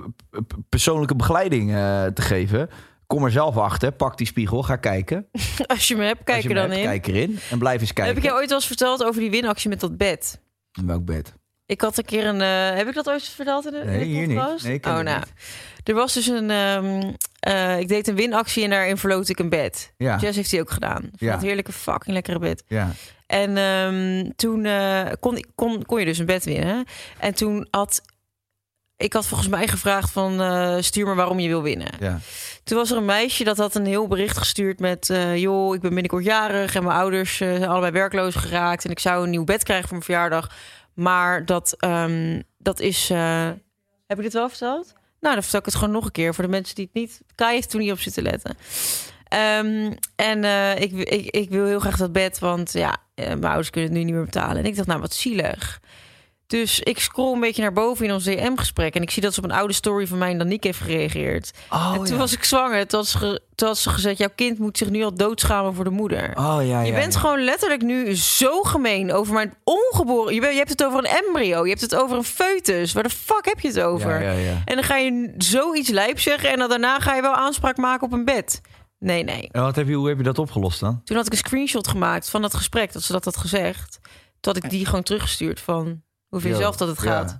persoonlijke 0.68 1.16
begeleiding 1.16 1.70
te 2.14 2.22
geven. 2.22 2.70
Kom 3.06 3.24
er 3.24 3.30
zelf 3.30 3.56
achter, 3.56 3.92
pak 3.92 4.18
die 4.18 4.26
spiegel, 4.26 4.62
ga 4.62 4.76
kijken. 4.76 5.26
Als 5.66 5.88
je 5.88 5.96
me 5.96 6.04
hebt, 6.04 6.24
kijk 6.24 6.42
je 6.42 6.48
er 6.48 6.54
dan 6.54 6.70
hebt, 6.70 6.76
in. 6.76 6.86
Kijk 6.86 7.06
erin 7.06 7.38
en 7.50 7.58
blijf 7.58 7.80
eens 7.80 7.92
kijken. 7.92 8.14
Heb 8.14 8.22
ik 8.22 8.28
jou 8.28 8.38
ooit 8.38 8.48
wel 8.48 8.58
eens 8.58 8.66
verteld 8.66 9.04
over 9.04 9.20
die 9.20 9.30
winactie 9.30 9.68
met 9.68 9.80
dat 9.80 9.96
bed? 9.96 10.40
In 10.72 10.86
welk 10.86 11.04
bed? 11.04 11.34
Ik 11.66 11.80
had 11.80 11.98
een 11.98 12.04
keer 12.04 12.26
een. 12.26 12.40
eh, 12.40 12.76
heb 12.76 12.88
ik 12.88 12.94
dat 12.94 13.08
ooit 13.08 13.22
verteld 13.28 13.66
in 13.66 13.72
de, 13.72 13.78
in 13.78 13.86
Nee, 13.86 13.98
de 13.98 14.04
hier 14.04 14.26
niet. 14.26 14.36
podcast? 14.36 14.64
Nee, 14.64 14.78
oh, 14.84 14.98
nou. 14.98 15.18
niet. 15.18 15.88
Er 15.88 15.94
was 15.94 16.12
dus 16.14 16.26
een. 16.26 16.50
ehm, 16.50 17.12
eh, 17.40 17.78
ik 17.78 17.88
deed 17.88 18.08
een 18.08 18.14
winactie 18.14 18.64
en 18.64 18.70
daarin 18.70 18.96
verloot 18.96 19.28
ik 19.28 19.38
een 19.38 19.48
bed. 19.48 19.92
Ja. 19.96 20.16
Jess 20.18 20.36
heeft 20.36 20.50
die 20.50 20.60
ook 20.60 20.70
gedaan. 20.70 21.10
Ja. 21.16 21.32
Dat 21.32 21.42
heerlijke 21.42 21.72
fucking 21.72 22.14
lekkere 22.14 22.38
bed. 22.38 22.62
Ja. 22.66 22.90
En 23.26 23.56
ehm, 23.56 24.30
toen 24.36 24.64
eh, 24.64 25.06
kon, 25.20 25.44
kon, 25.54 25.84
kon 25.84 25.98
je 25.98 26.04
dus 26.04 26.18
een 26.18 26.26
bed 26.26 26.44
winnen. 26.44 26.84
En 27.18 27.34
toen 27.34 27.66
had. 27.70 28.02
Ik 28.96 29.12
had 29.12 29.26
volgens 29.26 29.48
mij 29.48 29.68
gevraagd 29.68 30.10
van 30.10 30.32
stuur 30.82 31.06
me 31.06 31.14
waarom 31.14 31.38
je 31.38 31.48
wil 31.48 31.62
winnen. 31.62 31.88
ja. 32.00 32.18
Toen 32.64 32.78
was 32.78 32.90
er 32.90 32.96
een 32.96 33.04
meisje 33.04 33.44
dat 33.44 33.56
had 33.56 33.74
een 33.74 33.86
heel 33.86 34.08
bericht 34.08 34.36
gestuurd 34.38 34.78
met... 34.80 35.06
joh, 35.34 35.74
ik 35.74 35.80
ben 35.80 35.90
binnenkort 35.90 36.24
jarig 36.24 36.74
en 36.74 36.84
mijn 36.84 36.96
ouders 36.96 37.36
zijn 37.36 37.64
allebei 37.64 37.92
werkloos 37.92 38.34
geraakt... 38.34 38.84
en 38.84 38.90
ik 38.90 38.98
zou 38.98 39.24
een 39.24 39.30
nieuw 39.30 39.44
bed 39.44 39.62
krijgen 39.62 39.88
voor 39.88 39.96
mijn 39.98 40.04
verjaardag. 40.10 40.50
Maar 40.96 41.44
dat, 41.44 41.74
ehm, 41.78 42.40
dat 42.58 42.80
is... 42.80 43.10
eh, 43.10 43.46
Heb 44.06 44.16
ik 44.18 44.22
dit 44.22 44.32
wel 44.32 44.48
verteld? 44.48 44.92
Nou, 45.20 45.34
dan 45.34 45.42
vertel 45.42 45.60
ik 45.60 45.66
het 45.66 45.74
gewoon 45.74 45.90
nog 45.90 46.04
een 46.04 46.10
keer 46.12 46.34
voor 46.34 46.44
de 46.44 46.50
mensen 46.50 46.74
die 46.74 46.84
het 46.84 46.94
niet... 46.94 47.20
Kai 47.34 47.54
heeft 47.54 47.70
toen 47.70 47.80
niet 47.80 47.92
op 47.92 47.98
zitten 47.98 48.22
letten. 48.22 48.56
Ehm, 49.28 49.92
en 50.16 50.44
eh, 50.44 50.80
ik, 50.80 50.92
ik, 50.92 51.30
ik 51.30 51.50
wil 51.50 51.66
heel 51.66 51.80
graag 51.80 51.96
dat 51.96 52.12
bed, 52.12 52.38
want 52.38 52.72
ja, 52.72 52.96
eh, 53.14 53.26
mijn 53.26 53.44
ouders 53.44 53.70
kunnen 53.70 53.90
het 53.90 53.98
nu 53.98 54.04
niet 54.04 54.14
meer 54.14 54.24
betalen. 54.24 54.56
En 54.56 54.64
ik 54.64 54.76
dacht, 54.76 54.88
nou, 54.88 55.00
wat 55.00 55.14
zielig. 55.14 55.80
Dus 56.46 56.80
ik 56.80 57.00
scroll 57.00 57.32
een 57.32 57.40
beetje 57.40 57.62
naar 57.62 57.72
boven 57.72 58.04
in 58.04 58.12
ons 58.12 58.24
DM-gesprek. 58.24 58.94
En 58.94 59.02
ik 59.02 59.10
zie 59.10 59.22
dat 59.22 59.34
ze 59.34 59.40
op 59.40 59.44
een 59.44 59.56
oude 59.56 59.72
story 59.72 60.06
van 60.06 60.18
mij 60.18 60.30
en 60.30 60.38
Danique 60.38 60.66
heeft 60.68 60.80
gereageerd. 60.80 61.50
Oh, 61.70 61.92
en 61.94 62.04
toen 62.04 62.14
ja. 62.14 62.16
was 62.16 62.32
ik 62.32 62.44
zwanger. 62.44 62.86
Toen 62.86 62.98
had, 62.98 63.08
ze 63.08 63.18
ge- 63.18 63.40
toen 63.54 63.68
had 63.68 63.78
ze 63.78 63.90
gezegd, 63.90 64.18
jouw 64.18 64.28
kind 64.34 64.58
moet 64.58 64.78
zich 64.78 64.90
nu 64.90 65.04
al 65.04 65.14
doodschamen 65.14 65.74
voor 65.74 65.84
de 65.84 65.90
moeder. 65.90 66.36
Oh 66.38 66.58
ja, 66.66 66.80
je 66.80 66.92
ja, 66.92 66.98
bent 66.98 67.14
ja. 67.14 67.20
gewoon 67.20 67.44
letterlijk 67.44 67.82
nu 67.82 68.14
zo 68.16 68.62
gemeen 68.62 69.12
over 69.12 69.34
mijn 69.34 69.54
ongeboren... 69.64 70.34
Je, 70.34 70.40
bent, 70.40 70.52
je 70.52 70.58
hebt 70.58 70.70
het 70.70 70.84
over 70.84 70.98
een 70.98 71.24
embryo, 71.24 71.62
je 71.62 71.68
hebt 71.68 71.80
het 71.80 71.94
over 71.94 72.16
een 72.16 72.24
foetus. 72.24 72.92
Waar 72.92 73.02
de 73.02 73.10
fuck 73.10 73.44
heb 73.44 73.60
je 73.60 73.68
het 73.68 73.80
over? 73.80 74.22
Ja, 74.22 74.32
ja, 74.32 74.38
ja. 74.38 74.62
En 74.64 74.74
dan 74.74 74.84
ga 74.84 74.96
je 74.96 75.34
zoiets 75.38 75.88
lijp 75.88 76.20
zeggen... 76.20 76.50
en 76.50 76.58
dan 76.58 76.68
daarna 76.68 77.00
ga 77.00 77.14
je 77.14 77.22
wel 77.22 77.34
aanspraak 77.34 77.76
maken 77.76 78.06
op 78.06 78.12
een 78.12 78.24
bed. 78.24 78.60
Nee, 78.98 79.22
nee. 79.24 79.48
En 79.52 79.62
wat 79.62 79.76
heb 79.76 79.88
je, 79.88 79.94
hoe 79.94 80.08
heb 80.08 80.16
je 80.16 80.22
dat 80.22 80.38
opgelost 80.38 80.80
dan? 80.80 81.00
Toen 81.04 81.16
had 81.16 81.26
ik 81.26 81.32
een 81.32 81.38
screenshot 81.38 81.88
gemaakt 81.88 82.30
van 82.30 82.42
dat 82.42 82.54
gesprek, 82.54 82.92
dat 82.92 83.02
ze 83.02 83.12
dat 83.12 83.24
had 83.24 83.36
gezegd. 83.36 83.98
Toen 84.40 84.54
had 84.54 84.64
ik 84.64 84.70
die 84.70 84.86
gewoon 84.86 85.02
teruggestuurd 85.02 85.60
van 85.60 86.02
hoe 86.36 86.44
vind 86.44 86.56
je 86.56 86.62
zelf 86.62 86.76
dat 86.76 86.88
het 86.88 87.02
ja. 87.02 87.10
gaat. 87.10 87.38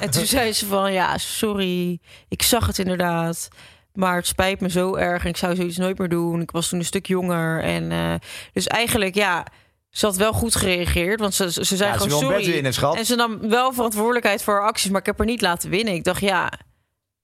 En 0.00 0.10
toen 0.10 0.26
zei 0.26 0.52
ze 0.52 0.66
van 0.66 0.92
ja, 0.92 1.18
sorry, 1.18 2.00
ik 2.28 2.42
zag 2.42 2.66
het 2.66 2.78
inderdaad. 2.78 3.48
Maar 3.92 4.16
het 4.16 4.26
spijt 4.26 4.60
me 4.60 4.70
zo 4.70 4.94
erg 4.94 5.22
en 5.22 5.28
ik 5.28 5.36
zou 5.36 5.54
zoiets 5.56 5.76
nooit 5.76 5.98
meer 5.98 6.08
doen. 6.08 6.40
Ik 6.40 6.50
was 6.50 6.68
toen 6.68 6.78
een 6.78 6.84
stuk 6.84 7.06
jonger. 7.06 7.62
En 7.62 7.92
eh, 7.92 8.14
dus 8.52 8.66
eigenlijk, 8.66 9.14
ja, 9.14 9.46
ze 9.90 10.06
had 10.06 10.16
wel 10.16 10.32
goed 10.32 10.54
gereageerd. 10.56 11.20
Want 11.20 11.34
ze, 11.34 11.52
ze 11.52 11.76
zei 11.76 11.92
Ja, 11.92 11.96
gewoon 11.98 12.20
sorry. 12.20 12.46
winnen, 12.46 12.74
schat. 12.74 12.96
En 12.96 13.06
ze 13.06 13.14
nam 13.14 13.48
wel 13.48 13.72
verantwoordelijkheid 13.72 14.42
voor 14.42 14.54
haar 14.54 14.66
acties, 14.66 14.90
maar 14.90 15.00
ik 15.00 15.06
heb 15.06 15.18
haar 15.18 15.26
niet 15.26 15.40
laten 15.40 15.70
winnen. 15.70 15.94
Ik 15.94 16.04
dacht, 16.04 16.20
ja, 16.20 16.52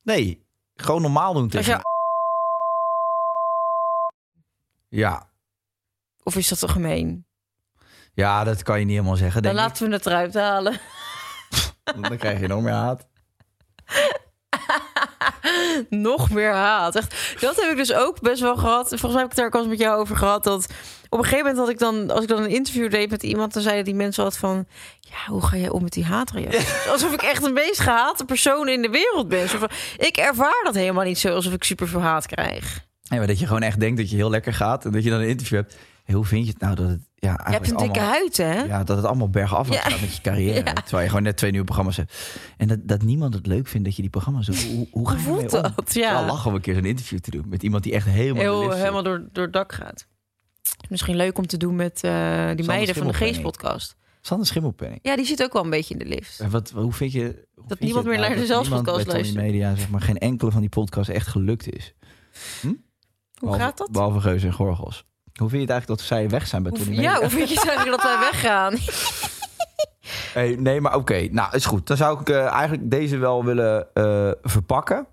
Nee, 0.03 0.45
gewoon 0.77 1.03
normaal 1.03 1.33
doen 1.35 1.49
tegen 1.49 1.73
je, 1.73 1.81
Ja. 4.89 5.29
of 6.23 6.37
is 6.37 6.49
dat 6.49 6.59
te 6.59 6.69
gemeen? 6.69 7.27
ja, 8.15 8.45
dat 8.45 8.63
kan 8.63 8.79
je 8.79 8.85
niet 8.85 8.95
helemaal 8.97 9.17
zeggen, 9.17 9.43
Dan 9.43 9.55
denk 9.55 9.67
laten 9.67 9.89
we 9.89 9.95
het 9.95 10.07
eruit 10.07 10.35
halen. 10.35 10.81
Dan 11.97 12.17
krijg 12.17 12.41
je 12.41 12.47
nog 12.47 12.63
meer 12.63 12.73
haat. 12.73 13.07
nog 15.91 16.31
meer 16.31 16.53
haat. 16.53 16.97
Echt, 16.97 17.41
dat 17.41 17.57
heb 17.57 17.71
ik 17.71 17.77
dus 17.77 17.93
ook 17.93 18.21
best 18.21 18.41
wel 18.41 18.57
gehad. 18.57 18.89
Volgens 18.89 19.13
mij 19.13 19.23
heb 19.23 19.25
ik 19.25 19.29
het 19.29 19.37
daar 19.37 19.47
ook 19.47 19.55
al 19.55 19.61
eens 19.61 19.71
met 19.71 19.79
jou 19.79 20.01
over 20.01 20.17
gehad. 20.17 20.45
Dat 20.45 20.67
op 21.09 21.19
een 21.19 21.25
gegeven 21.25 21.47
moment 21.47 21.59
had 21.59 21.69
ik 21.69 21.79
dan, 21.79 22.11
als 22.11 22.23
ik 22.23 22.29
dan 22.29 22.43
een 22.43 22.51
interview 22.51 22.91
deed 22.91 23.11
met 23.11 23.23
iemand, 23.23 23.53
dan 23.53 23.63
zeiden 23.63 23.85
die 23.85 23.95
mensen 23.95 24.25
wat 24.25 24.37
van, 24.37 24.67
ja, 25.01 25.33
hoe 25.33 25.47
ga 25.47 25.57
jij 25.57 25.69
om 25.69 25.83
met 25.83 25.93
die 25.93 26.05
haatreacties? 26.05 26.87
Alsof 26.93 27.13
ik 27.13 27.23
echt 27.23 27.45
een 27.45 27.53
meest 27.53 27.81
gehate 27.81 28.25
persoon 28.25 28.69
in 28.69 28.83
de 28.83 28.91
wereld 28.91 29.29
ben. 29.29 29.43
Alsof, 29.43 29.95
ik 29.97 30.17
ervaar 30.17 30.61
dat 30.65 30.75
helemaal 30.75 31.05
niet 31.05 31.19
zo, 31.19 31.35
alsof 31.35 31.53
ik 31.53 31.65
super 31.65 31.89
veel 31.89 32.01
haat 32.01 32.27
krijg. 32.27 32.87
Ja, 33.03 33.17
maar 33.17 33.27
dat 33.27 33.39
je 33.39 33.47
gewoon 33.47 33.63
echt 33.63 33.81
denkt 33.81 33.97
dat 33.97 34.11
je 34.11 34.17
heel 34.17 34.31
lekker 34.31 34.55
gaat. 34.55 34.85
En 34.85 34.93
dat 34.93 35.05
je 35.05 35.11
dan 35.11 35.21
een 35.21 35.29
interview 35.29 35.59
hebt. 35.59 35.77
Hey, 36.09 36.17
hoe 36.17 36.27
vind 36.27 36.47
je 36.47 36.53
het 36.53 36.61
nou 36.61 36.75
dat 36.75 36.89
het... 36.89 37.01
Ja, 37.15 37.41
Je 37.47 37.53
hebt 37.53 37.71
een 37.71 37.77
dikke 37.77 37.93
allemaal, 38.01 38.11
huid, 38.13 38.37
hè? 38.37 38.63
Ja, 38.63 38.85
dat 38.85 38.97
het 38.97 39.07
allemaal 39.07 39.29
bergaf 39.31 39.73
Ja. 39.73 39.81
gaat 39.81 40.01
met 40.01 40.15
je 40.17 40.23
carrière. 40.23 40.63
Ja. 40.65 40.73
Terwijl 40.73 41.03
je 41.03 41.09
gewoon 41.09 41.23
net 41.23 41.37
twee 41.37 41.51
nieuwe 41.51 41.65
programma's 41.67 41.97
hebt. 41.97 42.29
En 42.57 42.69
dat, 42.69 42.79
dat 42.83 43.03
niemand 43.03 43.35
het 43.35 43.47
leuk 43.47 43.67
vindt 43.67 43.87
dat 43.87 43.97
je 43.97 44.03
die 44.03 44.11
programma's 44.11 44.47
doet. 44.47 44.63
Hoe, 44.65 44.87
hoe 44.91 45.09
Hoe 45.11 45.19
voelt 45.19 45.55
om? 45.55 45.63
dat? 45.63 45.95
Ja. 45.95 46.13
Wel 46.13 46.27
lachen 46.27 46.49
om 46.51 46.55
een 46.57 46.61
keer 46.61 46.75
zo'n 46.75 46.85
interview 46.85 47.19
te 47.19 47.31
doen. 47.31 47.45
Met 47.49 47.63
iemand 47.63 47.83
die 47.83 47.93
echt 47.93 48.07
helemaal... 48.07 48.43
Heel, 48.43 48.71
helemaal 48.73 49.03
door, 49.03 49.29
door 49.33 49.45
het 49.45 49.53
dak 49.53 49.73
gaat. 49.73 50.07
Misschien 50.89 51.17
leuk 51.17 51.39
om 51.39 51.47
te 51.47 51.57
doen 51.57 51.77
met 51.77 52.03
eh, 52.03 52.51
die 52.55 52.67
meiden 52.67 52.95
van 52.95 53.07
de. 53.07 53.13
Geest-podcast. 53.15 53.97
Sander 54.21 54.47
Schimmelpenning. 54.47 55.01
Ja, 55.03 55.17
die 55.17 55.25
zit 55.25 55.43
ook 55.43 55.53
wel 55.53 55.65
een 55.65 55.71
beetje 55.71 55.95
in 55.95 55.99
de 56.01 56.07
lift. 56.15 56.41
En 56.41 56.51
wat, 56.51 56.71
hoe 56.71 56.93
vind 56.93 57.13
je... 57.13 57.21
hoe 57.55 57.65
vind 57.67 57.79
je 57.79 57.85
niemand 57.85 58.07
meer 58.07 58.19
naar 58.19 58.35
de 58.37 58.47
dat 58.47 58.65
Tony 58.65 58.83
luistert? 58.85 59.35
Media, 59.35 59.75
zeg 59.75 59.89
maar, 59.89 60.01
geen 60.01 60.19
enkele 60.19 60.51
van 60.51 60.61
die 60.61 60.71
podcasts 60.71 61.13
echt 61.13 61.27
gelukt 61.27 61.73
is. 61.73 61.95
Hoe 62.63 62.77
Behalve- 63.41 63.61
gaat 63.63 63.79
dat? 63.79 63.91
Behalve 63.93 64.21
Geuze 64.21 64.47
en 64.47 64.53
Gorgels. 64.53 65.05
Hoe 65.39 65.49
vind 65.49 65.63
je 65.63 65.67
het 65.67 65.71
eigenlijk 65.71 66.01
dat 66.01 66.09
zij 66.09 66.29
weg 66.29 66.47
zijn 66.47 66.63
bij 66.63 66.73
Tony 66.73 66.95
Hoe, 66.95 67.03
ja, 67.03 67.19
hoe 67.19 67.31
vind 67.31 67.49
je 67.49 67.55
het 67.55 67.69
eigenlijk 67.69 68.03
dat 68.03 68.11
wij 68.11 68.31
weggaan? 68.31 68.75
Hey, 70.35 70.57
nee, 70.59 70.81
maar 70.81 70.95
oké. 70.95 71.29
Nou, 71.31 71.55
is 71.57 71.65
goed. 71.65 71.87
Dan 71.87 71.97
zou 71.97 72.21
ik 72.21 72.29
eh, 72.29 72.47
eigenlijk 72.47 72.91
deze 72.91 73.17
wel 73.17 73.45
willen 73.45 73.95
eh, 73.95 74.31
verpakken. 74.43 75.07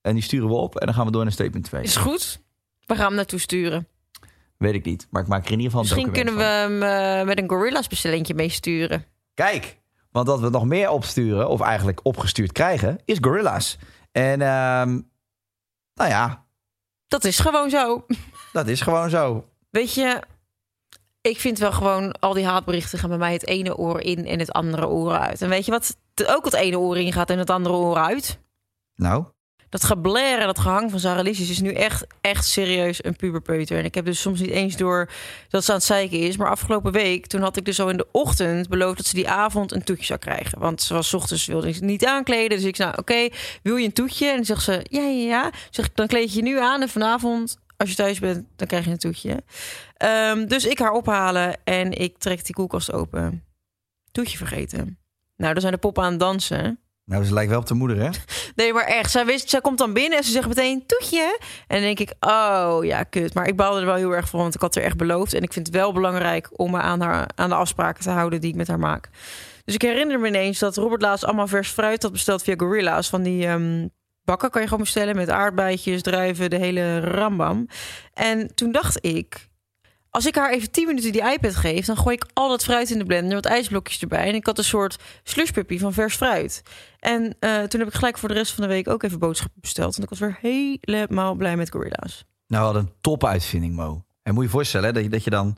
En 0.00 0.14
die 0.14 0.22
sturen 0.22 0.48
we 0.48 0.54
op. 0.54 0.76
En 0.76 0.86
dan 0.86 0.94
gaan 0.94 1.06
we 1.06 1.12
door 1.12 1.22
naar 1.22 1.32
statement 1.32 1.64
2. 1.64 1.82
Is 1.82 1.96
goed. 1.96 2.40
We 2.86 2.94
gaan 2.94 3.06
hem 3.06 3.14
naartoe 3.14 3.38
sturen. 3.38 3.88
Weet 4.56 4.74
ik 4.74 4.84
niet. 4.84 5.06
Maar 5.10 5.22
ik 5.22 5.28
maak 5.28 5.44
er 5.44 5.52
in 5.52 5.60
ieder 5.60 5.70
geval 5.70 5.80
een 5.80 5.96
Misschien 5.96 6.24
kunnen 6.24 6.36
we 6.36 6.42
hem 6.42 6.82
eh, 6.82 7.26
met 7.26 7.38
een 7.38 7.48
Gorilla's 7.48 7.88
bestellingje 7.88 8.34
meesturen. 8.34 9.04
Kijk, 9.34 9.78
want 10.10 10.26
dat 10.26 10.40
we 10.40 10.50
nog 10.50 10.64
meer 10.64 10.90
opsturen, 10.90 11.48
of 11.48 11.60
eigenlijk 11.60 12.00
opgestuurd 12.02 12.52
krijgen, 12.52 12.98
is 13.04 13.18
Gorilla's. 13.20 13.78
En 14.12 14.40
ehm, 14.42 15.00
nou 15.94 16.10
ja, 16.10 16.45
Dat 17.08 17.24
is 17.24 17.38
gewoon 17.38 17.70
zo. 17.70 18.06
dat 18.52 18.66
is 18.68 18.80
gewoon 18.80 19.10
zo. 19.10 19.48
Weet 19.70 19.94
je, 19.94 20.22
ik 21.20 21.40
vind 21.40 21.58
wel 21.58 21.72
gewoon 21.72 22.12
al 22.12 22.32
die 22.32 22.46
haatberichten 22.46 22.98
gaan 22.98 23.08
bij 23.08 23.18
mij 23.18 23.32
het 23.32 23.46
ene 23.46 23.76
oor 23.76 24.00
in 24.00 24.26
en 24.26 24.38
het 24.38 24.52
andere 24.52 24.88
oor 24.88 25.12
uit. 25.12 25.42
En 25.42 25.48
weet 25.48 25.64
je 25.64 25.70
wat 25.70 25.96
ook 26.26 26.44
het 26.44 26.54
ene 26.54 26.78
oor 26.78 26.98
in 26.98 27.12
gaat 27.12 27.30
en 27.30 27.38
het 27.38 27.50
andere 27.50 27.74
oor 27.74 27.96
uit? 27.96 28.38
Nou, 28.94 29.24
Dat 29.68 29.84
gebler 29.84 30.38
en 30.38 30.46
dat 30.46 30.58
gehang 30.58 30.90
van 30.90 31.00
Sarah 31.00 31.24
Lizzies 31.24 31.50
is 31.50 31.60
nu 31.60 31.72
echt, 31.72 32.06
echt 32.20 32.46
serieus 32.46 33.04
een 33.04 33.16
puberpeuter. 33.16 33.78
En 33.78 33.84
ik 33.84 33.94
heb 33.94 34.04
dus 34.04 34.20
soms 34.20 34.40
niet 34.40 34.50
eens 34.50 34.76
door 34.76 35.10
dat 35.48 35.64
ze 35.64 35.70
aan 35.70 35.76
het 35.76 35.86
zeiken 35.86 36.18
is. 36.18 36.36
Maar 36.36 36.50
afgelopen 36.50 36.92
week, 36.92 37.26
toen 37.26 37.40
had 37.40 37.56
ik 37.56 37.64
dus 37.64 37.80
al 37.80 37.90
in 37.90 37.96
de 37.96 38.06
ochtend 38.12 38.68
beloofd 38.68 38.96
dat 38.96 39.06
ze 39.06 39.14
die 39.14 39.28
avond 39.28 39.72
een 39.72 39.84
toetje 39.84 40.04
zou 40.04 40.18
krijgen. 40.18 40.58
Want 40.58 40.82
ze 40.82 40.94
was 40.94 41.08
's 41.08 41.14
ochtends 41.14 41.46
wilde 41.46 41.68
ik 41.68 41.80
niet 41.80 42.06
aankleden. 42.06 42.56
Dus 42.56 42.66
ik 42.66 42.76
zei, 42.76 42.88
nou, 42.88 43.00
oké, 43.00 43.28
wil 43.62 43.76
je 43.76 43.84
een 43.84 43.92
toetje? 43.92 44.26
En 44.26 44.36
dan 44.36 44.44
zegt 44.44 44.62
ze, 44.62 44.86
ja, 44.90 45.02
ja, 45.02 45.26
ja. 45.26 45.50
Zeg 45.70 45.86
ik, 45.86 45.96
dan 45.96 46.06
kleed 46.06 46.30
je 46.30 46.36
je 46.36 46.42
nu 46.42 46.60
aan 46.60 46.82
en 46.82 46.88
vanavond, 46.88 47.56
als 47.76 47.88
je 47.88 47.94
thuis 47.94 48.18
bent, 48.18 48.46
dan 48.56 48.66
krijg 48.66 48.84
je 48.84 48.90
een 48.90 48.98
toetje. 48.98 49.42
Ehm, 49.96 50.46
dus 50.46 50.64
ik 50.66 50.78
haar 50.78 50.92
ophalen 50.92 51.56
en 51.64 51.92
ik 51.92 52.18
trek 52.18 52.44
die 52.44 52.54
koelkast 52.54 52.92
open. 52.92 53.44
Toetje 54.12 54.36
vergeten. 54.36 54.98
Nou, 55.36 55.52
dan 55.52 55.60
zijn 55.60 55.72
de 55.72 55.78
poppen 55.78 56.02
aan 56.02 56.10
het 56.10 56.20
dansen. 56.20 56.80
nou 57.04 57.24
ze 57.24 57.32
lijkt 57.32 57.50
wel 57.50 57.60
op 57.60 57.66
de 57.66 57.74
moeder, 57.74 57.98
hè? 58.00 58.10
Nee, 58.56 58.72
maar 58.72 58.84
echt. 58.84 59.10
Zij, 59.10 59.26
wist, 59.26 59.50
zij 59.50 59.60
komt 59.60 59.78
dan 59.78 59.92
binnen 59.92 60.18
en 60.18 60.24
ze 60.24 60.30
zegt 60.30 60.48
meteen 60.48 60.86
toetje. 60.86 61.38
En 61.66 61.76
dan 61.76 61.80
denk 61.80 61.98
ik, 61.98 62.14
oh 62.20 62.78
ja, 62.82 63.02
kut. 63.02 63.34
Maar 63.34 63.46
ik 63.46 63.56
baalde 63.56 63.80
er 63.80 63.86
wel 63.86 63.94
heel 63.94 64.14
erg 64.14 64.28
van, 64.28 64.40
want 64.40 64.54
ik 64.54 64.60
had 64.60 64.76
er 64.76 64.82
echt 64.82 64.96
beloofd. 64.96 65.34
En 65.34 65.42
ik 65.42 65.52
vind 65.52 65.66
het 65.66 65.76
wel 65.76 65.92
belangrijk 65.92 66.48
om 66.52 66.70
me 66.70 66.78
aan, 66.78 67.00
haar, 67.00 67.30
aan 67.34 67.48
de 67.48 67.54
afspraken 67.54 68.02
te 68.02 68.10
houden 68.10 68.40
die 68.40 68.50
ik 68.50 68.56
met 68.56 68.68
haar 68.68 68.78
maak. 68.78 69.08
Dus 69.64 69.74
ik 69.74 69.82
herinner 69.82 70.20
me 70.20 70.28
ineens 70.28 70.58
dat 70.58 70.76
Robert 70.76 71.02
laatst 71.02 71.24
allemaal 71.24 71.46
vers 71.46 71.68
fruit 71.68 72.02
had 72.02 72.12
besteld 72.12 72.42
via 72.42 72.54
Gorilla's. 72.56 73.08
Van 73.08 73.22
die 73.22 73.46
ehm, 73.46 73.86
bakken 74.24 74.50
kan 74.50 74.60
je 74.60 74.68
gewoon 74.68 74.82
bestellen 74.82 75.16
met 75.16 75.30
aardbeidjes, 75.30 76.02
druiven, 76.02 76.50
de 76.50 76.56
hele 76.56 77.00
rambam. 77.00 77.68
En 78.12 78.54
toen 78.54 78.72
dacht 78.72 79.04
ik, 79.04 79.48
als 80.16 80.26
ik 80.26 80.34
haar 80.34 80.50
even 80.50 80.70
10 80.70 80.86
minuten 80.86 81.12
die 81.12 81.32
iPad 81.32 81.54
geef, 81.54 81.86
dan 81.86 81.96
gooi 81.96 82.14
ik 82.14 82.26
al 82.32 82.48
dat 82.48 82.64
fruit 82.64 82.90
in 82.90 82.98
de 82.98 83.04
blender, 83.04 83.34
wat 83.34 83.44
ijsblokjes 83.44 84.00
erbij. 84.00 84.28
En 84.28 84.34
ik 84.34 84.46
had 84.46 84.58
een 84.58 84.64
soort 84.64 84.96
slushpuppy 85.22 85.78
van 85.78 85.92
vers 85.92 86.16
fruit. 86.16 86.62
En 86.98 87.36
eh, 87.38 87.62
toen 87.62 87.80
heb 87.80 87.88
ik 87.88 87.94
gelijk 87.94 88.18
voor 88.18 88.28
de 88.28 88.34
rest 88.34 88.52
van 88.52 88.62
de 88.62 88.68
week 88.68 88.88
ook 88.88 89.02
even 89.02 89.18
boodschappen 89.18 89.60
besteld. 89.60 89.96
Want 89.96 90.12
ik 90.12 90.18
was 90.18 90.28
weer 90.28 90.38
helemaal 90.40 91.34
blij 91.34 91.56
met 91.56 91.70
Gorilla's. 91.70 92.24
Nou, 92.46 92.72
wat 92.72 92.82
een 92.82 92.92
topuitvinding, 93.00 93.74
Mo. 93.74 94.04
En 94.22 94.32
moet 94.34 94.42
je 94.42 94.48
je 94.48 94.54
voorstellen 94.54 94.86
hè, 94.86 94.92
dat, 94.92 95.02
je, 95.02 95.08
dat 95.08 95.24
je 95.24 95.30
dan 95.30 95.56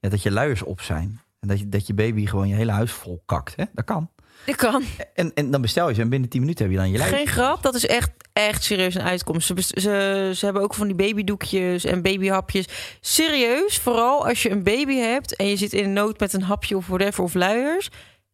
ja, 0.00 0.08
dat 0.08 0.22
je 0.22 0.30
luiers 0.30 0.62
op 0.62 0.80
zijn. 0.80 1.20
En 1.40 1.48
dat 1.48 1.58
je, 1.58 1.68
dat 1.68 1.86
je 1.86 1.94
baby 1.94 2.26
gewoon 2.26 2.48
je 2.48 2.54
hele 2.54 2.72
huis 2.72 2.92
vol 2.92 3.22
kakt. 3.26 3.56
Hè? 3.56 3.64
Dat 3.72 3.84
kan. 3.84 4.10
Kan. 4.56 4.82
En, 5.14 5.34
en 5.34 5.50
dan 5.50 5.60
bestel 5.60 5.88
je 5.88 5.94
ze 5.94 6.00
en 6.00 6.08
binnen 6.08 6.28
10 6.28 6.40
minuten 6.40 6.64
heb 6.64 6.72
je 6.72 6.80
dan 6.80 6.90
je 6.90 6.98
luiers. 6.98 7.16
Geen 7.16 7.26
grap, 7.26 7.62
dat 7.62 7.74
is 7.74 7.86
echt, 7.86 8.10
echt 8.32 8.64
serieus 8.64 8.94
een 8.94 9.02
uitkomst. 9.02 9.46
Ze, 9.46 9.54
ze, 9.80 10.30
ze 10.34 10.44
hebben 10.44 10.62
ook 10.62 10.74
van 10.74 10.86
die 10.86 10.96
babydoekjes 10.96 11.84
en 11.84 12.02
babyhapjes. 12.02 12.66
Serieus, 13.00 13.78
vooral 13.78 14.26
als 14.26 14.42
je 14.42 14.50
een 14.50 14.62
baby 14.62 14.94
hebt 14.94 15.36
en 15.36 15.46
je 15.46 15.56
zit 15.56 15.72
in 15.72 15.92
nood 15.92 16.20
met 16.20 16.32
een 16.32 16.42
hapje 16.42 16.76
of 16.76 16.86
whatever 16.86 17.24
of 17.24 17.34
luiers. 17.34 17.88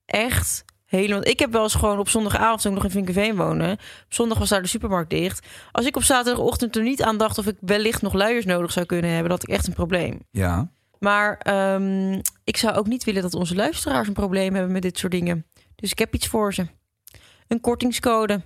Echt 0.06 0.64
helemaal. 0.84 1.26
Ik 1.26 1.38
heb 1.38 1.52
wel 1.52 1.62
eens 1.62 1.74
gewoon 1.74 1.98
op 1.98 2.08
zondagavond, 2.08 2.60
toen 2.60 2.70
ik 2.70 2.76
nog 2.76 2.86
in 2.86 2.90
Vinkenveen 2.90 3.36
wonen. 3.36 3.72
Op 3.72 3.78
zondag 4.08 4.38
was 4.38 4.48
daar 4.48 4.62
de 4.62 4.68
supermarkt 4.68 5.10
dicht. 5.10 5.46
Als 5.72 5.86
ik 5.86 5.96
op 5.96 6.02
zaterdagochtend 6.02 6.76
er 6.76 6.82
niet 6.82 7.02
aan 7.02 7.18
dacht 7.18 7.38
of 7.38 7.46
ik 7.46 7.56
wellicht 7.60 8.02
nog 8.02 8.12
luiers 8.12 8.44
nodig 8.44 8.72
zou 8.72 8.86
kunnen 8.86 9.10
hebben, 9.10 9.30
had 9.30 9.42
ik 9.42 9.48
echt 9.48 9.66
een 9.66 9.72
probleem. 9.72 10.20
Ja. 10.30 10.68
Maar 10.98 11.38
ehm, 11.38 12.20
ik 12.44 12.56
zou 12.56 12.74
ook 12.74 12.86
niet 12.86 13.04
willen 13.04 13.22
dat 13.22 13.34
onze 13.34 13.54
luisteraars 13.54 14.08
een 14.08 14.14
probleem 14.14 14.54
hebben 14.54 14.72
met 14.72 14.82
dit 14.82 14.98
soort 14.98 15.12
dingen. 15.12 15.46
Dus 15.76 15.90
ik 15.90 15.98
heb 15.98 16.14
iets 16.14 16.26
voor 16.26 16.54
ze. 16.54 16.66
Een 17.48 17.60
kortingscode. 17.60 18.42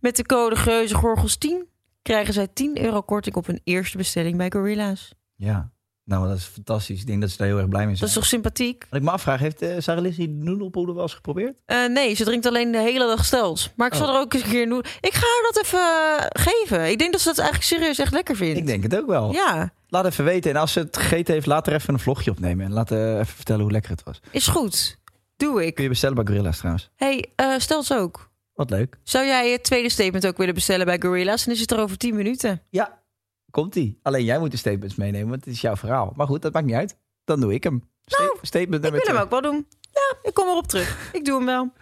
Met 0.00 0.16
de 0.16 0.22
code 0.26 0.56
GeuzeGorgels10 0.56 1.68
krijgen 2.02 2.34
zij 2.34 2.48
10 2.48 2.82
euro 2.84 3.00
korting 3.02 3.36
op 3.36 3.46
hun 3.46 3.60
eerste 3.64 3.96
bestelling 3.96 4.36
bij 4.36 4.50
Gorilla's. 4.50 5.12
Ja. 5.36 5.72
Nou, 6.04 6.28
dat 6.28 6.36
is 6.36 6.44
fantastisch. 6.44 7.00
Ik 7.00 7.06
denk 7.06 7.20
dat 7.20 7.30
ze 7.30 7.36
daar 7.36 7.46
heel 7.46 7.58
erg 7.58 7.68
blij 7.68 7.80
mee 7.80 7.88
Dat 7.90 7.98
zijn. 7.98 8.10
is 8.10 8.16
toch 8.16 8.26
sympathiek? 8.26 8.86
Wat 8.90 8.98
ik 9.00 9.04
me 9.06 9.10
afvraag, 9.12 9.40
heeft 9.40 9.62
uh, 9.62 9.74
Sarah 9.78 10.02
Lizzie 10.02 10.38
de 10.38 10.44
noedelpoeder 10.44 10.94
wel 10.94 11.02
eens 11.02 11.14
geprobeerd? 11.14 11.56
Eh, 11.66 11.86
nee, 11.86 12.14
ze 12.14 12.24
drinkt 12.24 12.46
alleen 12.46 12.72
de 12.72 12.78
hele 12.78 13.06
dag 13.06 13.24
stels. 13.24 13.72
Maar 13.76 13.86
ik 13.86 13.94
zal 13.94 14.08
Oh. 14.08 14.14
er 14.14 14.20
ook 14.20 14.34
eens 14.34 14.42
een 14.42 14.48
keer 14.50 14.68
doen. 14.68 14.84
Ik 15.00 15.12
ga 15.12 15.20
haar 15.20 15.52
dat 15.52 15.64
even 15.64 15.78
eh, 15.78 16.26
geven. 16.42 16.90
Ik 16.90 16.98
denk 16.98 17.12
dat 17.12 17.20
ze 17.20 17.28
dat 17.28 17.38
eigenlijk 17.38 17.68
serieus 17.68 17.98
echt 17.98 18.12
lekker 18.12 18.36
vindt. 18.36 18.58
Ik 18.58 18.66
denk 18.66 18.82
het 18.82 18.96
ook 18.96 19.06
wel. 19.06 19.32
Ja, 19.32 19.72
Laat 19.88 20.04
even 20.06 20.24
veten. 20.24 20.50
En 20.50 20.56
als 20.56 20.72
ze 20.72 20.78
het 20.78 20.96
gegeten 20.96 21.34
heeft, 21.34 21.46
laat 21.46 21.66
er 21.66 21.72
even 21.74 21.94
een 21.94 22.00
vlogje 22.00 22.30
opnemen. 22.30 22.66
En 22.66 22.72
laat 22.72 22.90
even 22.90 23.26
vertellen 23.26 23.62
hoe 23.62 23.70
lekker 23.72 23.90
het 23.90 24.02
was. 24.02 24.20
is 24.30 24.46
goed. 24.46 24.98
Doe 25.44 25.66
ik. 25.66 25.74
Kun 25.74 25.82
je 25.84 25.90
bestellen 25.90 26.16
bij 26.16 26.24
Gorilla's 26.26 26.58
trouwens. 26.58 26.90
hey, 26.96 27.32
eh 27.36 27.58
stels 27.58 27.92
ook. 27.92 28.30
Wat 28.54 28.70
leuk. 28.70 28.98
Zou 29.02 29.26
jij 29.26 29.50
het 29.52 29.62
tweede 29.62 29.88
statement 29.90 30.26
ook 30.26 30.36
willen 30.36 30.54
bestellen 30.54 30.86
bij 30.86 31.00
Gorilla's? 31.00 31.44
Dan 31.44 31.54
is 31.54 31.60
het 31.60 31.70
er 31.70 31.78
over 31.78 31.96
10 31.98 32.14
minuten. 32.16 32.62
Ja, 32.70 33.02
komt-ie. 33.50 33.98
Alleen 34.02 34.24
jij 34.24 34.38
moet 34.38 34.50
de 34.50 34.56
statements 34.56 34.94
meenemen, 34.94 35.28
want 35.28 35.44
het 35.44 35.54
is 35.54 35.60
jouw 35.60 35.76
verhaal. 35.76 36.12
Maar 36.16 36.26
goed, 36.26 36.42
dat 36.42 36.52
maakt 36.52 36.66
niet 36.66 36.74
uit. 36.74 36.96
Dan 37.24 37.40
doe 37.40 37.54
ik 37.54 37.64
hem. 37.64 37.88
Sta- 38.04 38.34
statement 38.42 38.84
Ik 38.84 38.90
wil 38.92 39.00
hem 39.04 39.16
ook 39.16 39.30
wel 39.30 39.40
doen. 39.42 39.66
Ja, 39.80 40.16
ik 40.22 40.34
kom 40.34 40.48
erop 40.48 40.66
terug. 40.66 41.10
Ik 41.12 41.24
doe 41.24 41.36
hem 41.36 41.46
wel. 41.46 41.72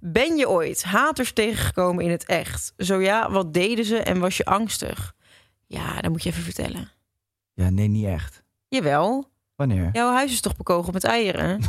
Ben 0.00 0.36
je 0.36 0.48
ooit 0.48 0.82
haters 0.82 1.32
tegengekomen 1.32 2.04
in 2.04 2.10
het 2.10 2.24
echt? 2.24 2.72
Zo 2.76 3.00
ja, 3.00 3.30
wat 3.30 3.54
deden 3.54 3.84
ze 3.84 3.96
en 3.98 4.18
was 4.20 4.36
je 4.36 4.44
angstig? 4.44 5.14
Ja, 5.66 6.00
dan 6.00 6.10
moet 6.10 6.22
je 6.22 6.28
even 6.30 6.42
vertellen. 6.42 6.90
Ja, 7.54 7.70
nee, 7.70 7.88
niet 7.88 8.06
echt. 8.06 8.42
Jawel, 8.68 9.30
Wanneer? 9.58 9.88
jouw 9.92 10.12
huis 10.12 10.32
is 10.32 10.40
toch 10.40 10.56
bekogeld 10.56 10.92
met 10.92 11.04
eieren? 11.04 11.60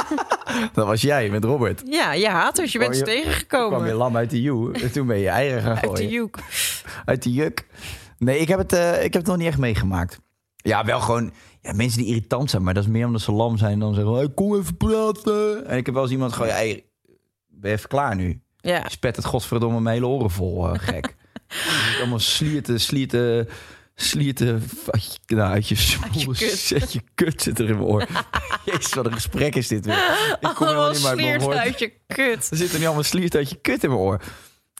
Dat 0.74 0.86
was 0.86 1.00
jij 1.02 1.30
met 1.30 1.44
Robert. 1.44 1.82
Ja, 1.86 2.12
je 2.12 2.28
haters, 2.28 2.72
je 2.72 2.78
bent 2.78 2.96
ze 2.96 3.04
je- 3.04 3.04
kwam 3.04 3.14
weer 3.22 3.24
tegengekomen. 3.32 3.92
lam 3.92 4.16
uit 4.16 4.30
de 4.30 4.42
joe. 4.42 4.72
En 4.72 4.92
toen 4.92 5.06
ben 5.06 5.18
je 5.18 5.28
eieren 5.28 5.62
gaan 5.62 5.70
Uit 5.72 5.80
de 5.80 5.86
gooien. 5.88 6.08
joek. 6.10 6.38
Uit 7.04 7.22
de 7.22 7.32
juk. 7.32 7.66
Nee, 8.18 8.38
ik 8.38 8.48
heb, 8.48 8.58
het, 8.58 8.72
eh, 8.72 8.94
ik 9.04 9.12
heb 9.12 9.22
het 9.22 9.26
nog 9.26 9.36
niet 9.36 9.46
echt 9.46 9.58
meegemaakt. 9.58 10.20
Ja, 10.56 10.84
wel 10.84 11.00
gewoon 11.00 11.32
ja, 11.60 11.72
mensen 11.72 11.98
die 11.98 12.08
irritant 12.08 12.50
zijn. 12.50 12.62
Maar 12.62 12.74
dat 12.74 12.82
is 12.84 12.88
meer 12.90 13.06
omdat 13.06 13.20
ze 13.20 13.32
lam 13.32 13.56
zijn 13.58 13.72
en 13.72 13.78
dan 13.78 13.94
zeggen... 13.94 14.14
Hey, 14.14 14.28
kom 14.34 14.56
even 14.56 14.76
praten. 14.76 15.66
En 15.66 15.76
ik 15.76 15.84
heb 15.86 15.94
wel 15.94 16.02
eens 16.04 16.12
iemand 16.12 16.32
gewoon... 16.32 16.50
Hey, 16.50 16.84
ben 17.48 17.70
je 17.70 17.76
even 17.76 17.88
klaar 17.88 18.16
nu? 18.16 18.40
Ja, 18.60 18.76
Je 18.76 18.90
spet 18.90 19.16
het 19.16 19.24
godverdomme 19.24 19.80
mijn 19.80 19.94
hele 19.94 20.06
oren 20.06 20.30
vol, 20.30 20.68
eh, 20.72 20.78
gek. 20.78 21.14
Allemaal 21.98 22.18
slierten, 22.18 22.80
slierten, 22.80 23.48
slierten 24.00 24.62
uit 24.90 25.18
je, 25.26 25.34
nou, 25.34 25.52
uit 25.52 25.68
je 25.68 25.74
je 25.74 25.80
smoel. 25.80 26.34
kut. 26.34 26.92
Je 26.92 27.00
kut 27.14 27.42
zit 27.42 27.58
er 27.58 27.68
in 27.68 27.76
mijn 27.76 27.88
oor. 27.88 28.06
Jezus, 28.64 28.94
wat 28.94 29.06
een 29.06 29.12
gesprek 29.12 29.54
is 29.54 29.68
dit 29.68 29.84
weer. 29.86 30.36
Ik 30.40 30.50
kom 30.54 30.66
helemaal 30.66 30.90
niet 30.90 31.04
uit 31.06 31.16
mijn 31.16 31.58
uit 31.58 31.78
je 31.78 31.92
kut. 32.06 32.50
Er 32.50 32.56
zitten 32.56 32.78
nu 32.78 32.84
allemaal 32.86 33.02
sliert 33.02 33.34
uit 33.34 33.50
je 33.50 33.56
kut 33.60 33.82
in 33.82 33.88
mijn 33.90 34.02
oor. 34.02 34.20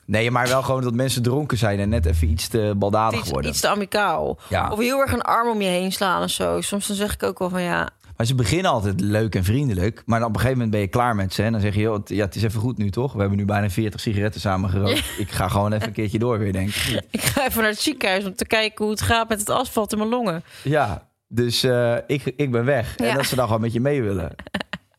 Nee, 0.05 0.31
maar 0.31 0.47
wel 0.47 0.63
gewoon 0.63 0.81
dat 0.81 0.93
mensen 0.93 1.21
dronken 1.21 1.57
zijn 1.57 1.79
en 1.79 1.89
net 1.89 2.05
even 2.05 2.29
iets 2.29 2.47
te 2.47 2.73
baldadig 2.77 3.19
Iets, 3.19 3.29
worden. 3.29 3.51
iets 3.51 3.59
te 3.59 3.67
amicaal. 3.67 4.39
Ja. 4.49 4.69
Of 4.71 4.79
heel 4.79 4.99
erg 4.99 5.11
een 5.11 5.21
arm 5.21 5.49
om 5.49 5.61
je 5.61 5.67
heen 5.67 5.91
slaan 5.91 6.23
of 6.23 6.29
zo. 6.29 6.61
Soms 6.61 6.87
dan 6.87 6.95
zeg 6.95 7.13
ik 7.13 7.23
ook 7.23 7.39
wel 7.39 7.49
van 7.49 7.61
ja, 7.61 7.89
Maar 8.19 8.27
ze 8.27 8.35
beginnen 8.35 8.71
altijd 8.71 9.01
leuk 9.01 9.35
en 9.35 9.43
vriendelijk. 9.43 10.01
Maar 10.05 10.19
dan 10.19 10.27
op 10.27 10.33
een 10.35 10.39
gegeven 10.41 10.57
moment 10.61 10.71
ben 10.71 10.79
je 10.85 10.91
klaar 10.91 11.15
met 11.15 11.33
ze. 11.33 11.43
En 11.43 11.51
dan 11.51 11.61
zeg 11.61 11.75
je, 11.75 11.81
joh, 11.81 11.93
het- 11.97 12.09
ja, 12.09 12.25
het 12.25 12.35
is 12.35 12.43
even 12.43 12.59
goed 12.61 12.77
nu 12.77 12.89
toch? 12.89 13.13
We 13.13 13.19
hebben 13.19 13.37
nu 13.37 13.45
bijna 13.45 13.69
40 13.69 13.99
sigaretten 13.99 14.41
samen 14.41 14.69
gerookt. 14.69 15.03
Ik 15.17 15.31
ga 15.31 15.47
gewoon 15.47 15.73
even 15.73 15.87
een 15.87 15.93
keertje 15.93 16.19
door 16.19 16.39
weer, 16.39 16.53
denk 16.53 16.67
ik. 16.69 17.01
ik 17.11 17.21
ga 17.21 17.45
even 17.47 17.61
naar 17.61 17.69
het 17.71 17.79
ziekenhuis 17.79 18.25
om 18.25 18.35
te 18.35 18.45
kijken 18.45 18.83
hoe 18.85 18.93
het 18.93 19.01
gaat 19.03 19.29
met 19.29 19.39
het 19.39 19.49
asfalt 19.49 19.91
in 19.91 19.97
mijn 19.97 20.09
longen. 20.09 20.43
Ja, 20.63 21.07
dus 21.27 21.63
eh, 21.63 21.95
ik, 22.07 22.33
ik 22.35 22.51
ben 22.51 22.65
weg. 22.65 22.95
En 22.95 23.15
dat 23.15 23.25
ze 23.25 23.35
dan 23.35 23.45
gewoon 23.45 23.61
met 23.61 23.73
je 23.73 23.79
mee 23.79 24.01
willen. 24.03 24.35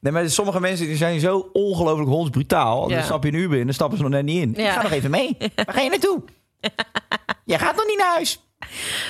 Nee, 0.01 0.13
maar 0.13 0.31
sommige 0.31 0.61
mensen 0.61 0.87
die 0.87 0.97
zijn 0.97 1.21
zo 1.21 1.49
ongelooflijk 1.53 2.09
hondsbrutaal. 2.11 2.81
Dan 2.89 2.99
Ja. 2.99 3.05
stap 3.05 3.23
je 3.25 3.29
een 3.33 3.39
uur 3.39 3.55
in, 3.57 3.65
dan 3.65 3.75
stappen 3.75 3.97
ze 3.97 4.03
nog 4.03 4.13
net 4.13 4.25
niet 4.25 4.43
in. 4.43 4.55
Ik 4.65 4.71
ga 4.71 4.83
nog 4.83 4.93
even 4.93 5.11
mee. 5.11 5.37
Waar 5.55 5.75
ga 5.75 5.81
je 5.81 5.91
naartoe? 5.91 6.23
Jij 7.45 7.59
gaat 7.59 7.77
nog 7.77 7.87
niet 7.87 7.99
naar 7.99 8.13
huis. 8.15 8.41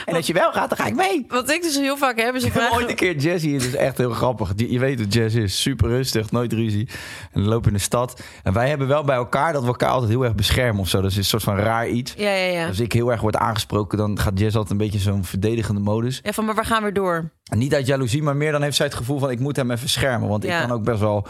En 0.04 0.14
als 0.14 0.26
je 0.26 0.32
wel 0.32 0.52
gaat, 0.52 0.68
dan 0.68 0.78
ga 0.78 0.86
ik 0.86 0.94
mee. 0.94 1.24
Wat 1.28 1.50
ik 1.50 1.62
dus 1.62 1.76
heel 1.76 1.96
vaak 1.96 2.20
heb 2.20 2.34
is 2.34 2.44
een 2.44 2.52
vraag. 2.60 2.72
ooit 2.72 2.88
een 2.88 2.94
keer 2.94 3.16
Jessie, 3.16 3.54
het 3.54 3.64
is 3.64 3.74
echt 3.74 3.98
heel 3.98 4.10
grappig. 4.12 4.52
Je 4.56 4.78
weet 4.78 4.98
hoe 4.98 5.08
Jess 5.08 5.34
is, 5.34 5.60
super 5.62 5.88
rustig, 5.88 6.30
nooit 6.30 6.52
ruzie. 6.52 6.88
En 7.32 7.44
lopen 7.44 7.68
in 7.68 7.74
de 7.74 7.80
stad. 7.82 8.20
En 8.42 8.52
wij 8.52 8.68
hebben 8.68 8.86
wel 8.88 9.04
bij 9.04 9.16
elkaar 9.16 9.52
dat 9.52 9.62
we 9.62 9.68
elkaar 9.68 9.90
altijd 9.90 10.10
heel 10.10 10.24
erg 10.24 10.34
beschermen 10.34 10.80
of 10.80 10.88
zo. 10.88 11.00
Dat 11.00 11.10
is 11.10 11.16
een 11.16 11.24
soort 11.24 11.42
van 11.42 11.56
raar 11.56 11.88
iets. 11.88 12.14
Ja, 12.16 12.30
ja, 12.30 12.52
ja. 12.52 12.66
Als 12.66 12.80
ik 12.80 12.92
heel 12.92 13.10
erg 13.10 13.20
word 13.20 13.36
aangesproken, 13.36 13.98
dan 13.98 14.18
gaat 14.18 14.38
Jess 14.38 14.54
altijd 14.56 14.70
een 14.72 14.86
beetje 14.86 14.98
zo'n 14.98 15.24
verdedigende 15.24 15.80
modus. 15.80 16.20
Ja, 16.22 16.32
van 16.32 16.44
maar 16.44 16.54
waar 16.54 16.64
gaan 16.64 16.82
we 16.84 16.92
door? 16.92 17.30
Niet 17.56 17.74
uit 17.74 17.86
jaloezie, 17.86 18.22
maar 18.22 18.36
meer 18.36 18.52
dan 18.52 18.62
heeft 18.62 18.76
zij 18.76 18.86
het 18.86 18.94
gevoel 18.94 19.18
van 19.18 19.30
ik 19.30 19.38
moet 19.40 19.56
hem 19.56 19.70
even 19.70 19.82
beschermen. 19.82 20.28
Want 20.28 20.42
Ja. 20.44 20.60
ik 20.60 20.66
kan 20.68 20.76
ook 20.76 20.84
best 20.84 21.00
wel 21.00 21.26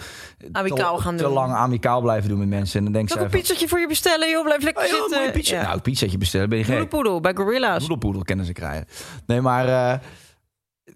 Amicaal 0.53 0.97
te, 0.97 1.03
gaan 1.03 1.17
te 1.17 1.23
doen. 1.23 1.33
lang 1.33 1.53
amicaal 1.53 2.01
blijven 2.01 2.29
doen 2.29 2.39
met 2.39 2.49
mensen. 2.49 2.79
En 2.79 2.85
dan 2.85 2.93
denkt 2.93 3.11
Zal 3.11 3.19
ik 3.21 3.25
een 3.25 3.39
pizzatje 3.39 3.69
voor 3.69 3.81
je 3.81 3.87
bestellen? 3.89 4.31
Joh, 4.31 4.45
blijf 4.45 4.63
lekker 4.63 4.83
van, 4.89 4.93
oh, 4.95 4.99
joh, 5.09 5.17
zitten. 5.19 5.33
pizza? 5.33 5.55
Ja. 5.57 5.63
Nou, 5.63 5.75
een 5.75 5.83
pizzaatje 5.83 6.19
bestellen, 6.19 6.49
ben 6.49 6.59
je 6.59 6.65
gek. 6.65 6.73
Poedelpoedel 6.75 7.21
bij 7.21 7.35
Gorilla's. 7.35 7.79
Poedelpoedel 7.79 8.23
kennen 8.23 8.47
ze 8.47 8.53
krijgen. 8.53 8.87
Nee, 9.27 9.41
maar 9.41 9.69
eh, 9.69 9.99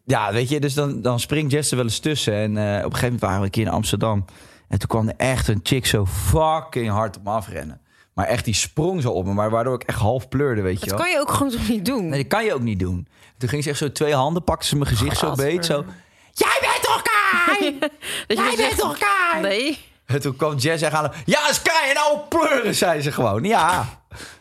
ja, 0.05 0.33
weet 0.33 0.49
je, 0.49 0.61
dus 0.61 0.75
dan, 0.75 1.03
dan 1.03 1.21
springt 1.21 1.53
Jess 1.53 1.71
er 1.71 1.77
wel 1.77 1.85
eens 1.87 1.99
tussen. 1.99 2.35
En 2.35 2.57
eh, 2.57 2.65
op 2.65 2.69
een 2.75 2.81
gegeven 2.83 3.03
moment 3.03 3.21
waren 3.21 3.39
we 3.39 3.45
een 3.45 3.51
keer 3.51 3.67
in 3.67 3.73
Amsterdam. 3.73 4.25
En 4.69 4.79
toen 4.79 4.89
kwam 4.89 5.09
er 5.09 5.15
echt 5.17 5.49
een 5.49 5.61
chick 5.63 5.87
zo 5.87 6.07
fucking 6.07 6.91
hard 6.91 7.17
op 7.17 7.25
me 7.25 7.31
afrennen. 7.31 7.81
Maar 8.15 8.27
echt, 8.27 8.45
die 8.45 8.55
sprong 8.55 9.03
zo 9.03 9.11
op 9.11 9.27
me, 9.27 9.33
maar 9.33 9.51
waardoor 9.51 9.75
ik 9.75 9.83
echt 9.83 9.99
half 9.99 10.29
pleurde, 10.29 10.61
weet 10.63 10.81
je 10.81 10.87
Dat 10.87 10.89
wel. 10.89 10.99
kan 10.99 11.11
je 11.11 11.21
ook 11.21 11.31
gewoon 11.31 11.53
toch 11.53 11.69
niet 11.69 11.85
doen? 11.85 12.09
Nee, 12.09 12.19
dat 12.23 12.29
kan 12.29 12.45
je 12.45 12.55
ook 12.55 12.61
niet 12.61 12.79
doen. 12.79 13.09
Toen 13.39 13.49
ging 13.49 13.63
ze 13.63 13.69
echt 13.71 13.79
zo 13.79 13.93
twee 13.93 14.15
handen, 14.15 14.45
pakte 14.45 14.67
ze 14.67 14.77
mijn 14.77 14.89
gezicht 14.91 15.19
zo 15.19 15.33
beet, 15.35 15.65
zo... 15.67 15.85
Jij 16.33 16.59
bent 16.61 16.83
toch 16.83 17.03
Kai? 17.03 17.79
Jij 18.41 18.57
zegt- 18.57 18.57
bent 18.57 18.79
toch 18.79 18.99
Kai? 18.99 19.43
Nee. 19.43 19.79
En 20.07 20.21
toen 20.21 20.37
kwam 20.37 20.57
Jess 20.57 20.83
echt 20.83 20.93
aan. 20.93 21.13
Ja, 21.25 21.49
is 21.49 21.63
Kai 21.63 21.91
en 21.91 21.97
oude 21.97 22.23
pleuren, 22.29 22.75
zei 22.75 23.01
ze 23.01 23.13
gewoon. 23.13 23.45
Ja. 23.45 23.85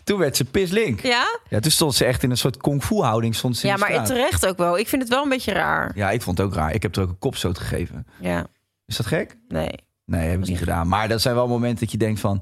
Toen 0.03 0.19
werd 0.19 0.37
ze 0.37 0.45
pislink. 0.45 1.01
Ja? 1.01 1.39
Ja, 1.49 1.59
toen 1.59 1.71
stond 1.71 1.95
ze 1.95 2.05
echt 2.05 2.23
in 2.23 2.29
een 2.29 2.37
soort 2.37 2.57
kung 2.57 2.83
fu 2.83 2.95
houding. 2.95 3.35
Stond 3.35 3.57
ze 3.57 3.67
Ja, 3.67 3.75
maar 3.77 3.89
straat. 3.89 4.05
terecht 4.05 4.45
ook 4.47 4.57
wel. 4.57 4.77
Ik 4.77 4.87
vind 4.87 5.01
het 5.01 5.11
wel 5.11 5.23
een 5.23 5.29
beetje 5.29 5.51
raar. 5.53 5.91
Ja, 5.95 6.11
ik 6.11 6.21
vond 6.21 6.37
het 6.37 6.47
ook 6.47 6.53
raar. 6.53 6.73
Ik 6.73 6.81
heb 6.81 6.95
er 6.95 7.01
ook 7.01 7.09
een 7.09 7.19
kopstoot 7.19 7.57
gegeven. 7.57 8.07
Ja, 8.19 8.45
Is 8.85 8.97
dat 8.97 9.05
gek? 9.05 9.37
nee. 9.47 9.69
Nee, 10.05 10.29
heb 10.29 10.39
ik 10.39 10.47
niet 10.47 10.57
gedaan. 10.57 10.87
Maar 10.87 11.07
dat 11.07 11.21
zijn 11.21 11.35
wel 11.35 11.47
momenten 11.47 11.79
dat 11.79 11.91
je 11.91 11.97
denkt 11.97 12.19
van... 12.19 12.41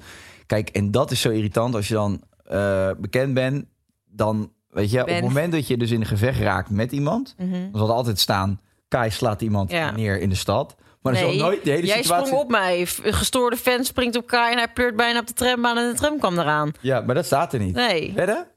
Kijk, 0.52 0.70
en 0.70 0.92
dat 0.92 1.12
is 1.12 1.22
zo 1.22 1.30
irritant 1.30 1.76
als 1.76 1.88
je 1.88 1.94
dan 1.94 2.22
eh, 2.46 2.90
bekend 2.98 3.34
bent. 3.34 3.66
Dan, 4.10 4.52
weet 4.70 4.92
je, 4.92 5.02
op 5.02 5.08
het 5.08 5.22
moment 5.24 5.52
dat 5.52 5.68
je 5.68 5.78
dus 5.78 5.92
in 5.92 6.00
een 6.00 6.06
gevecht 6.08 6.40
raakt 6.40 6.70
met 6.70 6.92
iemand... 6.92 7.36
Mhm. 7.38 7.52
dan 7.52 7.70
zal 7.74 7.88
er 7.88 7.94
altijd 7.94 8.20
staan... 8.20 8.60
Kai 8.88 9.10
slaat 9.12 9.42
iemand 9.42 9.72
Ja. 9.72 9.92
neer 9.92 10.20
in 10.20 10.30
de 10.30 10.36
stad. 10.36 10.76
Maar 11.02 11.14
er 11.14 11.22
Nee, 11.22 11.38
zal 11.38 11.48
nooit 11.48 11.64
de 11.64 11.72
hele 11.72 11.88
jij 11.88 11.98
situatie... 12.02 12.26
sprong 12.26 12.44
op 12.44 12.50
mij. 12.52 12.80
Een 13.04 13.14
gestoorde 13.14 13.58
fan 13.58 13.84
springt 13.84 14.16
op 14.16 14.22
elkaar 14.22 14.52
en 14.52 14.58
hij 14.58 14.68
pleurt 14.74 14.96
bijna 14.96 15.20
op 15.20 15.28
de 15.28 15.34
trambaan 15.34 15.78
en 15.78 15.90
de 15.90 15.96
tram 15.96 16.20
kwam 16.20 16.40
eraan. 16.40 16.72
Ja, 16.80 17.02
maar 17.02 17.16
dat 17.16 17.26
staat 17.26 17.54
er 17.54 17.60
niet. 17.60 17.76
Nee, 17.76 18.12
Verder? 18.16 18.48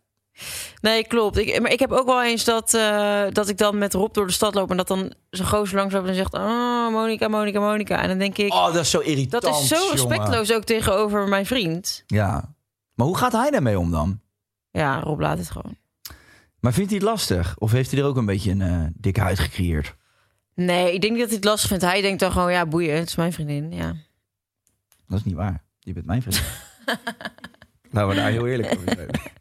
Nee 0.80 1.06
klopt. 1.06 1.36
Ik, 1.38 1.60
maar 1.60 1.72
ik 1.72 1.78
heb 1.78 1.90
ook 1.90 2.06
wel 2.06 2.24
eens 2.24 2.44
dat, 2.44 2.74
eh, 2.74 3.24
dat 3.30 3.48
ik 3.48 3.58
dan 3.58 3.78
met 3.78 3.94
Rob 3.94 4.14
door 4.14 4.26
de 4.26 4.32
stad 4.32 4.54
loop 4.54 4.70
en 4.70 4.76
dat 4.76 4.88
dan 4.88 5.12
zo'n 5.30 5.46
gozer 5.46 5.76
langs 5.76 5.94
loopt 5.94 6.08
en 6.08 6.14
zegt: 6.14 6.34
Oh, 6.34 6.90
Monica, 6.90 7.28
Monica, 7.28 7.60
Monica. 7.60 8.02
En 8.02 8.08
dan 8.08 8.18
denk 8.18 8.36
ik: 8.38 8.52
Oh, 8.52 8.66
dat 8.66 8.76
is 8.82 8.90
zo 8.90 8.98
irritant, 8.98 9.42
dat 9.42 9.60
is 9.60 9.68
zo 9.68 9.76
jongen. 9.76 9.90
respectloos 9.92 10.52
ook 10.52 10.64
tegenover 10.64 11.28
mijn 11.28 11.46
vriend. 11.46 12.04
Ja. 12.06 12.54
Maar 12.94 13.06
hoe 13.06 13.16
gaat 13.16 13.32
hij 13.32 13.50
daarmee 13.50 13.78
om 13.78 13.90
dan? 13.90 14.20
Ja, 14.70 15.00
Rob 15.00 15.20
laat 15.20 15.38
het 15.38 15.50
gewoon. 15.50 15.76
Maar 16.60 16.72
vindt 16.72 16.90
hij 16.90 16.98
het 16.98 17.08
lastig? 17.08 17.54
Of 17.58 17.72
heeft 17.72 17.90
hij 17.90 18.00
er 18.00 18.06
ook 18.06 18.16
een 18.16 18.26
beetje 18.26 18.50
een 18.50 18.60
eh, 18.60 18.86
dikke 18.94 19.20
huid 19.20 19.38
gecreëerd? 19.38 19.94
Nee, 20.54 20.92
ik 20.94 21.00
denk 21.00 21.12
niet 21.12 21.20
dat 21.20 21.28
hij 21.28 21.36
het 21.36 21.44
lastig 21.44 21.68
vindt. 21.68 21.84
Hij 21.84 22.00
denkt 22.00 22.20
dan 22.20 22.32
gewoon: 22.32 22.52
Ja, 22.52 22.66
boeien, 22.66 22.96
het 22.96 23.08
is 23.08 23.16
mijn 23.16 23.32
vriendin. 23.32 23.72
Ja. 23.72 23.94
Dat 25.08 25.18
is 25.18 25.24
niet 25.24 25.34
waar. 25.34 25.62
Je 25.78 25.92
bent 25.92 26.06
mijn 26.06 26.22
vriend. 26.22 26.42
Laten 27.94 28.08
we 28.08 28.14
daar 28.14 28.30
heel 28.30 28.46
eerlijk 28.46 28.72
over 28.74 28.92
zijn. 28.96 29.08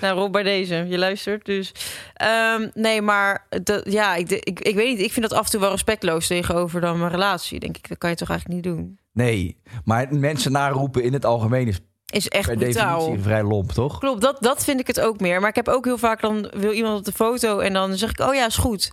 Nou, 0.00 0.18
Rob, 0.18 0.32
bij 0.32 0.42
deze. 0.42 0.84
Je 0.88 0.98
luistert. 0.98 1.44
Dus 1.44 1.72
ehm, 2.14 2.68
nee, 2.74 3.02
maar 3.02 3.46
dat, 3.62 3.92
ja, 3.92 4.14
ik, 4.14 4.30
ik, 4.30 4.60
ik 4.60 4.74
weet 4.74 4.88
niet. 4.88 5.04
Ik 5.04 5.12
vind 5.12 5.28
dat 5.28 5.38
af 5.38 5.44
en 5.44 5.50
toe 5.50 5.60
wel 5.60 5.70
respectloos 5.70 6.26
tegenover 6.26 6.80
dan 6.80 6.98
mijn 6.98 7.10
relatie. 7.10 7.60
Denk 7.60 7.76
ik, 7.76 7.88
dat 7.88 7.98
kan 7.98 8.10
je 8.10 8.16
toch 8.16 8.30
eigenlijk 8.30 8.64
niet 8.64 8.74
doen. 8.74 8.98
Nee, 9.12 9.56
maar 9.84 10.14
mensen 10.14 10.52
naroepen 10.52 11.02
in 11.02 11.12
het 11.12 11.24
algemeen 11.24 11.68
is 11.68 11.80
Is 12.06 12.28
echt 12.28 12.48
per 12.48 12.56
brutaal. 12.56 12.98
definitie 12.98 13.22
vrij 13.24 13.42
lomp, 13.42 13.72
toch? 13.72 13.98
Klopt, 13.98 14.20
dat, 14.20 14.36
dat 14.40 14.64
vind 14.64 14.80
ik 14.80 14.86
het 14.86 15.00
ook 15.00 15.20
meer. 15.20 15.40
Maar 15.40 15.48
ik 15.48 15.54
heb 15.56 15.68
ook 15.68 15.84
heel 15.84 15.98
vaak 15.98 16.20
dan 16.20 16.50
wil 16.56 16.72
iemand 16.72 16.98
op 16.98 17.04
de 17.04 17.12
foto 17.12 17.58
en 17.58 17.72
dan 17.72 17.96
zeg 17.96 18.10
ik, 18.10 18.20
oh 18.20 18.34
ja, 18.34 18.46
is 18.46 18.56
goed. 18.56 18.90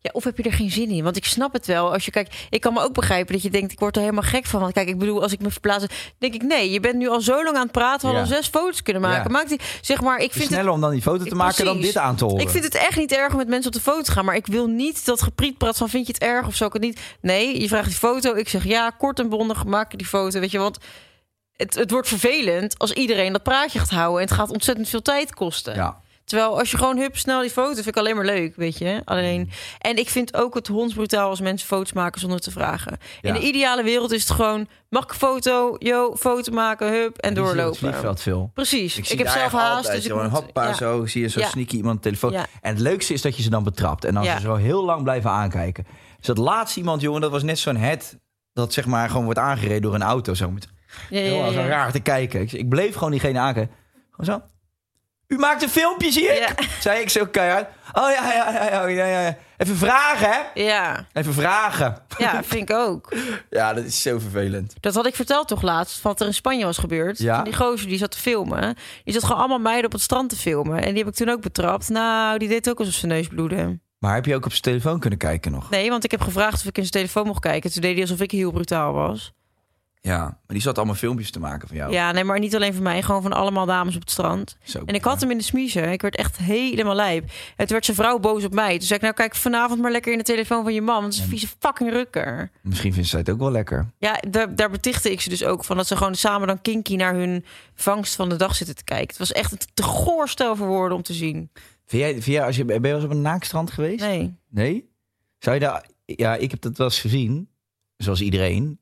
Ja, 0.00 0.10
of 0.12 0.24
heb 0.24 0.36
je 0.36 0.42
er 0.42 0.52
geen 0.52 0.70
zin 0.70 0.88
in? 0.90 1.04
Want 1.04 1.16
ik 1.16 1.24
snap 1.24 1.52
het 1.52 1.66
wel. 1.66 1.92
Als 1.92 2.04
je 2.04 2.10
kijkt, 2.10 2.36
ik 2.50 2.60
kan 2.60 2.72
me 2.72 2.82
ook 2.82 2.92
begrijpen 2.94 3.32
dat 3.32 3.42
je 3.42 3.50
denkt, 3.50 3.72
ik 3.72 3.78
word 3.78 3.96
er 3.96 4.02
helemaal 4.02 4.22
gek 4.22 4.46
van. 4.46 4.60
Want 4.60 4.72
kijk, 4.72 4.88
ik 4.88 4.98
bedoel, 4.98 5.22
als 5.22 5.32
ik 5.32 5.40
me 5.40 5.50
verplaats, 5.50 5.84
denk 6.18 6.34
ik, 6.34 6.42
nee, 6.42 6.70
je 6.70 6.80
bent 6.80 6.94
nu 6.94 7.08
al 7.08 7.20
zo 7.20 7.44
lang 7.44 7.56
aan 7.56 7.62
het 7.62 7.72
praten, 7.72 8.00
we 8.00 8.06
hadden 8.06 8.28
Ja. 8.28 8.36
al 8.36 8.42
zes 8.42 8.50
foto's 8.52 8.82
kunnen 8.82 9.02
maken. 9.02 9.22
Ja. 9.22 9.28
Maak 9.38 9.48
die, 9.48 9.60
zeg 9.80 10.00
maar, 10.00 10.18
ik 10.18 10.30
vind 10.32 10.44
het 10.44 10.52
sneller 10.52 10.72
om 10.72 10.80
dan 10.80 10.90
die 10.90 11.02
foto 11.02 11.24
te 11.24 11.34
maken 11.34 11.64
dan 11.64 11.80
dit 11.80 11.96
aan 11.96 12.16
te 12.16 12.24
horen. 12.24 12.40
Ik 12.40 12.48
vind 12.48 12.64
het 12.64 12.74
echt 12.74 12.96
niet 12.96 13.12
erg 13.12 13.30
om 13.32 13.36
met 13.38 13.48
mensen 13.48 13.66
op 13.66 13.76
de 13.76 13.80
foto 13.82 14.02
te 14.02 14.10
gaan. 14.12 14.24
Maar 14.24 14.36
ik 14.36 14.46
wil 14.46 14.66
niet 14.66 15.04
dat 15.04 15.22
geprietpraat 15.22 15.76
van 15.76 15.88
vind 15.88 16.06
je 16.06 16.12
het 16.12 16.22
erg 16.22 16.46
of 16.46 16.54
zo. 16.54 16.66
Ik 16.66 16.72
het 16.72 16.82
niet. 16.82 17.00
Nee, 17.20 17.60
je 17.60 17.68
vraagt 17.68 17.86
die 17.88 17.96
foto. 17.96 18.34
Ik 18.34 18.48
zeg 18.48 18.64
ja, 18.64 18.90
kort 18.90 19.18
en 19.18 19.28
bondig 19.28 19.64
maak 19.64 19.98
die 19.98 20.06
foto. 20.06 20.40
Weet 20.40 20.50
je, 20.50 20.58
want 20.58 20.78
het, 21.56 21.74
het 21.74 21.90
wordt 21.90 22.08
vervelend 22.08 22.78
als 22.78 22.92
iedereen 22.92 23.32
dat 23.32 23.42
praatje 23.42 23.78
gaat 23.78 23.90
houden. 23.90 24.20
En 24.22 24.26
het 24.28 24.36
gaat 24.36 24.50
ontzettend 24.50 24.88
veel 24.88 25.02
tijd 25.02 25.34
kosten. 25.34 25.74
Ja. 25.74 26.00
Terwijl 26.28 26.58
als 26.58 26.70
je 26.70 26.76
gewoon 26.76 26.98
hup 26.98 27.16
snel 27.16 27.40
die 27.40 27.50
foto, 27.50 27.74
vind 27.74 27.86
ik 27.86 27.96
alleen 27.96 28.16
maar 28.16 28.24
leuk, 28.24 28.56
weet 28.56 28.78
je. 28.78 29.02
Alleen, 29.04 29.50
en 29.78 29.96
ik 29.96 30.08
vind 30.08 30.34
ook 30.36 30.54
het 30.54 30.66
hondsbrutaal 30.66 31.28
als 31.28 31.40
mensen 31.40 31.68
foto's 31.68 31.92
maken 31.92 32.20
zonder 32.20 32.40
te 32.40 32.50
vragen. 32.50 32.98
In 33.20 33.32
de 33.32 33.40
ideale 33.40 33.82
wereld 33.82 34.12
is 34.12 34.22
het 34.22 34.30
gewoon, 34.30 34.68
mag 34.88 35.04
ik 35.04 35.12
foto? 35.12 35.76
Yo, 35.78 36.16
foto 36.18 36.52
maken, 36.52 36.92
hup, 36.92 37.16
en 37.16 37.28
het 37.28 37.38
doorlopen. 37.38 37.76
vliegveld 37.78 38.20
veel. 38.22 38.50
Precies. 38.54 38.98
Ik, 38.98 39.18
heb 39.18 39.28
zelf 39.28 39.52
haast, 39.52 39.90
dus 39.92 40.04
ik 40.04 40.12
een 40.12 40.22
moet... 40.22 40.30
hoppa, 40.30 40.66
ja. 40.66 40.74
zo 40.74 41.06
zie 41.06 41.22
je 41.22 41.28
zo 41.28 41.40
Ja. 41.40 41.48
sneaky 41.48 41.76
iemand 41.76 42.02
telefoon. 42.02 42.34
En 42.34 42.46
het 42.60 42.78
leukste 42.78 43.12
is 43.12 43.22
dat 43.22 43.36
je 43.36 43.42
ze 43.42 43.50
dan 43.50 43.62
betrapt. 43.64 44.04
En 44.04 44.16
als 44.16 44.26
Ja. 44.26 44.34
ze 44.36 44.40
zo 44.40 44.54
heel 44.54 44.84
lang 44.84 45.02
blijven 45.02 45.30
aankijken. 45.30 45.86
Dus 46.16 46.26
dat 46.26 46.38
laatste 46.38 46.78
iemand, 46.78 47.00
jongen, 47.00 47.20
dat 47.20 47.30
was 47.30 47.42
net 47.42 47.58
zo'n 47.58 47.76
het 47.76 48.18
dat 48.52 48.72
zeg 48.72 48.86
maar 48.86 49.08
gewoon 49.08 49.24
wordt 49.24 49.38
aangereden 49.38 49.82
door 49.82 49.94
een 49.94 50.02
auto. 50.02 50.34
Zo 50.34 50.50
met 50.50 50.68
Ja, 51.10 51.20
ja. 51.20 51.66
raar 51.66 51.92
te 51.92 52.00
kijken. 52.00 52.40
Ik, 52.40 52.52
ik 52.52 52.68
bleef 52.68 52.94
gewoon 52.94 53.10
diegene 53.10 53.38
aankijken. 53.38 53.74
Gewoon 54.10 54.40
zo. 54.40 54.46
U 55.28 55.36
maakt 55.38 55.62
een 55.62 55.68
filmpje, 55.68 56.10
zie 56.12 56.24
ik? 56.26 56.38
Ja. 56.38 56.54
Zei 56.80 57.00
ik 57.00 57.08
zo 57.08 57.26
keihard. 57.26 57.66
Oh 57.92 58.10
ja, 58.10 58.32
ja, 58.32 58.52
ja, 58.52 58.86
ja, 58.88 59.04
ja, 59.04 59.20
ja. 59.20 59.36
Even 59.56 59.76
vragen, 59.76 60.28
hè? 60.30 60.62
Ja, 60.62 61.06
Even 61.12 61.34
vragen. 61.34 62.02
ja, 62.18 62.42
vind 62.44 62.70
ik 62.70 62.76
ook. 62.76 63.12
Ja, 63.50 63.74
dat 63.74 63.84
is 63.84 64.02
zo 64.02 64.18
vervelend. 64.18 64.74
Dat 64.80 64.94
had 64.94 65.06
ik 65.06 65.14
verteld 65.14 65.48
toch 65.48 65.62
laatst, 65.62 66.02
wat 66.02 66.20
er 66.20 66.26
in 66.26 66.34
Spanje 66.34 66.64
was 66.64 66.78
gebeurd. 66.78 67.18
Ja. 67.18 67.42
Die 67.42 67.54
gozer 67.56 67.88
die 67.88 67.98
zat 67.98 68.10
te 68.10 68.18
filmen. 68.18 68.76
Die 69.04 69.14
zat 69.14 69.22
gewoon 69.24 69.38
allemaal 69.38 69.58
meiden 69.58 69.84
op 69.84 69.92
het 69.92 70.00
strand 70.00 70.28
te 70.30 70.36
filmen. 70.36 70.82
En 70.82 70.88
die 70.88 70.98
heb 70.98 71.08
ik 71.08 71.14
toen 71.14 71.28
ook 71.28 71.40
betrapt. 71.40 71.88
Nou, 71.88 72.38
die 72.38 72.48
deed 72.48 72.70
ook 72.70 72.78
alsof 72.78 72.94
zijn 72.94 73.12
neus 73.12 73.26
bloedde. 73.28 73.78
Maar 73.98 74.14
heb 74.14 74.24
je 74.24 74.34
ook 74.34 74.44
op 74.44 74.50
zijn 74.50 74.62
telefoon 74.62 75.00
kunnen 75.00 75.18
kijken 75.18 75.52
nog? 75.52 75.70
Nee, 75.70 75.88
want 75.90 76.04
ik 76.04 76.10
heb 76.10 76.20
gevraagd 76.20 76.54
of 76.60 76.64
ik 76.64 76.76
in 76.76 76.82
zijn 76.86 76.90
telefoon 77.04 77.26
mocht 77.26 77.40
kijken. 77.40 77.72
Toen 77.72 77.80
deed 77.82 77.92
hij 77.92 78.02
alsof 78.02 78.20
ik 78.20 78.30
heel 78.30 78.50
brutaal 78.50 78.92
was. 78.92 79.32
Ja, 80.00 80.20
maar 80.22 80.38
die 80.46 80.60
zat 80.60 80.76
allemaal 80.76 80.94
filmpjes 80.94 81.30
te 81.30 81.40
maken 81.40 81.68
van 81.68 81.76
jou. 81.76 81.92
Ja, 81.92 82.12
nee, 82.12 82.24
maar 82.24 82.38
niet 82.38 82.54
alleen 82.54 82.74
voor 82.74 82.82
mij. 82.82 83.02
Gewoon 83.02 83.22
van 83.22 83.32
allemaal 83.32 83.66
dames 83.66 83.94
op 83.94 84.00
het 84.00 84.10
strand. 84.10 84.56
Zo 84.62 84.82
En 84.84 84.94
ik 84.94 85.04
had 85.04 85.20
hem 85.20 85.30
in 85.30 85.38
de 85.38 85.44
smiezen. 85.44 85.92
Ik 85.92 86.02
werd 86.02 86.16
echt 86.16 86.36
helemaal 86.36 86.94
lijp. 86.94 87.28
Toen 87.56 87.66
werd 87.66 87.84
zijn 87.84 87.96
vrouw 87.96 88.18
boos 88.18 88.44
op 88.44 88.52
mij. 88.52 88.78
Toen 88.78 88.86
zei 88.86 88.94
ik, 88.94 89.04
nou 89.04 89.14
kijk 89.14 89.34
vanavond 89.34 89.80
maar 89.80 89.90
lekker 89.90 90.12
in 90.12 90.18
de 90.18 90.24
telefoon 90.24 90.62
van 90.62 90.74
je 90.74 90.82
man. 90.82 91.00
Want 91.00 91.06
het 91.06 91.14
is 91.14 91.20
een 91.20 91.28
vieze 91.28 91.48
fucking 91.58 91.90
rukker. 91.90 92.50
Misschien 92.60 92.92
vindt 92.92 93.08
zij 93.08 93.18
het 93.18 93.30
ook 93.30 93.38
wel 93.38 93.50
lekker. 93.50 93.86
Ja, 93.98 94.20
daar, 94.28 94.56
daar 94.56 94.70
betichtte 94.70 95.10
ik 95.10 95.20
ze 95.20 95.28
dus 95.28 95.44
ook 95.44 95.64
van. 95.64 95.76
Dat 95.76 95.86
ze 95.86 95.96
gewoon 95.96 96.14
samen 96.14 96.46
dan 96.46 96.62
kinky 96.62 96.96
naar 96.96 97.14
hun 97.14 97.44
vangst 97.74 98.14
van 98.14 98.28
de 98.28 98.36
dag 98.36 98.54
zitten 98.54 98.76
te 98.76 98.84
kijken. 98.84 99.08
Het 99.08 99.18
was 99.18 99.32
echt 99.32 99.52
een 99.52 99.58
te 99.74 99.82
goor 99.82 100.28
stel 100.28 100.56
voor 100.56 100.66
woorden 100.66 100.96
om 100.96 101.02
te 101.02 101.14
zien. 101.14 101.50
Vind 101.86 102.02
jij, 102.02 102.12
vind 102.12 102.24
jij 102.24 102.44
als 102.44 102.56
je, 102.56 102.64
ben 102.64 102.74
je 102.74 102.80
wel 102.80 102.94
eens 102.94 103.04
op 103.04 103.10
een 103.10 103.22
naakstrand 103.22 103.70
geweest? 103.70 104.00
Nee. 104.00 104.34
Nee? 104.48 104.90
Zou 105.38 105.54
je 105.54 105.60
daar... 105.62 105.86
Ja, 106.04 106.34
ik 106.34 106.50
heb 106.50 106.60
dat 106.60 106.76
wel 106.76 106.86
eens 106.86 107.00
gezien. 107.00 107.48
Zoals 107.96 108.20
iedereen. 108.20 108.78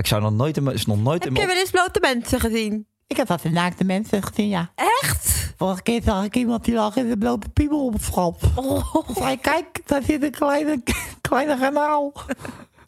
Maar 0.00 0.08
ik 0.08 0.14
zou 0.18 0.30
nog 0.30 0.40
nooit... 0.40 0.56
in 0.56 0.62
mijn- 0.62 0.76
is 0.76 0.86
nog 0.86 1.02
nooit 1.02 1.26
in 1.26 1.28
Heb 1.28 1.32
mijn 1.32 1.46
je 1.46 1.52
wel 1.52 1.62
eens 1.62 1.70
blote 1.70 2.00
mensen 2.00 2.40
gezien? 2.40 2.86
Ik 3.06 3.16
heb 3.16 3.26
dat 3.26 3.44
in 3.44 3.52
naakte 3.52 3.84
mensen 3.84 4.22
gezien, 4.22 4.48
ja. 4.48 4.70
Echt? 4.74 5.52
Vorige 5.56 5.82
keer 5.82 6.02
zag 6.02 6.24
ik 6.24 6.36
iemand 6.36 6.64
die 6.64 6.74
lag 6.74 6.96
in 6.96 7.08
de 7.08 7.16
blote 7.18 7.48
piemel 7.48 7.84
op 7.86 7.92
het 7.92 8.02
strand. 8.02 8.36
Oh. 8.56 8.94
Ik 9.08 9.16
zei, 9.16 9.40
kijk, 9.40 9.80
daar 9.86 10.02
zit 10.02 10.22
een 10.22 10.30
kleine, 10.30 10.82
kleine 11.28 11.58
kanaal. 11.58 12.12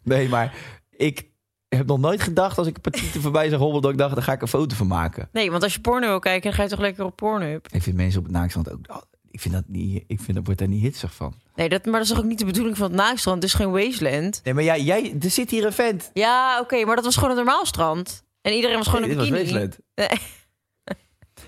Nee, 0.03 0.29
maar 0.29 0.53
ik 0.89 1.27
heb 1.69 1.85
nog 1.87 1.99
nooit 1.99 2.21
gedacht 2.21 2.57
als 2.57 2.67
ik 2.67 2.75
een 2.75 2.81
partij 2.81 3.03
voorbij 3.21 3.49
zag 3.49 3.59
hobbelen... 3.59 3.81
dat 3.81 3.91
ik 3.91 3.97
dacht, 3.97 4.13
daar 4.15 4.23
ga 4.23 4.31
ik 4.33 4.41
een 4.41 4.47
foto 4.47 4.75
van 4.75 4.87
maken. 4.87 5.29
Nee, 5.31 5.51
want 5.51 5.63
als 5.63 5.73
je 5.73 5.79
porno 5.81 6.07
wil 6.07 6.19
kijken, 6.19 6.43
dan 6.43 6.53
ga 6.53 6.63
je 6.63 6.69
toch 6.69 6.79
lekker 6.79 7.05
op 7.05 7.15
Pornhub. 7.15 7.67
Ik 7.71 7.83
vind 7.83 7.95
mensen 7.95 8.19
op 8.19 8.25
het 8.25 8.33
naakstrand 8.33 8.71
ook... 8.71 9.07
ik 9.33 9.39
vind 9.39 9.53
dat 9.53 9.63
niet... 9.67 10.03
Ik 10.07 10.19
vind 10.19 10.33
dat 10.37 10.45
wordt 10.45 10.59
daar 10.59 10.69
niet 10.69 10.81
hitsig 10.81 11.13
van. 11.13 11.33
Nee, 11.55 11.69
dat, 11.69 11.85
maar 11.85 11.99
dat 11.99 12.09
is 12.09 12.17
ook 12.17 12.23
niet 12.23 12.39
de 12.39 12.45
bedoeling 12.45 12.77
van 12.77 12.87
het 12.87 12.95
naakstrand? 12.95 13.35
Het 13.43 13.51
is 13.51 13.57
geen 13.57 13.71
wasteland. 13.71 14.41
Nee, 14.43 14.53
maar 14.53 14.63
jij, 14.63 14.81
jij 14.81 15.15
er 15.21 15.29
zit 15.29 15.49
hier 15.49 15.65
een 15.65 15.73
vent. 15.73 16.09
Ja, 16.13 16.59
oké, 16.59 16.85
maar 16.85 16.95
dat 16.95 17.05
was 17.05 17.15
gewoon 17.15 17.29
een 17.29 17.35
normaal 17.35 17.65
strand. 17.65 18.23
En 18.41 18.53
iedereen 18.53 18.77
was 18.77 18.87
gewoon 18.87 19.01
Nee, 19.01 19.09
een 19.11 19.17
dit 19.17 19.29
was 19.29 19.39
bikini. 19.39 19.59
Wasteland. 19.59 19.79
Nee. 19.95 20.19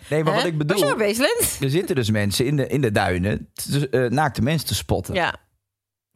Nee, 0.10 0.24
maar 0.24 0.34
wat 0.34 0.46
ik 0.46 0.54
Was 0.58 0.66
bedoel... 0.66 1.00
Er 1.62 1.70
zitten 1.70 1.96
dus 1.96 2.12
mensen 2.12 2.46
in 2.46 2.56
de, 2.56 2.68
in 2.68 2.82
de 2.82 2.92
duinen... 2.92 3.50
te- 3.54 3.90
eh, 3.90 4.10
naakte 4.10 4.42
mensen 4.42 4.68
te 4.68 4.76
spotten. 4.76 5.14
Ja. 5.14 5.36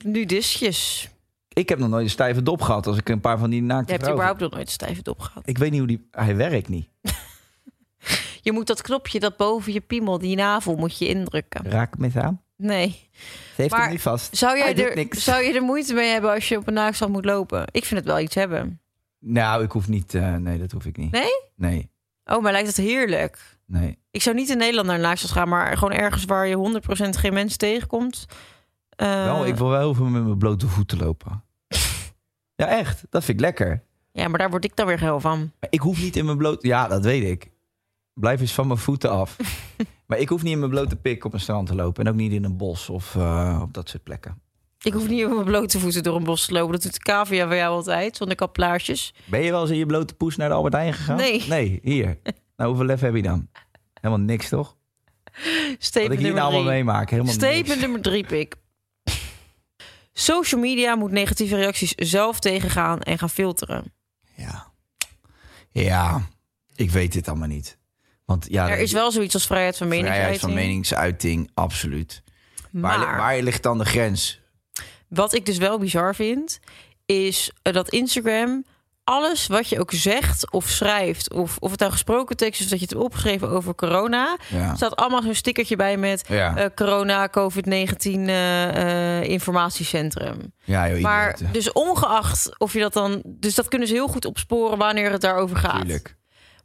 Nudistjes. 0.04 1.10
Ik 1.54 1.70
heb 1.70 1.80
nog 1.80 1.90
nooit 1.90 2.04
een 2.04 2.10
stijve 2.10 2.44
dop 2.44 2.62
gehad 2.62 2.88
als 2.88 2.98
ik 2.98 3.10
een 3.10 3.20
paar 3.22 3.38
van 3.38 3.50
die 3.50 3.62
naakte 3.62 3.92
Je 3.92 3.98
hebt 3.98 4.12
überhaupt 4.12 4.40
nog 4.40 4.52
nooit 4.52 4.66
een 4.66 4.72
stijve 4.72 5.02
dop 5.02 5.20
gehad. 5.20 5.44
Ik 5.48 5.58
weet 5.58 5.70
niet 5.72 5.80
hoe 5.80 5.88
die... 5.88 6.08
Hij 6.12 6.36
werkt 6.36 6.68
niet. 6.70 6.88
Je 8.42 8.52
moet 8.52 8.68
dat 8.68 8.82
knopje 8.82 9.20
dat 9.20 9.38
boven 9.38 9.74
je 9.74 9.82
piemel, 9.82 10.18
die 10.18 10.36
navel, 10.36 10.76
moet 10.76 10.98
je 10.98 11.08
indrukken. 11.08 11.66
Raak 11.72 11.98
me 11.98 12.06
eens 12.06 12.16
aan. 12.18 12.42
Nee. 12.56 13.10
Ze 13.12 13.20
heeft 13.56 13.72
Maar 13.72 13.82
hem 13.82 13.92
niet 13.92 14.02
vast. 14.02 14.38
Zou 14.38 14.58
jij, 14.58 14.78
er, 14.78 14.96
niks. 14.96 15.24
zou 15.24 15.44
je 15.44 15.54
er 15.54 15.62
moeite 15.62 15.94
mee 15.94 16.10
hebben 16.12 16.32
als 16.34 16.48
je 16.50 16.58
op 16.58 16.68
een 16.68 16.74
naakstrand 16.74 17.12
moet 17.14 17.26
lopen? 17.26 17.66
Ik 17.72 17.86
vind 17.86 18.00
het 18.00 18.10
wel 18.10 18.20
iets 18.20 18.36
hebben. 18.36 18.82
Nou, 19.20 19.64
ik 19.64 19.72
hoef 19.72 19.88
niet... 19.88 20.14
eh, 20.14 20.36
nee, 20.36 20.58
dat 20.60 20.72
hoef 20.72 20.86
ik 20.86 20.98
niet. 20.98 21.12
Nee? 21.12 21.32
Nee, 21.56 21.92
Oh, 22.26 22.42
maar 22.42 22.52
lijkt 22.52 22.68
het 22.68 22.78
heerlijk. 22.78 23.58
nee. 23.66 23.98
Ik 24.12 24.22
zou 24.22 24.36
niet 24.36 24.50
in 24.50 24.58
Nederland 24.58 24.88
naar 24.88 25.12
een 25.12 25.18
gaan, 25.18 25.50
maar 25.50 25.78
gewoon 25.78 25.94
ergens 25.94 26.26
waar 26.26 26.48
je 26.48 26.82
100% 27.06 27.10
geen 27.10 27.34
mensen 27.34 27.58
tegenkomt. 27.58 28.26
Eh, 28.90 29.24
wel, 29.24 29.46
ik 29.46 29.56
wil 29.56 29.70
wel 29.70 29.80
heel 29.80 29.94
veel 29.94 30.06
met 30.06 30.24
mijn 30.24 30.38
blote 30.38 30.68
voeten 30.68 30.98
lopen. 30.98 31.44
ja, 32.56 32.68
echt. 32.68 33.04
Dat 33.10 33.24
vind 33.24 33.38
ik 33.40 33.44
lekker. 33.46 33.84
Ja, 34.12 34.28
maar 34.28 34.40
daar 34.40 34.50
word 34.50 34.64
ik 34.66 34.76
dan 34.76 34.86
weer 34.88 34.98
geil 35.00 35.20
van. 35.20 35.40
Maar 35.60 35.70
ik 35.70 35.80
hoef 35.80 36.02
niet 36.02 36.16
in 36.16 36.26
mijn 36.26 36.38
blote... 36.38 36.68
Ja, 36.68 36.88
dat 36.88 37.04
weet 37.04 37.24
ik. 37.24 37.52
Blijf 38.20 38.42
eens 38.42 38.54
van 38.54 38.68
mijn 38.68 38.80
voeten 38.80 39.10
af. 39.10 39.38
maar 40.08 40.18
ik 40.18 40.30
hoef 40.30 40.44
niet 40.44 40.52
in 40.52 40.60
mijn 40.60 40.72
blote 40.72 40.96
pik 40.96 41.26
op 41.26 41.34
een 41.34 41.40
strand 41.40 41.68
te 41.68 41.76
lopen. 41.76 42.06
En 42.06 42.12
ook 42.12 42.18
niet 42.18 42.32
in 42.32 42.44
een 42.44 42.58
bos 42.58 42.90
of 42.90 43.16
eh, 43.16 43.60
op 43.62 43.74
dat 43.74 43.90
soort 43.90 44.04
plekken. 44.04 44.42
Ik 44.82 44.94
hoef 44.94 45.08
niet 45.08 45.26
op 45.26 45.32
mijn 45.32 45.46
blote 45.46 45.80
voeten 45.80 46.04
door 46.04 46.16
een 46.16 46.24
bos 46.24 46.46
te 46.46 46.54
lopen. 46.54 46.72
Dat 46.72 46.82
doet 46.82 46.94
de 46.94 47.00
cavia 47.00 47.48
bij 47.48 47.58
jou 47.58 47.76
altijd, 47.76 48.18
zonder 48.18 48.36
kaplaarsjes. 48.36 49.14
Ben 49.26 49.42
je 49.42 49.52
wel 49.52 49.62
eens 49.62 49.70
in 49.70 49.78
je 49.78 49.86
blote 49.86 50.14
poes 50.14 50.36
naar 50.36 50.50
de 50.50 50.56
Albert 50.56 50.74
Heijn 50.74 50.94
gegaan? 50.94 51.18
Nee. 51.18 51.46
Nee, 51.48 51.80
hier. 51.84 52.20
Nou, 52.56 52.70
hoeveel 52.70 52.86
lef 52.86 53.00
heb 53.00 53.16
je 53.16 53.22
dan? 53.22 53.50
Helemaal 53.94 54.26
niks, 54.26 54.50
toch? 54.50 54.78
Wat 55.24 55.76
Statement 55.78 56.14
ik 56.14 56.20
hier 56.20 56.34
nou 56.34 56.42
allemaal 56.42 56.72
meemaak. 56.72 57.10
Helemaal 57.10 57.36
niks. 57.36 57.76
nummer 57.76 58.02
drie, 58.02 58.26
pik. 58.26 58.56
Social 60.14 60.62
media 60.62 60.96
moet 60.96 61.12
negatieve 61.12 61.56
reacties 61.56 61.94
zelf 61.96 62.40
tegengaan 62.40 63.02
en 63.02 63.18
gaan 63.18 63.30
filteren. 63.30 63.94
Ja. 64.36 64.72
Ja, 65.72 66.22
ik 66.76 66.92
weet 66.92 67.14
dit 67.14 67.28
allemaal 67.28 67.48
niet. 67.48 67.79
Want 68.30 68.46
ja, 68.50 68.70
Er 68.70 68.78
is 68.80 68.92
wel 68.92 69.12
zoiets 69.12 69.34
als 69.34 69.46
vrijheid 69.46 69.78
van 69.78 69.88
meningsuiting. 69.88 70.38
vrijheid 70.40 70.56
van 70.58 70.68
meningsuiting, 70.68 71.50
absoluut. 71.54 72.22
Maar 72.72 73.00
Waar, 73.00 73.18
waar 73.18 73.42
ligt 73.42 73.64
dan 73.64 73.78
de 73.78 73.86
grens? 73.86 74.42
wat 75.08 75.34
ik 75.34 75.46
dus 75.46 75.58
wel 75.58 75.80
bizar 75.80 76.16
vind, 76.16 76.60
is 77.06 77.52
eh, 77.62 77.74
dat 77.74 77.90
Instagram 77.90 78.66
alles 79.04 79.48
wat 79.48 79.70
je 79.70 79.80
ook 79.80 79.92
zegt 79.92 80.52
of 80.52 80.68
schrijft, 80.68 81.34
of, 81.34 81.58
of 81.60 81.72
het 81.72 81.80
nou 81.80 81.92
gesproken 81.92 82.38
tekst 82.38 82.62
is 82.62 82.68
dat 82.70 82.80
je 82.80 82.86
het 82.86 82.94
hebt 82.94 83.06
opgeschreven 83.06 83.50
over 83.50 83.76
corona, 83.76 84.38
Ja. 84.50 84.76
staat 84.76 84.96
allemaal 84.96 85.22
zo'n 85.22 85.34
stickertje 85.36 85.76
bij 85.76 85.98
met 85.98 86.24
Ja, 86.28 86.58
eh, 86.58 86.66
corona, 86.76 87.28
COVID-19 87.30 88.28
eh, 88.30 89.24
informatiecentrum. 89.24 90.54
ja 90.64 90.90
joh, 90.90 91.00
Maar 91.02 91.34
idioten. 91.34 91.54
dus 91.54 91.72
ongeacht 91.72 92.60
of 92.60 92.74
je 92.74 92.80
dat 92.80 92.94
dan, 92.94 93.22
dus 93.26 93.56
dat 93.56 93.68
kunnen 93.68 93.88
ze 93.88 93.94
heel 93.94 94.08
goed 94.08 94.26
opsporen 94.26 94.78
wanneer 94.78 95.12
het 95.12 95.22
daarover 95.22 95.58
gaat. 95.58 95.82
Tuurlijk. 95.82 96.18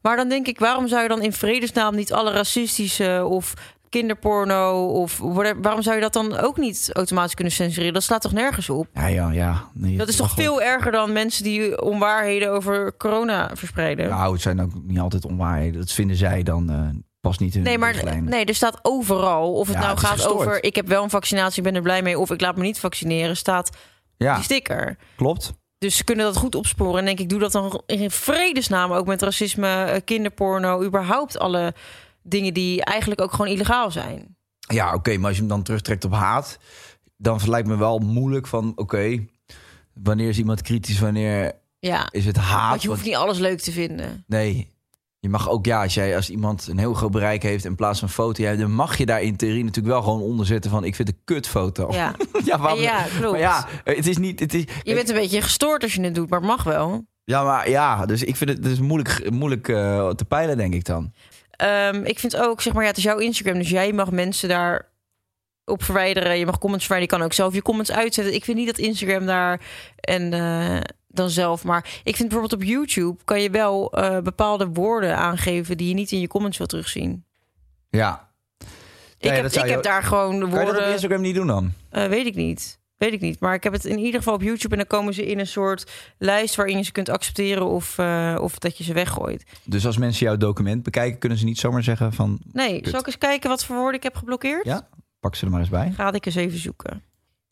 Maar 0.05 0.17
dan 0.17 0.29
denk 0.29 0.47
ik, 0.47 0.59
waarom 0.59 0.89
zou 0.89 1.03
je 1.03 1.09
dan 1.09 1.23
in 1.23 1.33
vredesnaam 1.33 1.95
niet 1.95 2.13
alle 2.13 2.31
racistische 2.33 3.25
of 3.29 3.55
kinderporno 3.89 4.87
of 4.87 5.19
whatever, 5.19 5.63
waarom 5.63 5.83
zou 5.83 5.95
je 5.95 6.01
dat 6.03 6.13
dan 6.13 6.37
ook 6.37 6.57
niet 6.59 6.91
automatisch 6.93 7.35
kunnen 7.35 7.53
censureren? 7.53 7.93
Dat 7.95 8.03
slaat 8.03 8.21
toch 8.21 8.33
nergens 8.33 8.71
op? 8.71 8.87
Ja, 8.95 9.07
ja, 9.07 9.31
ja. 9.31 9.71
Nee, 9.75 9.97
Dat 9.97 10.09
is 10.09 10.17
toch 10.17 10.31
veel 10.31 10.63
erger 10.63 10.93
dan 10.93 11.13
mensen 11.13 11.45
die 11.45 11.83
onwaarheden 11.83 12.51
over 12.53 12.97
corona 12.97 13.51
verspreiden? 13.55 14.09
Nou, 14.09 14.33
het 14.33 14.43
zijn 14.43 14.61
ook 14.63 14.71
niet 14.83 14.99
altijd 14.99 15.25
onwaarheden. 15.25 15.81
Dat 15.81 15.93
vinden 15.93 16.17
zij 16.17 16.43
dan 16.43 16.71
eh, 16.71 16.79
pas 17.21 17.39
niet 17.39 17.55
in 17.55 17.63
Nee, 17.63 17.79
maar 17.79 17.93
richtlijnen. 17.93 18.25
nee, 18.31 18.45
er 18.45 18.55
staat 18.55 18.79
overal. 18.83 19.53
Of 19.53 19.67
het 19.67 19.77
Ja, 19.77 19.83
nou 19.83 19.95
het 19.95 20.05
gaat 20.07 20.27
over 20.29 20.65
ik 20.65 20.77
heb 20.77 20.89
wel 20.89 21.03
een 21.03 21.11
vaccinatie, 21.11 21.59
ik 21.59 21.65
ben 21.65 21.75
er 21.75 21.83
blij 21.83 22.03
mee, 22.03 22.19
of 22.19 22.31
ik 22.31 22.41
laat 22.41 22.57
me 22.57 22.63
niet 22.63 22.79
vaccineren, 22.81 23.37
staat 23.37 23.71
Ja, 24.17 24.35
die 24.35 24.45
sticker. 24.45 24.97
klopt. 25.17 25.53
Dus 25.85 25.97
ze 25.97 26.05
kunnen 26.05 26.25
dat 26.25 26.37
goed 26.37 26.55
opsporen. 26.55 26.99
En 26.99 27.05
denk 27.05 27.19
ik, 27.19 27.29
doe 27.29 27.39
dat 27.39 27.53
dan 27.53 27.83
in 27.87 28.11
vredesnaam 28.11 28.93
ook 28.93 29.07
met 29.07 29.23
racisme, 29.23 29.85
eh, 29.85 30.01
kinderporno, 30.05 30.85
überhaupt 30.85 31.39
alle 31.39 31.75
dingen 32.23 32.55
die 32.55 32.85
eigenlijk 32.85 33.21
ook 33.21 33.31
gewoon 33.31 33.47
illegaal 33.47 33.91
zijn. 33.91 34.37
Ja, 34.59 34.95
oké, 34.95 35.17
maar 35.17 35.27
als 35.27 35.35
je 35.35 35.41
hem 35.41 35.51
dan 35.51 35.63
terugtrekt 35.63 36.05
op 36.05 36.13
haat, 36.13 36.59
dan 37.17 37.41
lijkt 37.47 37.69
me 37.69 37.77
wel 37.77 37.99
moeilijk 37.99 38.47
van, 38.47 38.73
oké, 38.77 39.25
wanneer 39.95 40.29
is 40.29 40.39
iemand 40.39 40.63
kritisch, 40.63 40.99
wanneer 40.99 41.53
Ja, 41.79 42.09
is 42.11 42.25
het 42.25 42.37
haat? 42.37 42.69
want 42.71 42.83
je 42.83 42.89
hoeft 42.89 43.05
niet 43.05 43.15
alles 43.15 43.39
leuk 43.39 43.61
te 43.61 43.73
vinden. 43.73 44.25
Nee. 44.27 44.74
Je 45.25 45.31
mag 45.31 45.49
ook, 45.49 45.67
ja, 45.67 45.83
als, 45.83 45.95
jij, 45.95 46.17
als 46.17 46.31
iemand 46.31 46.67
een 46.67 46.79
heel 46.79 46.95
groot 46.95 47.11
bereik 47.11 47.43
heeft 47.43 47.65
in 47.65 47.75
plaats 47.75 47.99
van 47.99 48.09
een 48.09 48.15
foto, 48.15 48.43
ja, 48.43 48.55
dan 48.55 48.73
mag 48.73 48.97
je 48.99 49.07
daar 49.07 49.23
in 49.23 49.37
theorie 49.37 49.65
natuurlijk 49.65 49.95
wel 49.95 50.03
gewoon 50.03 50.21
onder 50.21 50.47
zetten 50.47 50.71
van, 50.71 50.85
ik 50.85 50.95
vind 50.95 51.09
een 51.09 51.19
kutfoto. 51.25 51.89
Ja, 51.93 52.15
ja, 52.45 52.59
waarom- 52.59 52.81
ja 52.81 53.03
klopt. 53.19 53.31
Maar 53.31 53.41
ja, 53.41 53.67
het 53.85 54.07
is 54.07 54.17
niet, 54.19 54.41
het 54.41 54.55
is, 54.55 54.65
Je 54.83 54.95
bent 54.95 55.09
een 55.09 55.15
beetje 55.15 55.43
gestoord 55.43 55.83
als 55.83 55.95
je 55.95 56.01
het 56.03 56.15
doet, 56.15 56.31
maar 56.31 56.39
het 56.39 56.49
mag 56.49 56.63
wel. 56.63 57.05
ja, 57.25 57.45
maar 57.45 57.71
ja, 57.71 58.07
dus 58.07 58.23
ik 58.23 58.37
vind 58.37 58.51
het, 58.51 58.59
het 58.65 58.73
is 58.73 58.81
moeilijk, 58.81 59.31
moeilijk 59.31 59.69
eh, 59.69 60.09
te 60.11 60.25
peilen, 60.25 60.57
denk 60.57 60.75
ik 60.75 60.85
dan. 60.85 61.13
Ehm, 61.51 62.05
ik 62.05 62.19
vind 62.19 62.37
ook, 62.37 62.61
zeg 62.61 62.73
maar, 62.73 62.83
ja, 62.83 62.89
het 62.89 62.99
is 62.99 63.05
jouw 63.05 63.19
Instagram, 63.19 63.59
dus 63.59 63.71
jij 63.71 63.93
mag 63.93 64.11
mensen 64.11 64.49
daar 64.49 64.93
op 65.65 65.83
verwijderen. 65.83 66.39
Je 66.39 66.47
mag 66.47 66.59
comments 66.59 66.87
verwijderen. 66.87 67.17
Je 67.19 67.23
kan 67.23 67.31
ook 67.33 67.37
zelf 67.43 67.55
je 67.55 67.63
comments 67.63 67.93
uitzetten. 67.93 68.35
Ik 68.35 68.45
vind 68.45 68.57
niet 68.57 68.67
dat 68.67 68.79
Instagram 68.79 69.27
daar 69.27 69.61
en 70.01 70.33
eh, 70.33 70.81
dan 71.17 71.31
zelf. 71.31 71.65
Maar 71.65 71.85
ik 72.05 72.17
vind 72.17 72.29
bijvoorbeeld 72.29 72.63
op 72.63 72.69
YouTube 72.69 73.25
kan 73.25 73.41
je 73.43 73.51
wel 73.51 73.93
eh, 73.93 74.19
bepaalde 74.21 74.67
woorden 74.67 75.17
aangeven 75.17 75.77
die 75.77 75.89
je 75.89 75.95
niet 75.95 76.13
in 76.13 76.21
je 76.21 76.27
comments 76.29 76.59
wil 76.59 76.67
terugzien. 76.67 77.25
Ja. 77.91 78.29
Ik, 79.19 79.31
heb, 79.31 79.45
ik 79.47 79.53
je- 79.53 79.61
heb 79.61 79.83
daar 79.83 80.03
gewoon 80.03 80.39
de 80.41 80.41
Kan 80.41 80.49
je 80.49 80.55
dat 80.57 80.65
op 80.67 80.73
woorden. 80.73 80.93
Instagram 80.93 81.21
niet 81.21 81.35
doen 81.35 81.47
dan? 81.47 81.73
eh, 81.91 82.07
weet 82.07 82.27
ik 82.27 82.35
niet. 82.35 82.83
Weet 82.97 83.13
ik 83.13 83.21
niet. 83.21 83.41
Maar 83.41 83.55
ik 83.55 83.63
heb 83.63 83.73
het 83.73 83.85
in 83.85 83.99
ieder 83.99 84.19
geval 84.19 84.35
op 84.35 84.43
YouTube. 84.43 84.69
En 84.71 84.77
dan 84.77 84.87
komen 84.99 85.15
ze 85.15 85.27
in 85.27 85.39
een 85.39 85.47
soort 85.47 85.91
lijst 86.19 86.55
waarin 86.55 86.77
je 86.77 86.83
ze 86.83 86.93
kunt 86.93 87.09
accepteren 87.09 87.67
of, 87.67 87.99
eh, 87.99 88.37
of 88.41 88.59
dat 88.59 88.79
je 88.79 88.85
ze 88.85 88.93
weggooit. 88.93 89.45
Dus 89.65 89.87
als 89.87 89.97
mensen 89.99 90.27
jouw 90.27 90.37
document 90.37 90.83
bekijken, 90.83 91.19
kunnen 91.19 91.39
ze 91.39 91.45
niet 91.45 91.59
zomaar 91.59 91.83
zeggen 91.83 92.13
van, 92.13 92.39
Nee, 92.53 92.81
Kut. 92.81 92.91
zal 92.91 93.01
ik 93.01 93.07
eens 93.07 93.19
kijken 93.19 93.49
wat 93.51 93.65
voor 93.65 93.77
woorden 93.77 93.95
ik 93.95 94.03
heb 94.03 94.17
geblokkeerd? 94.17 94.65
Ja. 94.67 94.89
pak 95.21 95.35
ze 95.35 95.45
er 95.45 95.51
maar 95.51 95.61
eens 95.61 95.69
bij. 95.69 95.93
Ga 95.97 96.13
ik 96.13 96.27
eens 96.27 96.35
even 96.35 96.59
zoeken. 96.59 97.03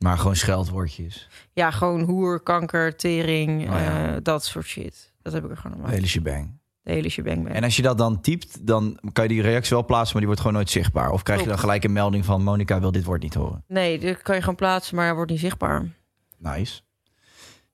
Maar 0.03 0.19
gewoon 0.19 0.37
scheldwoordjes. 0.37 1.29
Ja, 1.53 1.71
gewoon 1.71 2.01
hoer, 2.03 2.41
kanker, 2.41 2.97
tering, 2.97 3.61
Oh 3.63 3.67
ja. 3.79 4.15
eh, 4.15 4.17
dat 4.23 4.45
soort 4.45 4.67
shit. 4.67 5.13
Dat 5.23 5.33
heb 5.33 5.45
ik 5.45 5.51
er 5.51 5.57
gewoon 5.57 5.73
De 5.73 5.79
allemaal. 5.79 5.97
hele 5.97 6.09
shebang. 6.09 6.61
De 6.83 6.93
hele 6.93 7.09
shebang. 7.09 7.49
En 7.49 7.65
als 7.65 7.77
je 7.77 7.83
dat 7.83 7.99
dan 7.99 8.21
typt, 8.21 8.67
dan 8.67 8.99
kan 9.13 9.25
je 9.25 9.31
die 9.31 9.43
reactie 9.43 9.77
wel 9.77 9.85
plaatsen, 9.85 10.09
maar 10.11 10.19
die 10.19 10.27
wordt 10.27 10.41
gewoon 10.41 10.57
nooit 10.57 10.71
zichtbaar. 10.71 11.11
Of 11.11 11.23
krijg 11.23 11.41
je 11.41 11.47
dan 11.49 11.59
gelijk 11.59 11.85
een 11.85 11.93
melding 11.93 12.25
van 12.25 12.43
Monica 12.43 12.81
wil 12.81 12.93
dit 12.93 13.05
woord 13.05 13.23
niet 13.23 13.35
horen. 13.35 13.65
Nee, 13.69 13.99
dat 13.99 14.23
kan 14.23 14.35
je 14.35 14.41
gewoon 14.41 14.57
plaatsen, 14.57 14.97
maar 14.97 15.05
hij 15.07 15.15
wordt 15.15 15.31
niet 15.31 15.41
zichtbaar. 15.41 15.89
Nice. 16.39 16.81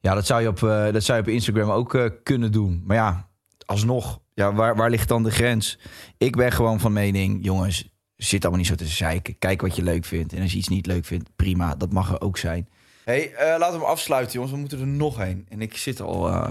Ja, 0.00 0.14
dat 0.14 0.26
zou 0.26 0.42
je 0.42 0.48
op, 0.48 0.62
eh, 0.62 0.92
dat 0.92 1.02
zou 1.02 1.18
je 1.18 1.24
op 1.24 1.30
Instagram 1.30 1.70
ook 1.70 1.94
eh, 1.94 2.04
kunnen 2.22 2.52
doen. 2.52 2.82
Maar 2.86 2.96
ja, 2.96 3.28
alsnog, 3.66 4.20
ja, 4.34 4.52
waar, 4.54 4.76
waar 4.76 4.90
ligt 4.90 5.08
dan 5.08 5.22
de 5.22 5.30
grens? 5.30 5.78
Ik 6.18 6.36
ben 6.36 6.52
gewoon 6.52 6.80
van 6.80 6.92
mening, 6.92 7.44
jongens, 7.44 7.97
Zit 8.18 8.40
allemaal 8.42 8.60
niet 8.60 8.68
zo 8.68 8.74
te 8.74 8.86
zeiken. 8.86 9.38
Kijk 9.38 9.60
wat 9.60 9.76
je 9.76 9.82
leuk 9.82 10.04
vindt. 10.04 10.32
En 10.32 10.42
als 10.42 10.52
je 10.52 10.58
iets 10.58 10.68
niet 10.68 10.86
leuk 10.86 11.04
vindt, 11.04 11.30
prima. 11.36 11.74
Dat 11.74 11.92
mag 11.92 12.10
er 12.12 12.20
ook 12.20 12.38
zijn. 12.38 12.68
hey, 13.04 13.32
eh, 13.34 13.46
laten 13.58 13.72
we 13.74 13.80
hem 13.80 13.90
afsluiten, 13.90 14.32
jongens. 14.32 14.52
We 14.52 14.58
moeten 14.58 14.80
er 14.80 14.86
nog 14.86 15.16
heen. 15.16 15.46
En 15.48 15.60
ik 15.62 15.76
zit 15.76 16.00
al... 16.00 16.28
eh, 16.28 16.50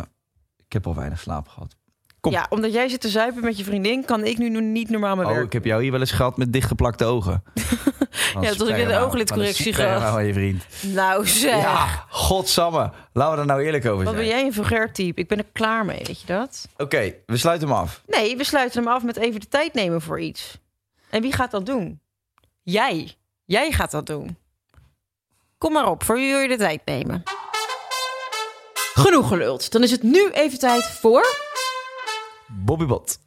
ik 0.66 0.74
heb 0.74 0.88
al 0.88 0.96
weinig 0.96 1.20
slaap 1.20 1.48
gehad. 1.48 1.76
Kom. 2.20 2.32
Ja, 2.32 2.46
omdat 2.50 2.74
jij 2.74 2.88
zit 2.90 3.02
te 3.02 3.10
zuipen 3.10 3.44
met 3.44 3.58
je 3.58 3.64
vriendin, 3.64 4.06
kan 4.06 4.24
ik 4.26 4.38
nu 4.38 4.62
niet 4.62 4.90
normaal 4.90 5.16
mijn 5.16 5.28
Oh, 5.28 5.34
werk. 5.34 5.46
ik 5.46 5.54
heb 5.54 5.66
jou 5.66 5.82
hier 5.82 5.92
wel 5.92 6.00
eens 6.00 6.12
gehad 6.12 6.38
met 6.38 6.54
dichtgeplakte 6.54 7.06
ogen. 7.06 7.44
Ja, 8.42 8.54
tot 8.54 8.70
ik 8.70 8.78
in 8.78 8.88
de 8.88 8.98
ooglidcorrectie 8.98 9.74
gehad. 9.74 10.26
je 10.26 10.34
vriend. 10.34 10.64
Nou 10.82 11.28
zeg. 11.28 11.62
Ja, 11.62 12.06
godsamme. 12.10 12.92
Laten 13.14 13.34
we 13.36 13.40
er 13.42 13.46
nou 13.46 13.62
eerlijk 13.64 13.86
over 13.86 14.04
Wat 14.06 14.14
zijn. 14.14 14.26
ben 14.28 14.36
jij 14.36 14.46
een 14.46 14.54
vulgair 14.54 14.92
type? 14.94 15.22
Ik 15.22 15.28
ben 15.28 15.38
er 15.38 15.46
klaar 15.52 15.86
mee, 15.86 16.02
weet 16.04 16.22
je 16.22 16.28
dat? 16.28 16.68
Oké, 16.78 17.14
we 17.26 17.38
sluiten 17.38 17.68
hem 17.68 17.78
af. 17.78 18.02
Nee, 18.08 18.38
we 18.38 18.44
sluiten 18.44 18.84
hem 18.84 18.92
af 18.94 19.04
met 19.04 19.18
even 19.18 19.40
de 19.40 19.48
tijd 19.48 19.74
nemen 19.74 20.02
voor 20.02 20.20
iets. 20.22 20.58
En 21.10 21.22
wie 21.22 21.34
gaat 21.34 21.52
dat 21.52 21.66
doen? 21.66 22.00
Jij. 22.64 23.16
Jij 23.46 23.72
gaat 23.72 23.92
dat 23.92 24.06
doen. 24.06 24.38
Kom 25.58 25.72
maar 25.74 25.90
op, 25.90 26.04
voor 26.04 26.16
wie 26.16 26.32
wil 26.32 26.40
je 26.40 26.48
de 26.48 26.58
tijd 26.58 26.82
nemen? 26.86 27.24
Genoeg 28.94 29.28
geluld. 29.28 29.72
Dan 29.72 29.84
is 29.84 29.92
het 29.92 30.04
nu 30.04 30.30
even 30.30 30.60
tijd 30.60 30.84
voor... 30.84 31.26
Bobby 32.48 32.86
Bot. 32.86 33.20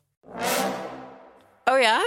Oh 1.64 1.80
ja? 1.80 2.00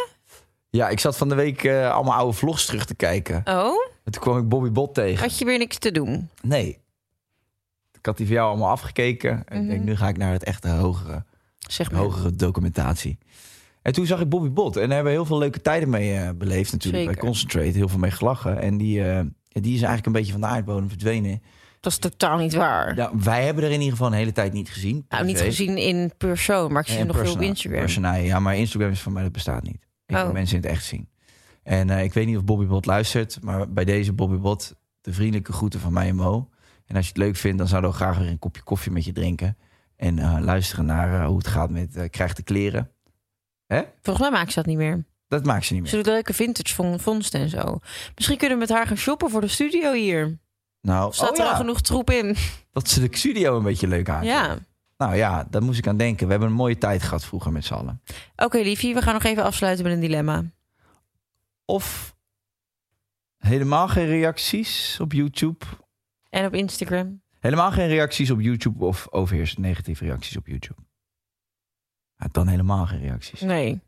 Ja, 0.70 0.90
ik 0.90 1.00
zat 1.00 1.18
van 1.18 1.30
de 1.30 1.36
week 1.36 1.64
eh, 1.64 1.92
allemaal 1.94 2.18
oude 2.18 2.38
vlogs 2.38 2.66
terug 2.66 2.86
te 2.86 2.96
kijken. 2.96 3.42
Oh? 3.46 3.88
En 4.04 4.12
toen 4.12 4.22
kwam 4.22 4.38
ik 4.38 4.50
Bobby 4.50 4.70
Bot 4.70 4.94
tegen. 4.94 5.24
Had 5.24 5.38
je 5.38 5.46
weer 5.46 5.58
niks 5.58 5.78
te 5.78 5.92
doen? 5.92 6.30
Nee. 6.42 6.82
Ik 7.92 8.06
had 8.06 8.18
die 8.18 8.26
voor 8.26 8.36
jou 8.36 8.50
allemaal 8.50 8.70
afgekeken. 8.70 9.44
En 9.46 9.62
ik 9.64 9.70
denk, 9.70 9.84
nu 9.84 9.96
ga 9.96 10.08
ik 10.08 10.18
naar 10.18 10.32
het 10.32 10.44
echte 10.44 10.70
hogere, 10.70 11.24
Zeg 11.58 11.92
maar. 11.92 12.02
hogere 12.02 12.36
documentatie. 12.36 13.18
En 13.84 13.94
toen 13.94 14.06
zag 14.06 14.20
ik 14.22 14.30
Bobby 14.30 14.50
Bot. 14.50 14.76
En 14.76 14.82
daar 14.82 14.94
hebben 14.96 15.12
we 15.14 15.18
heel 15.18 15.26
veel 15.28 15.38
leuke 15.38 15.62
tijden 15.62 15.90
mee 15.90 16.14
eh, 16.14 16.30
beleefd 16.36 16.72
natuurlijk. 16.72 17.04
Zeker. 17.04 17.20
Bij 17.20 17.30
Concentrate. 17.30 17.78
Heel 17.78 17.88
veel 17.90 18.00
mee 18.00 18.12
gelachen. 18.12 18.62
En 18.62 18.78
die, 18.78 19.04
eh, 19.04 19.20
die 19.50 19.64
is 19.74 19.82
eigenlijk 19.82 20.06
een 20.06 20.12
beetje 20.12 20.32
van 20.32 20.42
de 20.42 20.48
aardbodem 20.48 20.90
verdwenen. 20.90 21.42
Dat 21.80 21.92
is 21.92 21.98
totaal 21.98 22.38
niet 22.38 22.54
waar. 22.54 22.96
Ja, 22.96 23.12
wij 23.18 23.46
hebben 23.46 23.64
er 23.64 23.70
in 23.72 23.80
ieder 23.80 23.92
geval 23.92 24.08
een 24.08 24.18
hele 24.18 24.32
tijd 24.32 24.54
niet 24.54 24.70
gezien. 24.70 25.06
nou, 25.10 25.26
niet 25.26 25.40
gezien 25.40 25.78
in 25.78 26.12
persoon, 26.18 26.72
maar 26.72 26.82
ik 26.82 26.88
zie 26.88 26.98
hem 26.98 27.08
nog 27.08 27.18
veel 27.18 27.34
op 27.34 27.42
Instagram. 27.42 28.16
ja, 28.16 28.40
maar 28.40 28.56
Instagram 28.58 28.92
is 28.92 29.02
van 29.02 29.14
mij, 29.14 29.24
dat 29.24 29.32
bestaat 29.32 29.64
niet. 29.64 29.88
Ik 30.06 30.16
wil 30.16 30.26
Oh. 30.26 30.32
mensen 30.32 30.56
in 30.58 30.62
het 30.62 30.72
echt 30.72 30.84
zien. 30.86 31.10
En 31.64 31.90
eh, 31.90 32.04
ik 32.04 32.14
weet 32.14 32.26
niet 32.26 32.38
of 32.38 32.44
Bobby 32.44 32.66
Bot 32.66 32.86
luistert, 32.86 33.38
maar 33.42 33.72
bij 33.72 33.86
deze 33.86 34.14
Bobby 34.14 34.38
Bot 34.38 34.76
de 35.02 35.14
vriendelijke 35.14 35.54
groeten 35.54 35.80
van 35.80 35.94
mij 35.94 36.08
en 36.08 36.16
Mo. 36.16 36.50
En 36.86 36.96
als 36.96 37.06
je 37.06 37.12
het 37.12 37.22
leuk 37.22 37.36
vindt, 37.36 37.58
dan 37.58 37.68
zouden 37.68 37.90
we 37.90 37.96
graag 37.96 38.18
weer 38.18 38.28
een 38.28 38.40
kopje 38.40 38.62
koffie 38.64 38.92
met 38.92 39.06
je 39.06 39.12
drinken. 39.12 39.58
En 39.96 40.44
luisteren 40.44 40.86
naar 40.86 41.26
hoe 41.26 41.38
het 41.38 41.48
gaat 41.48 41.70
met 41.70 42.08
Krijg 42.10 42.34
de 42.34 42.44
kleren. 42.44 42.90
Volgens 44.02 44.30
mij 44.30 44.38
maakt 44.40 44.50
ze 44.52 44.56
dat 44.56 44.66
niet 44.66 44.78
meer. 44.78 45.06
Dat 45.28 45.46
maakt 45.46 45.66
ze 45.66 45.74
niet 45.74 45.90
Ze 45.90 45.96
meer. 45.96 46.04
doet 46.04 46.14
leuke 46.14 46.34
vintage 46.34 46.74
von- 46.74 47.00
vondsten 47.00 47.40
en 47.40 47.50
zo. 47.50 47.80
Misschien 48.16 48.38
kunnen 48.38 48.58
we 48.58 48.64
met 48.66 48.74
haar 48.78 48.88
gaan 48.88 48.98
shoppen 48.98 49.30
voor 49.30 49.42
de 49.42 49.48
studio 49.48 49.92
hier. 49.92 50.40
Nou, 50.82 51.14
Staat 51.14 51.40
oh 51.40 51.46
er 51.46 51.52
al 51.52 51.56
genoeg 51.56 51.82
troep 51.82 52.10
in? 52.12 52.36
dat 52.72 52.90
ze 52.90 53.08
de 53.10 53.18
studio 53.18 53.58
een 53.58 53.64
beetje 53.64 53.88
leuk 53.88 54.10
aan. 54.10 54.24
Ja. 54.26 54.58
Nou 54.98 55.16
ja, 55.16 55.48
daar 55.50 55.64
moest 55.64 55.78
ik 55.78 55.88
aan 55.88 55.98
denken. 55.98 56.26
We 56.26 56.32
hebben 56.32 56.50
een 56.50 56.56
mooie 56.56 56.78
tijd 56.78 57.04
gehad 57.04 57.26
vroeger 57.26 57.52
met 57.52 57.66
z'n 57.66 57.74
allen. 57.74 58.02
Oké, 58.36 58.58
liefie, 58.58 58.94
we 58.94 59.02
gaan 59.02 59.14
nog 59.14 59.24
even 59.24 59.44
afsluiten 59.44 59.84
met 59.84 59.94
een 59.94 60.00
dilemma. 60.00 60.44
Of 61.66 62.16
helemaal 63.38 63.88
geen 63.88 64.06
reacties 64.06 64.98
op 65.02 65.12
YouTube. 65.14 65.66
En 66.30 66.46
op 66.46 66.54
Instagram. 66.54 67.22
Helemaal 67.40 67.72
geen 67.72 67.88
reacties 67.88 68.32
op 68.32 68.42
YouTube 68.42 68.86
of 68.86 69.08
overheerst 69.12 69.58
negatieve 69.58 70.06
reacties 70.06 70.38
op 70.38 70.48
YouTube. 70.48 70.82
Dan 72.32 72.48
helemaal 72.48 72.86
geen 72.86 73.00
reacties. 73.02 73.42
Nee. 73.42 73.80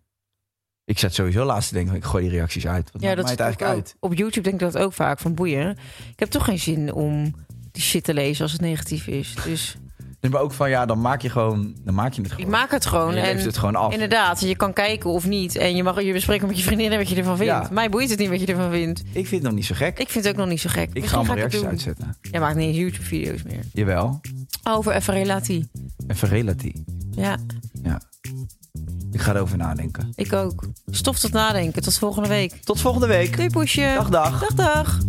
Ik 0.86 1.00
zat 1.00 1.14
sowieso 1.14 1.46
laatst 1.46 1.68
te 1.70 1.76
denken, 1.76 1.96
ik 1.96 2.04
gooi 2.04 2.24
die 2.24 2.34
reacties 2.34 2.68
uit. 2.68 2.90
Wat 2.92 3.02
Ja, 3.02 3.08
maakt 3.08 3.22
dat 3.22 3.30
het 3.30 3.40
eigenlijk 3.40 3.72
uit? 3.74 3.96
Op 4.00 4.14
YouTube 4.14 4.50
denk 4.50 4.62
ik 4.62 4.72
dat 4.72 4.78
ook 4.84 4.94
vaak 4.94 5.20
van 5.20 5.34
boeien. 5.34 5.70
Ik 6.12 6.20
heb 6.20 6.30
toch 6.30 6.46
geen 6.46 6.60
zin 6.60 6.94
om 6.94 7.36
die 7.72 7.84
shit 7.84 8.04
te 8.04 8.14
lezen 8.14 8.44
als 8.44 8.52
het 8.52 8.62
negatief 8.62 9.08
is. 9.08 9.36
Dus 9.44 9.78
Nee, 10.22 10.32
maar 10.34 10.42
ook 10.42 10.54
van, 10.54 10.70
ja, 10.70 10.86
dan 10.86 11.02
maak 11.02 11.22
je 11.22 11.30
gewoon, 11.30 11.76
dan 11.84 11.94
maak 11.94 12.14
je 12.14 12.22
het 12.22 12.32
ik 12.32 12.38
gewoon. 12.38 12.52
maak 12.52 12.72
het 12.72 12.86
gewoon. 12.86 13.10
En 13.10 13.16
je 13.16 13.20
En 13.22 13.26
levert 13.28 13.46
het 13.46 13.58
gewoon 13.58 13.76
af. 13.76 13.94
inderdaad, 13.94 14.40
je 14.40 14.56
kan 14.56 14.74
kijken 14.74 15.10
of 15.10 15.26
niet. 15.28 15.56
En 15.56 15.76
je 15.76 15.84
mag 15.84 16.02
je 16.02 16.14
bespreken 16.14 16.48
met 16.48 16.58
je 16.58 16.64
vriendinnen 16.64 16.98
wat 17.00 17.10
je 17.10 17.16
ervan 17.16 17.38
vindt. 17.38 17.52
Ja. 17.52 17.70
Mij 17.72 17.90
boeit 17.90 18.10
het 18.10 18.20
niet 18.20 18.30
wat 18.30 18.40
je 18.40 18.46
ervan 18.46 18.72
vindt. 18.72 19.00
Ik 19.00 19.28
vind 19.28 19.30
het 19.30 19.42
nog 19.44 19.54
niet 19.54 19.66
zo 19.66 19.76
gek. 19.76 20.00
Ik 20.00 20.10
vind 20.10 20.26
het 20.26 20.34
ook 20.34 20.40
nog 20.40 20.50
niet 20.50 20.60
zo 20.62 20.70
gek. 20.70 20.88
Ik 20.88 20.94
Misschien 21.02 21.26
ga 21.26 21.30
het 21.30 21.36
reacties 21.38 21.60
doen. 21.60 21.70
uitzetten. 21.70 22.16
Jij 22.22 22.40
maakt 22.40 22.56
niet 22.56 22.68
eens 22.68 22.78
YouTube-video's 22.78 23.44
meer. 23.44 23.60
Jawel. 23.74 24.22
Over 24.64 24.94
even 24.96 25.14
relatie. 25.14 25.70
Even 26.08 26.28
relatief. 26.30 26.76
Ja, 27.12 27.38
Ja. 27.84 28.02
Ik 29.12 29.22
ga 29.22 29.34
erover 29.34 29.58
nadenken. 29.58 30.12
ik 30.16 30.34
ook. 30.34 30.68
Stof 30.86 31.20
tot 31.20 31.32
nadenken. 31.32 31.82
Tot 31.82 31.98
volgende 31.98 32.30
week. 32.30 32.54
Tot 32.64 32.82
volgende 32.82 33.08
week. 33.08 33.36
Doei, 33.36 33.50
poesje. 33.50 33.82
Dag, 33.82 34.10
dag. 34.10 34.40
Dag, 34.40 34.54
dag. 34.54 35.00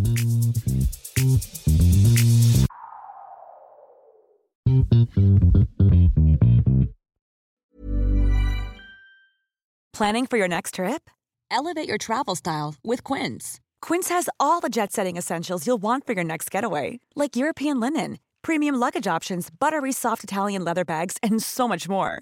Planning 9.91 10.27
for 10.27 10.37
your 10.37 10.47
next 10.47 10.75
trip? 10.75 11.09
Elevate 11.49 11.87
your 11.87 11.97
travel 11.97 12.35
style 12.35 12.75
with 12.83 13.03
Quince. 13.03 13.59
Quince 13.81 14.09
has 14.09 14.29
all 14.39 14.59
the 14.59 14.69
jet 14.69 14.91
setting 14.91 15.17
essentials 15.17 15.65
you'll 15.65 15.81
want 15.81 16.05
for 16.05 16.13
your 16.13 16.23
next 16.25 16.51
getaway, 16.51 16.99
like 17.15 17.35
European 17.35 17.79
linen, 17.79 18.17
premium 18.41 18.75
luggage 18.75 19.07
options, 19.07 19.49
buttery 19.49 19.91
soft 19.91 20.23
Italian 20.23 20.63
leather 20.63 20.85
bags, 20.85 21.17
and 21.23 21.41
so 21.41 21.67
much 21.67 21.89
more. 21.89 22.21